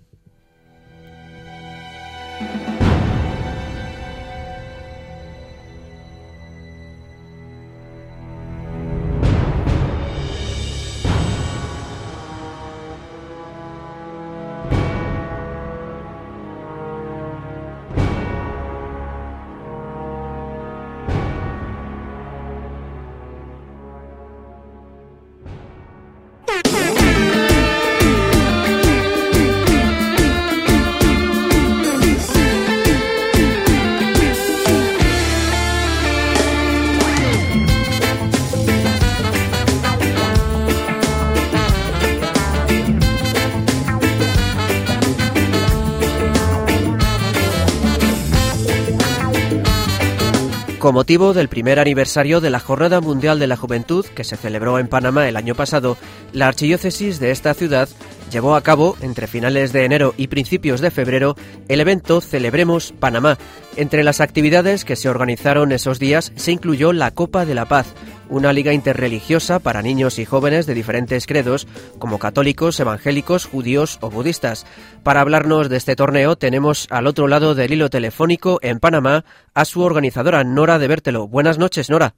Con 50.81 50.95
motivo 50.95 51.35
del 51.35 51.47
primer 51.47 51.77
aniversario 51.77 52.41
de 52.41 52.49
la 52.49 52.59
Jornada 52.59 53.01
Mundial 53.01 53.37
de 53.37 53.45
la 53.45 53.55
Juventud, 53.55 54.03
que 54.03 54.23
se 54.23 54.35
celebró 54.35 54.79
en 54.79 54.87
Panamá 54.87 55.29
el 55.29 55.37
año 55.37 55.53
pasado, 55.53 55.95
la 56.33 56.47
archidiócesis 56.47 57.19
de 57.19 57.29
esta 57.29 57.53
ciudad 57.53 57.87
llevó 58.31 58.55
a 58.55 58.61
cabo, 58.61 58.97
entre 59.01 59.27
finales 59.27 59.73
de 59.73 59.85
enero 59.85 60.15
y 60.17 60.25
principios 60.25 60.81
de 60.81 60.89
febrero, 60.89 61.35
el 61.67 61.81
evento 61.81 62.19
Celebremos 62.19 62.95
Panamá. 62.99 63.37
Entre 63.77 64.03
las 64.03 64.19
actividades 64.19 64.83
que 64.83 64.97
se 64.97 65.07
organizaron 65.07 65.71
esos 65.71 65.97
días 65.97 66.33
se 66.35 66.51
incluyó 66.51 66.91
la 66.91 67.11
Copa 67.11 67.45
de 67.45 67.55
la 67.55 67.65
Paz, 67.65 67.93
una 68.29 68.51
liga 68.51 68.73
interreligiosa 68.73 69.59
para 69.59 69.81
niños 69.81 70.19
y 70.19 70.25
jóvenes 70.25 70.65
de 70.65 70.73
diferentes 70.73 71.25
credos, 71.25 71.67
como 71.97 72.19
católicos, 72.19 72.79
evangélicos, 72.79 73.45
judíos 73.45 73.97
o 74.01 74.09
budistas. 74.09 74.65
Para 75.03 75.21
hablarnos 75.21 75.69
de 75.69 75.77
este 75.77 75.95
torneo 75.95 76.35
tenemos 76.35 76.87
al 76.89 77.07
otro 77.07 77.27
lado 77.27 77.55
del 77.55 77.73
hilo 77.73 77.89
telefónico 77.89 78.59
en 78.61 78.79
Panamá 78.79 79.23
a 79.53 79.65
su 79.65 79.81
organizadora 79.81 80.43
Nora 80.43 80.77
de 80.77 80.87
Bertelo. 80.87 81.27
Buenas 81.27 81.57
noches, 81.57 81.89
Nora. 81.89 82.15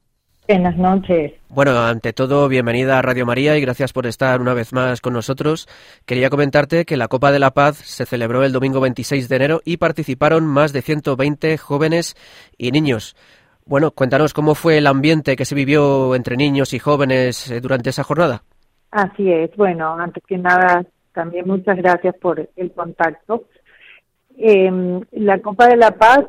Buenas 0.47 0.75
noches. 0.75 1.31
Bueno, 1.47 1.77
ante 1.79 2.11
todo, 2.11 2.49
bienvenida 2.49 2.99
a 2.99 3.01
Radio 3.01 3.25
María 3.25 3.57
y 3.57 3.61
gracias 3.61 3.93
por 3.93 4.05
estar 4.07 4.41
una 4.41 4.53
vez 4.53 4.73
más 4.73 4.99
con 4.99 5.13
nosotros. 5.13 5.69
Quería 6.05 6.29
comentarte 6.29 6.83
que 6.83 6.97
la 6.97 7.07
Copa 7.07 7.31
de 7.31 7.39
la 7.39 7.51
Paz 7.51 7.77
se 7.77 8.05
celebró 8.05 8.43
el 8.43 8.51
domingo 8.51 8.81
26 8.81 9.29
de 9.29 9.35
enero 9.37 9.61
y 9.63 9.77
participaron 9.77 10.45
más 10.45 10.73
de 10.73 10.81
120 10.81 11.57
jóvenes 11.57 12.15
y 12.57 12.71
niños. 12.71 13.15
Bueno, 13.65 13.91
cuéntanos 13.91 14.33
cómo 14.33 14.55
fue 14.55 14.77
el 14.79 14.87
ambiente 14.87 15.37
que 15.37 15.45
se 15.45 15.55
vivió 15.55 16.13
entre 16.13 16.35
niños 16.35 16.73
y 16.73 16.79
jóvenes 16.79 17.49
eh, 17.49 17.61
durante 17.61 17.91
esa 17.91 18.03
jornada. 18.03 18.43
Así 18.91 19.31
es. 19.31 19.55
Bueno, 19.55 19.93
antes 19.97 20.23
que 20.27 20.37
nada, 20.37 20.83
también 21.13 21.47
muchas 21.47 21.77
gracias 21.77 22.15
por 22.17 22.49
el 22.57 22.71
contacto. 22.73 23.45
Em, 24.37 25.01
la 25.11 25.39
Copa 25.39 25.67
de 25.67 25.77
la 25.77 25.91
Paz 25.91 26.25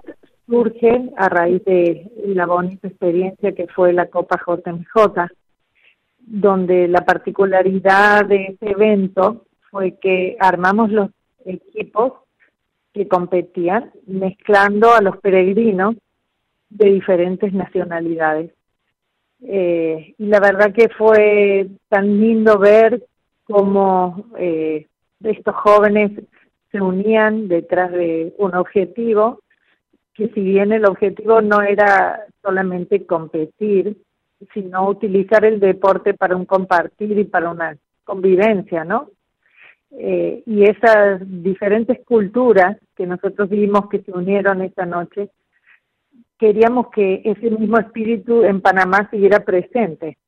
surge 0.46 1.10
a 1.16 1.28
raíz 1.28 1.64
de 1.64 2.10
la 2.26 2.46
bonita 2.46 2.88
experiencia 2.88 3.52
que 3.52 3.66
fue 3.68 3.92
la 3.92 4.06
Copa 4.06 4.40
JMJ, 4.44 5.28
donde 6.18 6.88
la 6.88 7.04
particularidad 7.04 8.26
de 8.26 8.46
ese 8.46 8.70
evento 8.70 9.46
fue 9.70 9.98
que 9.98 10.36
armamos 10.38 10.90
los 10.90 11.10
equipos 11.44 12.12
que 12.92 13.08
competían 13.08 13.90
mezclando 14.06 14.94
a 14.94 15.00
los 15.00 15.16
peregrinos 15.18 15.96
de 16.70 16.90
diferentes 16.90 17.52
nacionalidades. 17.52 18.52
Eh, 19.42 20.14
y 20.16 20.26
la 20.26 20.40
verdad 20.40 20.72
que 20.72 20.88
fue 20.88 21.68
tan 21.88 22.20
lindo 22.20 22.58
ver 22.58 23.04
cómo 23.44 24.26
eh, 24.38 24.86
estos 25.22 25.54
jóvenes 25.56 26.12
se 26.70 26.80
unían 26.80 27.48
detrás 27.48 27.92
de 27.92 28.34
un 28.38 28.54
objetivo, 28.54 29.40
que 30.14 30.28
si 30.28 30.40
bien 30.40 30.72
el 30.72 30.86
objetivo 30.86 31.42
no 31.42 31.60
era 31.60 32.26
solamente 32.40 33.04
competir, 33.04 33.96
sino 34.52 34.88
utilizar 34.88 35.44
el 35.44 35.58
deporte 35.58 36.14
para 36.14 36.36
un 36.36 36.46
compartir 36.46 37.18
y 37.18 37.24
para 37.24 37.50
una 37.50 37.76
convivencia, 38.04 38.84
¿no? 38.84 39.10
Eh, 39.90 40.42
y 40.46 40.64
esas 40.64 41.20
diferentes 41.42 42.04
culturas 42.04 42.76
que 42.96 43.06
nosotros 43.06 43.48
vimos 43.48 43.88
que 43.88 44.02
se 44.02 44.12
unieron 44.12 44.62
esta 44.62 44.86
noche, 44.86 45.30
queríamos 46.38 46.88
que 46.88 47.22
ese 47.24 47.50
mismo 47.50 47.78
espíritu 47.78 48.44
en 48.44 48.60
Panamá 48.60 49.08
siguiera 49.10 49.44
presente. 49.44 50.18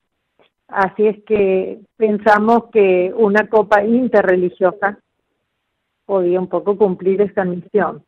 Así 0.68 1.06
es 1.06 1.22
que 1.24 1.78
pensamos 1.96 2.70
que 2.72 3.12
una 3.16 3.48
copa 3.48 3.84
interreligiosa 3.84 4.98
podía 6.04 6.40
un 6.40 6.48
poco 6.48 6.76
cumplir 6.76 7.20
esa 7.20 7.44
misión 7.44 8.05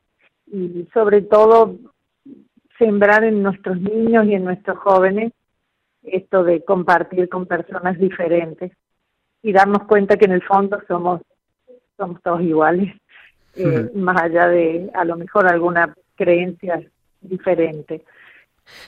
y 0.52 0.88
sobre 0.92 1.22
todo 1.22 1.76
sembrar 2.78 3.24
en 3.24 3.42
nuestros 3.42 3.80
niños 3.80 4.26
y 4.26 4.34
en 4.34 4.44
nuestros 4.44 4.78
jóvenes 4.78 5.32
esto 6.02 6.44
de 6.44 6.64
compartir 6.64 7.28
con 7.28 7.46
personas 7.46 7.98
diferentes 7.98 8.72
y 9.42 9.52
darnos 9.52 9.84
cuenta 9.84 10.16
que 10.16 10.26
en 10.26 10.32
el 10.32 10.42
fondo 10.42 10.78
somos 10.86 11.20
somos 11.96 12.22
todos 12.22 12.40
iguales, 12.42 12.94
eh, 13.56 13.90
más 13.94 14.22
allá 14.22 14.46
de 14.46 14.88
a 14.94 15.04
lo 15.04 15.16
mejor 15.16 15.48
alguna 15.48 15.94
creencia 16.14 16.80
diferente. 17.20 18.04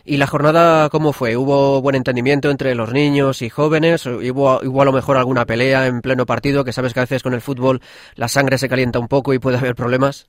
¿Y 0.05 0.19
la 0.19 0.27
jornada 0.27 0.89
cómo 0.91 1.13
fue? 1.13 1.37
¿Hubo 1.37 1.81
buen 1.81 1.97
entendimiento 1.97 2.51
entre 2.51 2.75
los 2.75 2.93
niños 2.93 3.43
y 3.43 3.49
jóvenes? 3.49 4.07
¿Hubo, 4.07 4.61
¿Hubo, 4.63 4.83
a 4.83 4.85
lo 4.85 4.93
mejor 4.93 5.17
alguna 5.17 5.47
pelea 5.47 5.87
en 5.87 6.03
pleno 6.03 6.27
partido? 6.27 6.65
Que 6.65 6.73
sabes 6.73 6.95
que 6.95 7.01
a 7.01 7.05
veces 7.05 7.23
con 7.23 7.35
el 7.35 7.41
fútbol 7.41 7.81
la 8.15 8.29
sangre 8.29 8.59
se 8.59 8.69
calienta 8.69 8.99
un 8.99 9.09
poco 9.09 9.35
y 9.35 9.39
puede 9.39 9.59
haber 9.59 9.75
problemas. 9.75 10.29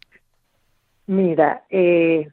Mira, 1.12 1.66
eh, 1.70 2.30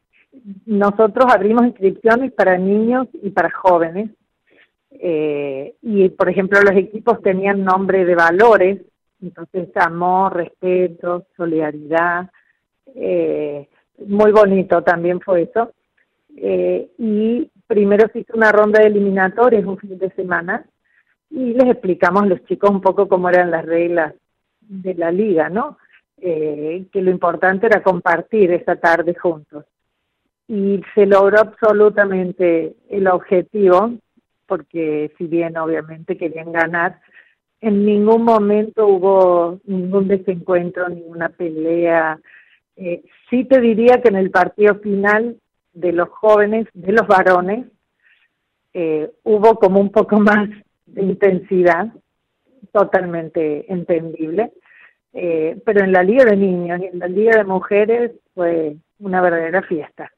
nosotros 0.66 1.26
abrimos 1.34 1.66
inscripciones 1.66 2.30
para 2.30 2.56
niños 2.56 3.08
y 3.12 3.30
para 3.30 3.50
jóvenes. 3.50 4.10
Eh, 4.92 5.74
y, 5.82 6.08
por 6.10 6.28
ejemplo, 6.28 6.60
los 6.60 6.76
equipos 6.76 7.20
tenían 7.20 7.64
nombre 7.64 8.04
de 8.04 8.14
valores, 8.14 8.80
entonces 9.20 9.68
amor, 9.74 10.36
respeto, 10.36 11.26
solidaridad. 11.36 12.30
Eh, 12.94 13.68
muy 14.06 14.30
bonito 14.30 14.80
también 14.82 15.20
fue 15.20 15.42
eso. 15.42 15.72
Eh, 16.36 16.88
y 16.98 17.50
primero 17.66 18.08
se 18.12 18.20
hizo 18.20 18.34
una 18.36 18.52
ronda 18.52 18.80
de 18.80 18.86
eliminatorios 18.86 19.66
un 19.66 19.78
fin 19.78 19.98
de 19.98 20.10
semana 20.10 20.64
y 21.30 21.52
les 21.54 21.68
explicamos 21.68 22.22
a 22.22 22.26
los 22.26 22.44
chicos 22.44 22.70
un 22.70 22.80
poco 22.80 23.08
cómo 23.08 23.28
eran 23.28 23.50
las 23.50 23.66
reglas 23.66 24.14
de 24.60 24.94
la 24.94 25.10
liga, 25.10 25.48
¿no? 25.48 25.78
Eh, 26.20 26.86
que 26.92 27.00
lo 27.00 27.10
importante 27.10 27.66
era 27.66 27.82
compartir 27.82 28.50
esa 28.50 28.76
tarde 28.76 29.14
juntos. 29.14 29.64
Y 30.48 30.80
se 30.94 31.06
logró 31.06 31.38
absolutamente 31.38 32.74
el 32.88 33.06
objetivo, 33.06 33.92
porque 34.46 35.12
si 35.16 35.26
bien 35.26 35.56
obviamente 35.56 36.16
querían 36.16 36.52
ganar, 36.52 37.00
en 37.60 37.84
ningún 37.84 38.24
momento 38.24 38.86
hubo 38.86 39.60
ningún 39.64 40.08
desencuentro, 40.08 40.88
ninguna 40.88 41.28
pelea. 41.28 42.18
Eh, 42.76 43.02
sí 43.30 43.44
te 43.44 43.60
diría 43.60 44.00
que 44.00 44.08
en 44.08 44.16
el 44.16 44.30
partido 44.30 44.76
final 44.76 45.36
de 45.72 45.92
los 45.92 46.08
jóvenes, 46.08 46.66
de 46.74 46.92
los 46.92 47.06
varones, 47.06 47.66
eh, 48.74 49.10
hubo 49.24 49.56
como 49.56 49.80
un 49.80 49.90
poco 49.90 50.18
más 50.20 50.48
de 50.86 51.02
intensidad, 51.02 51.92
totalmente 52.72 53.70
entendible, 53.72 54.52
eh, 55.12 55.60
pero 55.64 55.84
en 55.84 55.92
la 55.92 56.02
Liga 56.02 56.24
de 56.24 56.36
Niños 56.36 56.80
y 56.80 56.86
en 56.86 56.98
la 56.98 57.08
Liga 57.08 57.36
de 57.36 57.44
Mujeres 57.44 58.12
fue 58.34 58.76
una 58.98 59.20
verdadera 59.20 59.62
fiesta. 59.62 60.10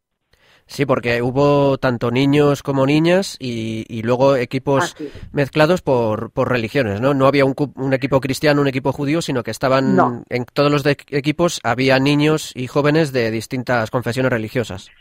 Sí, 0.67 0.87
porque 0.87 1.21
hubo 1.21 1.79
tanto 1.79 2.13
niños 2.13 2.63
como 2.63 2.87
niñas 2.87 3.37
y, 3.41 4.03
luego 4.05 4.37
equipos 4.37 4.95
mezclados 5.33 5.83
por, 5.83 6.31
por 6.31 6.49
religiones, 6.49 7.01
¿no? 7.01 7.13
No 7.13 7.27
había 7.27 7.45
un, 7.45 7.57
un, 7.75 7.93
equipo 7.93 8.21
cristiano, 8.21 8.61
un 8.61 8.69
equipo 8.69 8.93
judío, 8.93 9.21
sino 9.21 9.43
que 9.43 9.51
estaban 9.51 10.25
en 10.29 10.45
todos 10.45 10.71
los 10.71 10.87
equipos 10.87 11.59
había 11.65 11.99
niños 11.99 12.53
y 12.55 12.69
jóvenes 12.69 13.13
de 13.13 13.33
distintas 13.33 13.91
confesiones 13.91 14.31
religiosas. 14.31 14.93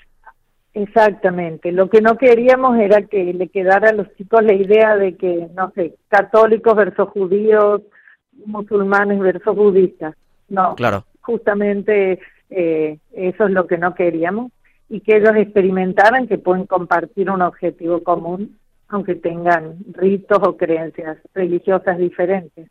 Exactamente. 0.74 1.72
Lo 1.72 1.88
que 1.88 2.02
no 2.02 2.18
queríamos 2.18 2.80
era 2.80 3.04
que 3.04 3.34
le 3.34 3.50
quedara 3.50 3.90
a 3.90 3.94
los 3.94 4.12
chicos 4.16 4.44
la 4.44 4.54
idea 4.54 4.96
de 4.96 5.18
que, 5.18 5.50
no 5.54 5.72
sé, 5.76 5.96
católicos 6.08 6.76
versus 6.76 7.10
judíos, 7.10 7.82
musulmanes 8.46 9.20
versus 9.20 9.56
budistas. 9.56 10.16
No. 10.48 10.76
Claro. 10.76 11.06
Justamente 11.22 12.20
eh, 12.50 12.98
eso 13.12 13.46
es 13.46 13.52
lo 13.52 13.68
que 13.68 13.78
no 13.78 13.94
queríamos 13.94 14.52
y 14.90 15.02
que 15.02 15.18
ellos 15.18 15.36
experimentaran 15.36 16.28
que 16.28 16.38
pueden 16.38 16.66
compartir 16.66 17.30
un 17.30 17.44
objetivo 17.44 18.04
común, 18.04 18.58
aunque 18.88 19.16
tengan 19.16 19.78
ritos 19.94 20.40
o 20.42 20.58
creencias 20.58 21.18
religiosas 21.34 21.98
diferentes. 21.98 22.70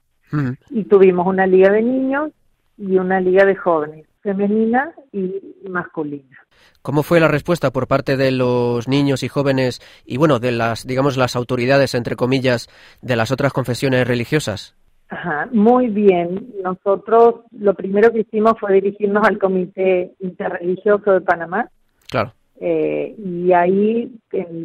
Y 0.70 0.84
tuvimos 0.84 1.26
una 1.26 1.46
liga 1.46 1.70
de 1.70 1.80
niños 1.80 2.32
y 2.76 2.98
una 2.98 3.18
liga 3.18 3.46
de 3.46 3.56
jóvenes, 3.56 4.06
femenina 4.20 4.92
y 5.10 5.40
masculina. 5.66 6.36
¿Cómo 6.82 7.02
fue 7.02 7.20
la 7.20 7.28
respuesta 7.28 7.70
por 7.70 7.86
parte 7.86 8.16
de 8.16 8.30
los 8.30 8.88
niños 8.88 9.22
y 9.22 9.28
jóvenes 9.28 9.80
y 10.04 10.18
bueno, 10.18 10.38
de 10.38 10.52
las 10.52 10.86
digamos 10.86 11.16
las 11.16 11.34
autoridades 11.34 11.94
entre 11.94 12.16
comillas 12.16 12.68
de 13.00 13.16
las 13.16 13.30
otras 13.30 13.52
confesiones 13.52 14.06
religiosas? 14.06 14.76
Ajá, 15.08 15.48
muy 15.52 15.88
bien. 15.88 16.52
Nosotros 16.62 17.36
lo 17.52 17.74
primero 17.74 18.12
que 18.12 18.20
hicimos 18.20 18.54
fue 18.60 18.74
dirigirnos 18.74 19.26
al 19.26 19.38
Comité 19.38 20.14
Interreligioso 20.20 21.12
de 21.12 21.20
Panamá 21.22 21.70
Claro. 22.08 22.32
Eh, 22.60 23.14
y 23.18 23.52
ahí, 23.52 24.18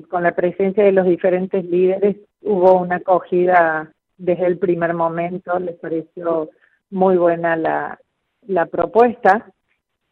con 0.09 0.23
la 0.23 0.33
presencia 0.33 0.83
de 0.83 0.91
los 0.91 1.05
diferentes 1.05 1.63
líderes, 1.65 2.17
hubo 2.41 2.79
una 2.79 2.97
acogida 2.97 3.91
desde 4.17 4.47
el 4.47 4.57
primer 4.57 4.93
momento, 4.93 5.59
les 5.59 5.75
pareció 5.75 6.49
muy 6.89 7.17
buena 7.17 7.55
la, 7.55 7.99
la 8.47 8.65
propuesta. 8.65 9.51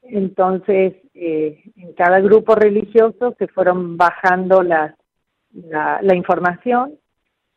Entonces, 0.04 0.96
eh, 1.14 1.64
en 1.78 1.94
cada 1.94 2.20
grupo 2.20 2.56
religioso 2.56 3.36
se 3.38 3.48
fueron 3.48 3.98
bajando 3.98 4.64
la, 4.64 4.96
la 5.54 6.16
información 6.16 6.94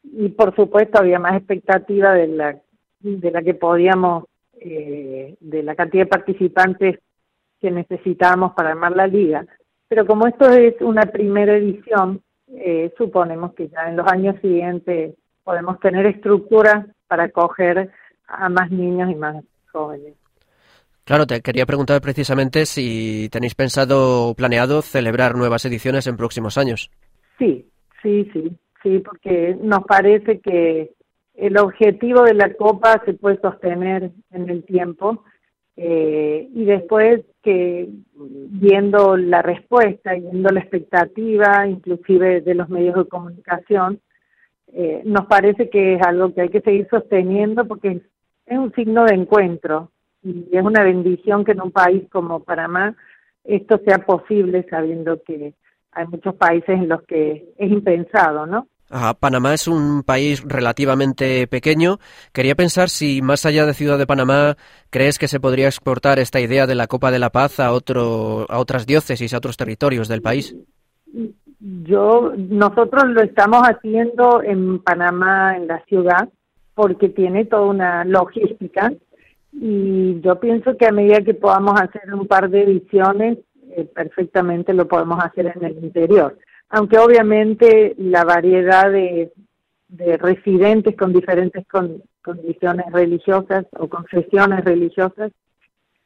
y, 0.02 0.28
por 0.28 0.54
supuesto, 0.54 0.98
había 0.98 1.18
más 1.18 1.36
expectativa 1.36 2.12
de 2.12 2.28
la, 2.28 2.56
de 3.04 3.30
la 3.30 3.42
que 3.42 3.54
podíamos, 3.54 4.24
eh, 4.60 5.36
de 5.40 5.62
la 5.62 5.74
cantidad 5.74 6.04
de 6.04 6.08
participantes 6.10 6.98
que 7.60 7.70
necesitábamos 7.70 8.52
para 8.52 8.70
armar 8.70 8.96
la 8.96 9.06
liga. 9.06 9.46
Pero 9.88 10.06
como 10.06 10.26
esto 10.26 10.50
es 10.50 10.74
una 10.80 11.02
primera 11.02 11.56
edición, 11.56 12.22
eh, 12.48 12.92
suponemos 12.96 13.54
que 13.54 13.68
ya 13.68 13.88
en 13.88 13.96
los 13.96 14.06
años 14.10 14.36
siguientes 14.40 15.14
podemos 15.42 15.78
tener 15.80 16.06
estructuras 16.06 16.86
para 17.06 17.24
acoger 17.24 17.90
a 18.26 18.48
más 18.48 18.70
niños 18.70 19.10
y 19.10 19.14
más 19.14 19.44
jóvenes. 19.70 20.14
Claro, 21.04 21.26
te 21.26 21.42
quería 21.42 21.66
preguntar 21.66 22.00
precisamente 22.00 22.64
si 22.64 23.28
tenéis 23.30 23.54
pensado 23.54 24.28
o 24.28 24.34
planeado 24.34 24.80
celebrar 24.80 25.36
nuevas 25.36 25.64
ediciones 25.66 26.06
en 26.06 26.16
próximos 26.16 26.56
años. 26.56 26.90
Sí, 27.38 27.68
sí, 28.02 28.30
sí, 28.32 28.56
sí, 28.82 28.98
porque 29.00 29.54
nos 29.60 29.84
parece 29.84 30.40
que 30.40 30.92
el 31.34 31.58
objetivo 31.58 32.22
de 32.22 32.34
la 32.34 32.54
Copa 32.54 33.02
se 33.04 33.14
puede 33.14 33.40
sostener 33.40 34.10
en 34.30 34.48
el 34.48 34.64
tiempo 34.64 35.24
eh, 35.76 36.48
y 36.54 36.64
después 36.64 37.22
que 37.42 37.88
viendo 38.14 39.16
la 39.16 39.42
respuesta 39.42 40.16
y 40.16 40.20
viendo 40.20 40.50
la 40.50 40.60
expectativa, 40.60 41.66
inclusive 41.66 42.40
de 42.40 42.54
los 42.54 42.68
medios 42.68 42.94
de 42.96 43.08
comunicación, 43.08 44.00
eh, 44.72 45.02
nos 45.04 45.26
parece 45.26 45.68
que 45.68 45.94
es 45.94 46.02
algo 46.02 46.32
que 46.32 46.42
hay 46.42 46.48
que 46.48 46.60
seguir 46.60 46.88
sosteniendo 46.88 47.66
porque 47.66 48.00
es, 48.46 48.58
un 48.58 48.72
signo 48.74 49.04
de 49.04 49.14
encuentro 49.14 49.90
y 50.22 50.48
es 50.52 50.62
una 50.62 50.82
bendición 50.82 51.44
que 51.44 51.52
en 51.52 51.62
un 51.62 51.72
país 51.72 52.04
como 52.10 52.40
Panamá 52.40 52.94
esto 53.42 53.80
sea 53.86 53.98
posible 53.98 54.66
sabiendo 54.68 55.22
que 55.22 55.54
hay 55.92 56.06
muchos 56.06 56.34
países 56.34 56.70
en 56.70 56.88
los 56.88 57.02
que 57.02 57.52
es 57.56 57.70
impensado, 57.70 58.46
¿no? 58.46 58.68
Panamá 59.18 59.54
es 59.54 59.66
un 59.66 60.02
país 60.02 60.42
relativamente 60.46 61.46
pequeño. 61.46 61.98
Quería 62.32 62.54
pensar 62.54 62.88
si 62.88 63.22
más 63.22 63.46
allá 63.46 63.66
de 63.66 63.74
Ciudad 63.74 63.98
de 63.98 64.06
Panamá 64.06 64.56
crees 64.90 65.18
que 65.18 65.28
se 65.28 65.40
podría 65.40 65.66
exportar 65.66 66.18
esta 66.18 66.40
idea 66.40 66.66
de 66.66 66.74
la 66.74 66.86
Copa 66.86 67.10
de 67.10 67.18
la 67.18 67.30
Paz 67.30 67.60
a 67.60 67.72
otro, 67.72 68.46
a 68.48 68.58
otras 68.58 68.86
diócesis, 68.86 69.34
a 69.34 69.38
otros 69.38 69.56
territorios 69.56 70.08
del 70.08 70.22
país. 70.22 70.54
Yo, 71.60 72.32
nosotros 72.36 73.04
lo 73.08 73.22
estamos 73.22 73.62
haciendo 73.62 74.42
en 74.42 74.80
Panamá, 74.80 75.56
en 75.56 75.66
la 75.66 75.82
ciudad, 75.86 76.28
porque 76.74 77.08
tiene 77.08 77.46
toda 77.46 77.62
una 77.62 78.04
logística 78.04 78.92
y 79.52 80.20
yo 80.20 80.38
pienso 80.40 80.76
que 80.76 80.86
a 80.86 80.92
medida 80.92 81.22
que 81.22 81.34
podamos 81.34 81.80
hacer 81.80 82.12
un 82.12 82.26
par 82.26 82.50
de 82.50 82.64
ediciones, 82.64 83.38
eh, 83.76 83.84
perfectamente 83.84 84.74
lo 84.74 84.86
podemos 84.88 85.24
hacer 85.24 85.52
en 85.56 85.64
el 85.64 85.84
interior 85.84 86.36
aunque 86.70 86.98
obviamente 86.98 87.94
la 87.98 88.24
variedad 88.24 88.90
de, 88.90 89.30
residentes 90.18 90.96
con 90.96 91.12
diferentes 91.12 91.64
condiciones 92.22 92.86
religiosas 92.92 93.64
o 93.78 93.88
confesiones 93.88 94.64
religiosas 94.64 95.30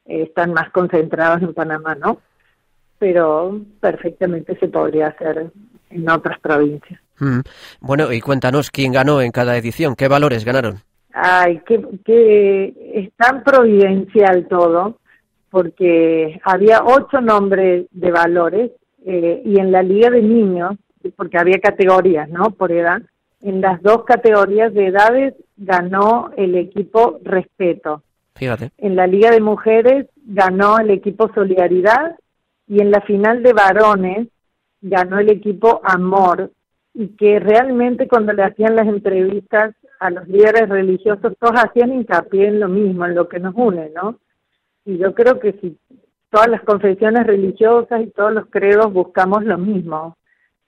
eh, 0.05 0.23
están 0.23 0.53
más 0.53 0.69
concentrados 0.69 1.41
en 1.41 1.53
Panamá, 1.55 1.95
¿no? 1.95 2.21
Pero 2.99 3.59
perfectamente 3.79 4.57
se 4.59 4.67
podría 4.67 5.07
hacer 5.07 5.51
en 5.89 6.09
otras 6.09 6.39
provincias. 6.39 6.99
Mm. 7.19 7.39
Bueno, 7.79 8.11
y 8.11 8.21
cuéntanos 8.21 8.69
quién 8.69 8.91
ganó 8.91 9.21
en 9.21 9.31
cada 9.31 9.57
edición, 9.57 9.95
qué 9.95 10.07
valores 10.07 10.45
ganaron. 10.45 10.81
Ay, 11.13 11.61
que, 11.65 11.83
que 12.05 12.91
es 12.93 13.11
tan 13.13 13.43
providencial 13.43 14.47
todo, 14.47 14.99
porque 15.49 16.39
había 16.43 16.83
ocho 16.83 17.21
nombres 17.21 17.87
de 17.91 18.11
valores 18.11 18.71
eh, 19.05 19.41
y 19.45 19.59
en 19.59 19.71
la 19.71 19.83
Liga 19.83 20.09
de 20.09 20.21
Niños, 20.21 20.75
porque 21.15 21.37
había 21.37 21.59
categorías, 21.59 22.29
¿no? 22.29 22.51
Por 22.51 22.71
edad, 22.71 23.01
en 23.41 23.61
las 23.61 23.81
dos 23.81 24.03
categorías 24.03 24.73
de 24.73 24.87
edades 24.87 25.33
ganó 25.55 26.31
el 26.35 26.55
equipo 26.55 27.19
Respeto. 27.23 28.03
Fíjate. 28.35 28.71
En 28.77 28.95
la 28.95 29.07
Liga 29.07 29.31
de 29.31 29.41
Mujeres 29.41 30.07
ganó 30.25 30.79
el 30.79 30.91
equipo 30.91 31.31
Solidaridad 31.33 32.15
y 32.67 32.81
en 32.81 32.91
la 32.91 33.01
final 33.01 33.43
de 33.43 33.53
varones 33.53 34.27
ganó 34.81 35.19
el 35.19 35.29
equipo 35.29 35.81
Amor 35.83 36.51
y 36.93 37.09
que 37.09 37.39
realmente 37.39 38.07
cuando 38.07 38.33
le 38.33 38.43
hacían 38.43 38.75
las 38.75 38.87
entrevistas 38.87 39.75
a 39.99 40.09
los 40.09 40.27
líderes 40.27 40.69
religiosos 40.69 41.33
todos 41.39 41.55
hacían 41.55 41.93
hincapié 41.93 42.47
en 42.47 42.59
lo 42.59 42.69
mismo, 42.69 43.05
en 43.05 43.15
lo 43.15 43.27
que 43.27 43.39
nos 43.39 43.53
une, 43.55 43.89
¿no? 43.89 44.17
Y 44.85 44.97
yo 44.97 45.13
creo 45.13 45.39
que 45.39 45.53
si 45.53 45.77
todas 46.29 46.47
las 46.47 46.61
confesiones 46.61 47.25
religiosas 47.25 48.01
y 48.01 48.07
todos 48.11 48.33
los 48.33 48.45
credos 48.49 48.91
buscamos 48.93 49.43
lo 49.43 49.57
mismo, 49.57 50.17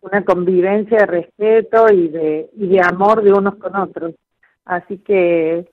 una 0.01 0.23
convivencia 0.23 0.99
de 0.99 1.05
respeto 1.05 1.85
y 1.91 2.07
de, 2.09 2.49
y 2.57 2.67
de 2.67 2.81
amor 2.81 3.23
de 3.23 3.33
unos 3.33 3.55
con 3.55 3.75
otros. 3.75 4.13
Así 4.65 4.97
que 4.99 5.65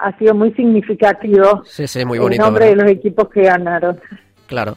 ha 0.00 0.16
sido 0.18 0.34
muy 0.34 0.52
significativo 0.52 1.62
sí, 1.64 1.86
sí, 1.86 2.04
muy 2.04 2.18
bonito, 2.18 2.42
el 2.42 2.46
nombre 2.46 2.66
de 2.66 2.76
los 2.76 2.90
equipos 2.90 3.28
que 3.28 3.42
ganaron. 3.42 4.00
Claro. 4.46 4.76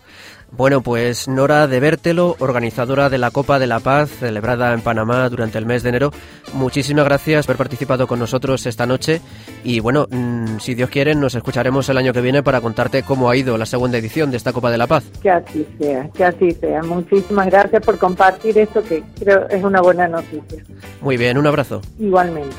Bueno, 0.58 0.80
pues 0.82 1.28
Nora 1.28 1.68
de 1.68 1.82
Bertelo, 1.82 2.38
organizadora 2.40 3.10
de 3.10 3.18
la 3.18 3.32
Copa 3.32 3.60
de 3.60 3.68
la 3.68 3.82
Paz, 3.82 4.10
celebrada 4.10 4.74
en 4.74 4.80
Panamá 4.80 5.28
durante 5.28 5.58
el 5.58 5.66
mes 5.66 5.84
de 5.84 5.90
enero, 5.90 6.12
muchísimas 6.54 7.04
gracias 7.04 7.46
por 7.46 7.56
haber 7.56 7.58
participado 7.58 8.08
con 8.08 8.20
nosotros 8.20 8.66
esta 8.66 8.86
noche 8.86 9.20
y 9.66 9.82
bueno, 9.82 10.08
mm, 10.10 10.60
si 10.60 10.74
Dios 10.74 10.90
quiere, 10.90 11.14
nos 11.14 11.36
escucharemos 11.36 11.90
el 11.90 11.98
año 11.98 12.14
que 12.14 12.22
viene 12.22 12.42
para 12.42 12.62
contarte 12.62 13.04
cómo 13.04 13.30
ha 13.30 13.36
ido 13.36 13.58
la 13.58 13.66
segunda 13.66 13.98
edición 13.98 14.32
de 14.32 14.38
esta 14.38 14.54
Copa 14.54 14.72
de 14.72 14.78
la 14.78 14.88
Paz. 14.88 15.04
Que 15.22 15.30
así 15.30 15.68
sea, 15.78 16.10
que 16.12 16.24
así 16.24 16.52
sea. 16.54 16.82
Muchísimas 16.84 17.48
gracias 17.48 17.84
por 17.84 17.98
compartir 17.98 18.58
esto 18.58 18.82
que 18.82 19.04
creo 19.20 19.50
es 19.50 19.62
una 19.62 19.82
buena 19.82 20.08
noticia. 20.08 20.64
Muy 21.02 21.18
bien, 21.18 21.38
un 21.38 21.48
abrazo. 21.48 21.82
Igualmente. 22.00 22.56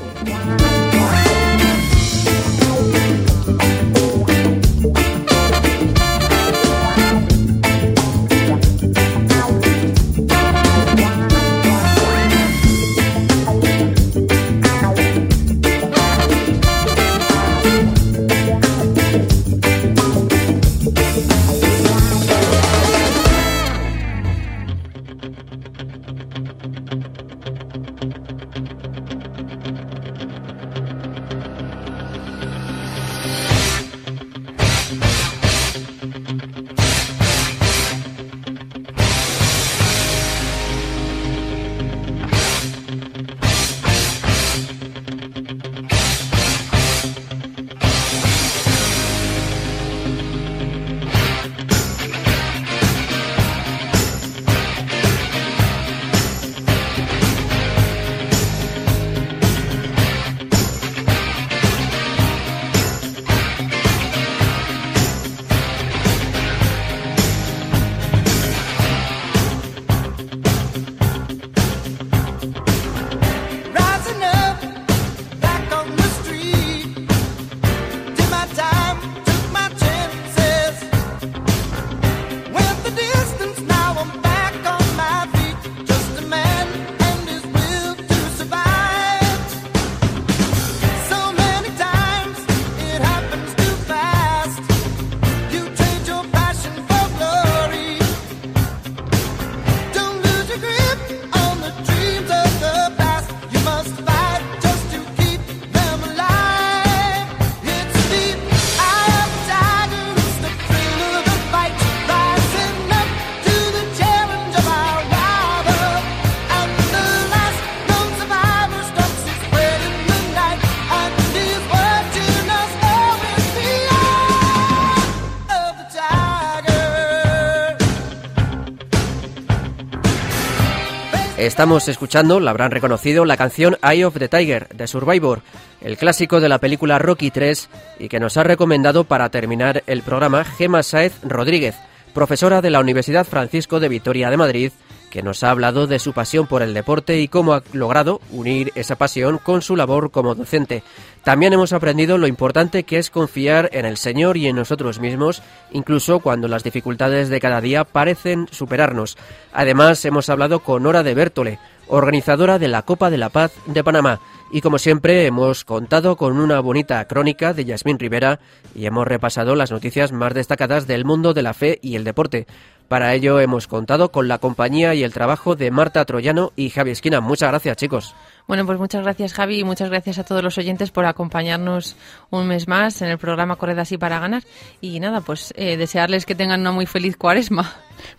Estamos 131.57 131.87
escuchando, 131.87 132.39
la 132.39 132.51
habrán 132.51 132.69
reconocido, 132.69 133.25
la 133.25 133.35
canción 133.35 133.79
Eye 133.81 134.05
of 134.05 134.15
the 134.19 134.27
Tiger 134.27 134.67
de 134.67 134.85
Survivor, 134.85 135.41
el 135.81 135.97
clásico 135.97 136.39
de 136.39 136.49
la 136.49 136.59
película 136.59 136.99
Rocky 136.99 137.31
3 137.31 137.69
y 137.97 138.09
que 138.09 138.19
nos 138.19 138.37
ha 138.37 138.43
recomendado 138.43 139.05
para 139.05 139.29
terminar 139.29 139.81
el 139.87 140.03
programa 140.03 140.45
Gema 140.45 140.83
Saez 140.83 141.13
Rodríguez, 141.23 141.73
profesora 142.13 142.61
de 142.61 142.69
la 142.69 142.79
Universidad 142.79 143.25
Francisco 143.25 143.79
de 143.79 143.89
Vitoria 143.89 144.29
de 144.29 144.37
Madrid 144.37 144.71
que 145.09 145.23
nos 145.23 145.43
ha 145.43 145.51
hablado 145.51 145.87
de 145.87 145.99
su 145.99 146.13
pasión 146.13 146.47
por 146.47 146.61
el 146.61 146.73
deporte 146.73 147.19
y 147.19 147.27
cómo 147.27 147.53
ha 147.53 147.63
logrado 147.73 148.21
unir 148.31 148.71
esa 148.75 148.95
pasión 148.95 149.37
con 149.37 149.61
su 149.61 149.75
labor 149.75 150.11
como 150.11 150.35
docente. 150.35 150.83
También 151.23 151.53
hemos 151.53 151.73
aprendido 151.73 152.17
lo 152.17 152.27
importante 152.27 152.83
que 152.83 152.97
es 152.97 153.09
confiar 153.09 153.69
en 153.73 153.85
el 153.85 153.97
Señor 153.97 154.37
y 154.37 154.47
en 154.47 154.55
nosotros 154.55 154.99
mismos, 154.99 155.41
incluso 155.71 156.19
cuando 156.19 156.47
las 156.47 156.63
dificultades 156.63 157.29
de 157.29 157.39
cada 157.39 157.61
día 157.61 157.83
parecen 157.83 158.47
superarnos. 158.51 159.17
Además, 159.51 160.03
hemos 160.05 160.29
hablado 160.29 160.59
con 160.59 160.83
Nora 160.83 161.03
de 161.03 161.13
Bertole, 161.13 161.59
organizadora 161.87 162.59
de 162.59 162.67
la 162.67 162.83
Copa 162.83 163.09
de 163.09 163.17
la 163.17 163.29
Paz 163.29 163.53
de 163.65 163.83
Panamá. 163.83 164.19
Y 164.51 164.61
como 164.61 164.79
siempre 164.79 165.25
hemos 165.25 165.65
contado 165.65 166.15
con 166.15 166.39
una 166.39 166.61
bonita 166.61 167.05
crónica 167.05 167.53
de 167.53 167.65
Yasmín 167.65 167.99
Rivera 167.99 168.39
y 168.73 168.85
hemos 168.85 169.05
repasado 169.05 169.55
las 169.55 169.71
noticias 169.71 170.13
más 170.13 170.33
destacadas 170.33 170.87
del 170.87 171.03
mundo 171.03 171.33
de 171.33 171.41
la 171.41 171.53
fe 171.53 171.79
y 171.81 171.95
el 171.97 172.05
deporte. 172.05 172.47
Para 172.87 173.13
ello 173.13 173.39
hemos 173.39 173.67
contado 173.67 174.11
con 174.11 174.27
la 174.27 174.37
compañía 174.37 174.93
y 174.93 175.03
el 175.03 175.13
trabajo 175.13 175.55
de 175.55 175.71
Marta 175.71 176.05
Troyano 176.05 176.53
y 176.55 176.69
Javi 176.69 176.91
Esquina. 176.91 177.19
Muchas 177.19 177.49
gracias, 177.49 177.77
chicos. 177.77 178.15
Bueno, 178.47 178.65
pues 178.65 178.79
muchas 178.79 179.03
gracias, 179.03 179.33
Javi, 179.33 179.59
y 179.59 179.63
muchas 179.65 179.89
gracias 179.89 180.19
a 180.19 180.23
todos 180.23 180.41
los 180.41 180.57
oyentes 180.57 180.91
por 180.91 181.05
acompañarnos 181.05 181.97
un 182.29 182.47
mes 182.47 182.69
más 182.69 183.01
en 183.01 183.09
el 183.09 183.17
programa 183.17 183.57
Corred 183.57 183.77
así 183.77 183.97
para 183.97 184.19
ganar. 184.19 184.43
Y 184.79 185.01
nada, 185.01 185.19
pues 185.19 185.53
eh, 185.57 185.75
desearles 185.75 186.25
que 186.25 186.35
tengan 186.35 186.61
una 186.61 186.71
muy 186.71 186.85
feliz 186.85 187.17
cuaresma. 187.17 187.73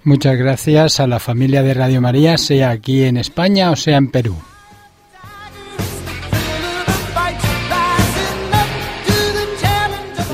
Muchas 0.05 0.37
gracias 0.37 1.01
a 1.01 1.07
la 1.07 1.19
familia 1.19 1.63
de 1.63 1.73
Radio 1.73 2.03
María, 2.03 2.37
sea 2.37 2.71
aquí 2.71 3.05
en 3.05 3.17
España 3.17 3.71
o 3.71 3.77
sea 3.77 3.97
en 3.97 4.11
Perú. 4.11 4.37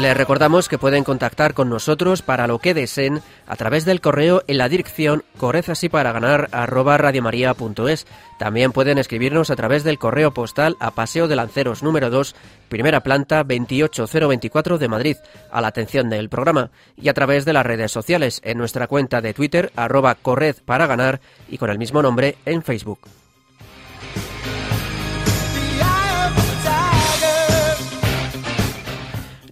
Les 0.04 0.14
recordamos 0.14 0.68
que 0.68 0.76
pueden 0.76 1.02
contactar 1.02 1.54
con 1.54 1.70
nosotros 1.70 2.20
para 2.20 2.46
lo 2.46 2.58
que 2.58 2.74
deseen 2.74 3.22
a 3.46 3.56
través 3.56 3.86
del 3.86 4.02
correo 4.02 4.42
en 4.46 4.58
la 4.58 4.68
dirección 4.68 5.24
correzasiparaгаnar@radiomaria.es. 5.38 8.06
También 8.38 8.72
pueden 8.72 8.98
escribirnos 8.98 9.48
a 9.48 9.56
través 9.56 9.82
del 9.82 9.98
correo 9.98 10.34
postal 10.34 10.76
a 10.78 10.90
Paseo 10.90 11.26
de 11.26 11.36
Lanceros 11.36 11.82
número 11.82 12.10
2, 12.10 12.36
primera 12.68 13.00
planta 13.00 13.44
28024 13.44 14.76
de 14.76 14.88
Madrid, 14.88 15.16
a 15.50 15.62
la 15.62 15.68
atención 15.68 16.10
del 16.10 16.28
programa, 16.28 16.70
y 16.98 17.08
a 17.08 17.14
través 17.14 17.46
de 17.46 17.54
las 17.54 17.64
redes 17.64 17.90
sociales 17.90 18.42
en 18.44 18.58
nuestra 18.58 18.88
cuenta 18.88 19.22
de 19.22 19.32
Twitter 19.32 19.72
arroba 19.74 20.16
corred 20.16 20.56
para 20.66 20.86
ganar 20.86 21.22
y 21.48 21.56
con 21.56 21.70
el 21.70 21.78
mismo 21.78 22.02
nombre 22.02 22.36
en 22.44 22.62
Facebook. 22.62 23.08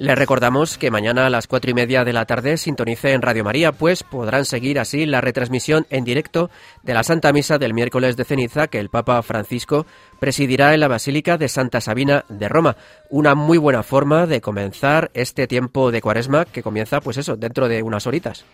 Les 0.03 0.19
recordamos 0.19 0.79
que 0.79 0.91
mañana 0.91 1.27
a 1.27 1.31
las 1.31 1.47
cuatro 1.47 1.71
y 1.71 1.75
media 1.75 2.05
de 2.05 2.13
la 2.13 2.25
tarde 2.25 2.57
sintonice 2.57 3.13
en 3.13 3.23
Radio 3.23 3.45
María, 3.45 3.71
pues 3.71 4.03
podrán 4.03 4.45
seguir 4.45 4.81
así 4.81 5.07
la 5.07 5.21
retransmisión 5.21 5.87
en 5.91 6.03
directo 6.03 6.51
de 6.83 6.93
la 6.93 7.05
Santa 7.05 7.33
Misa 7.33 7.57
del 7.57 7.73
miércoles 7.73 8.17
de 8.17 8.25
ceniza 8.25 8.67
que 8.67 8.81
el 8.81 8.89
Papa 8.89 9.23
Francisco 9.23 9.87
presidirá 10.19 10.75
en 10.75 10.81
la 10.81 10.89
Basílica 10.89 11.39
de 11.39 11.49
Santa 11.49 11.81
Sabina 11.81 12.25
de 12.29 12.49
Roma. 12.49 12.77
Una 13.11 13.37
muy 13.37 13.59
buena 13.59 13.85
forma 13.85 14.27
de 14.27 14.41
comenzar 14.41 15.13
este 15.15 15.47
tiempo 15.47 15.93
de 15.93 16.03
cuaresma 16.03 16.47
que 16.47 16.65
comienza, 16.65 17.01
pues 17.01 17.17
eso, 17.17 17.37
dentro 17.37 17.69
de 17.69 17.85
unas 17.85 18.05
horitas. 18.09 18.45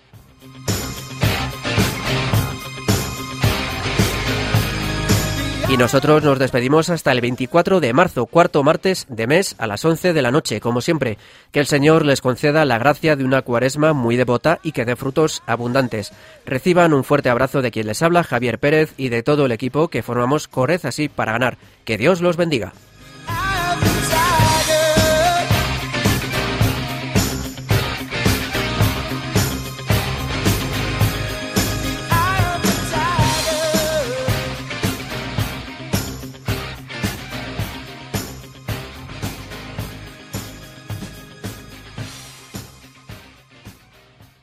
Y 5.71 5.77
nosotros 5.77 6.25
nos 6.25 6.39
despedimos 6.39 6.89
hasta 6.89 7.13
el 7.13 7.21
24 7.21 7.81
de 7.81 7.93
marzo, 7.93 8.25
cuarto 8.25 8.65
martes 8.65 9.07
de 9.11 9.27
mes 9.27 9.55
a 9.59 9.67
las 9.67 9.85
11 9.85 10.15
de 10.15 10.23
la 10.23 10.31
noche, 10.31 10.61
como 10.61 10.81
siempre. 10.81 11.19
Que 11.53 11.61
el 11.61 11.67
Señor 11.67 12.07
les 12.07 12.23
conceda 12.23 12.65
la 12.65 12.79
gracia 12.79 13.17
de 13.17 13.25
una 13.25 13.43
cuaresma 13.43 13.93
muy 13.93 14.17
devota 14.17 14.61
y 14.63 14.73
que 14.73 14.87
dé 14.87 14.97
frutos 14.97 15.43
abundantes. 15.45 16.13
Reciban 16.47 16.95
un 16.95 17.05
fuerte 17.05 17.29
abrazo 17.29 17.61
de 17.61 17.71
quien 17.71 17.87
les 17.87 18.01
habla, 18.01 18.25
Javier 18.25 18.59
Pérez, 18.59 18.95
y 18.97 19.11
de 19.11 19.23
todo 19.23 19.45
el 19.45 19.53
equipo 19.53 19.89
que 19.89 20.03
formamos 20.03 20.49
Corred 20.49 20.87
así 20.87 21.11
para 21.11 21.33
ganar. 21.33 21.59
Que 21.85 21.99
Dios 21.99 22.23
los 22.23 22.39
bendiga. 22.39 22.73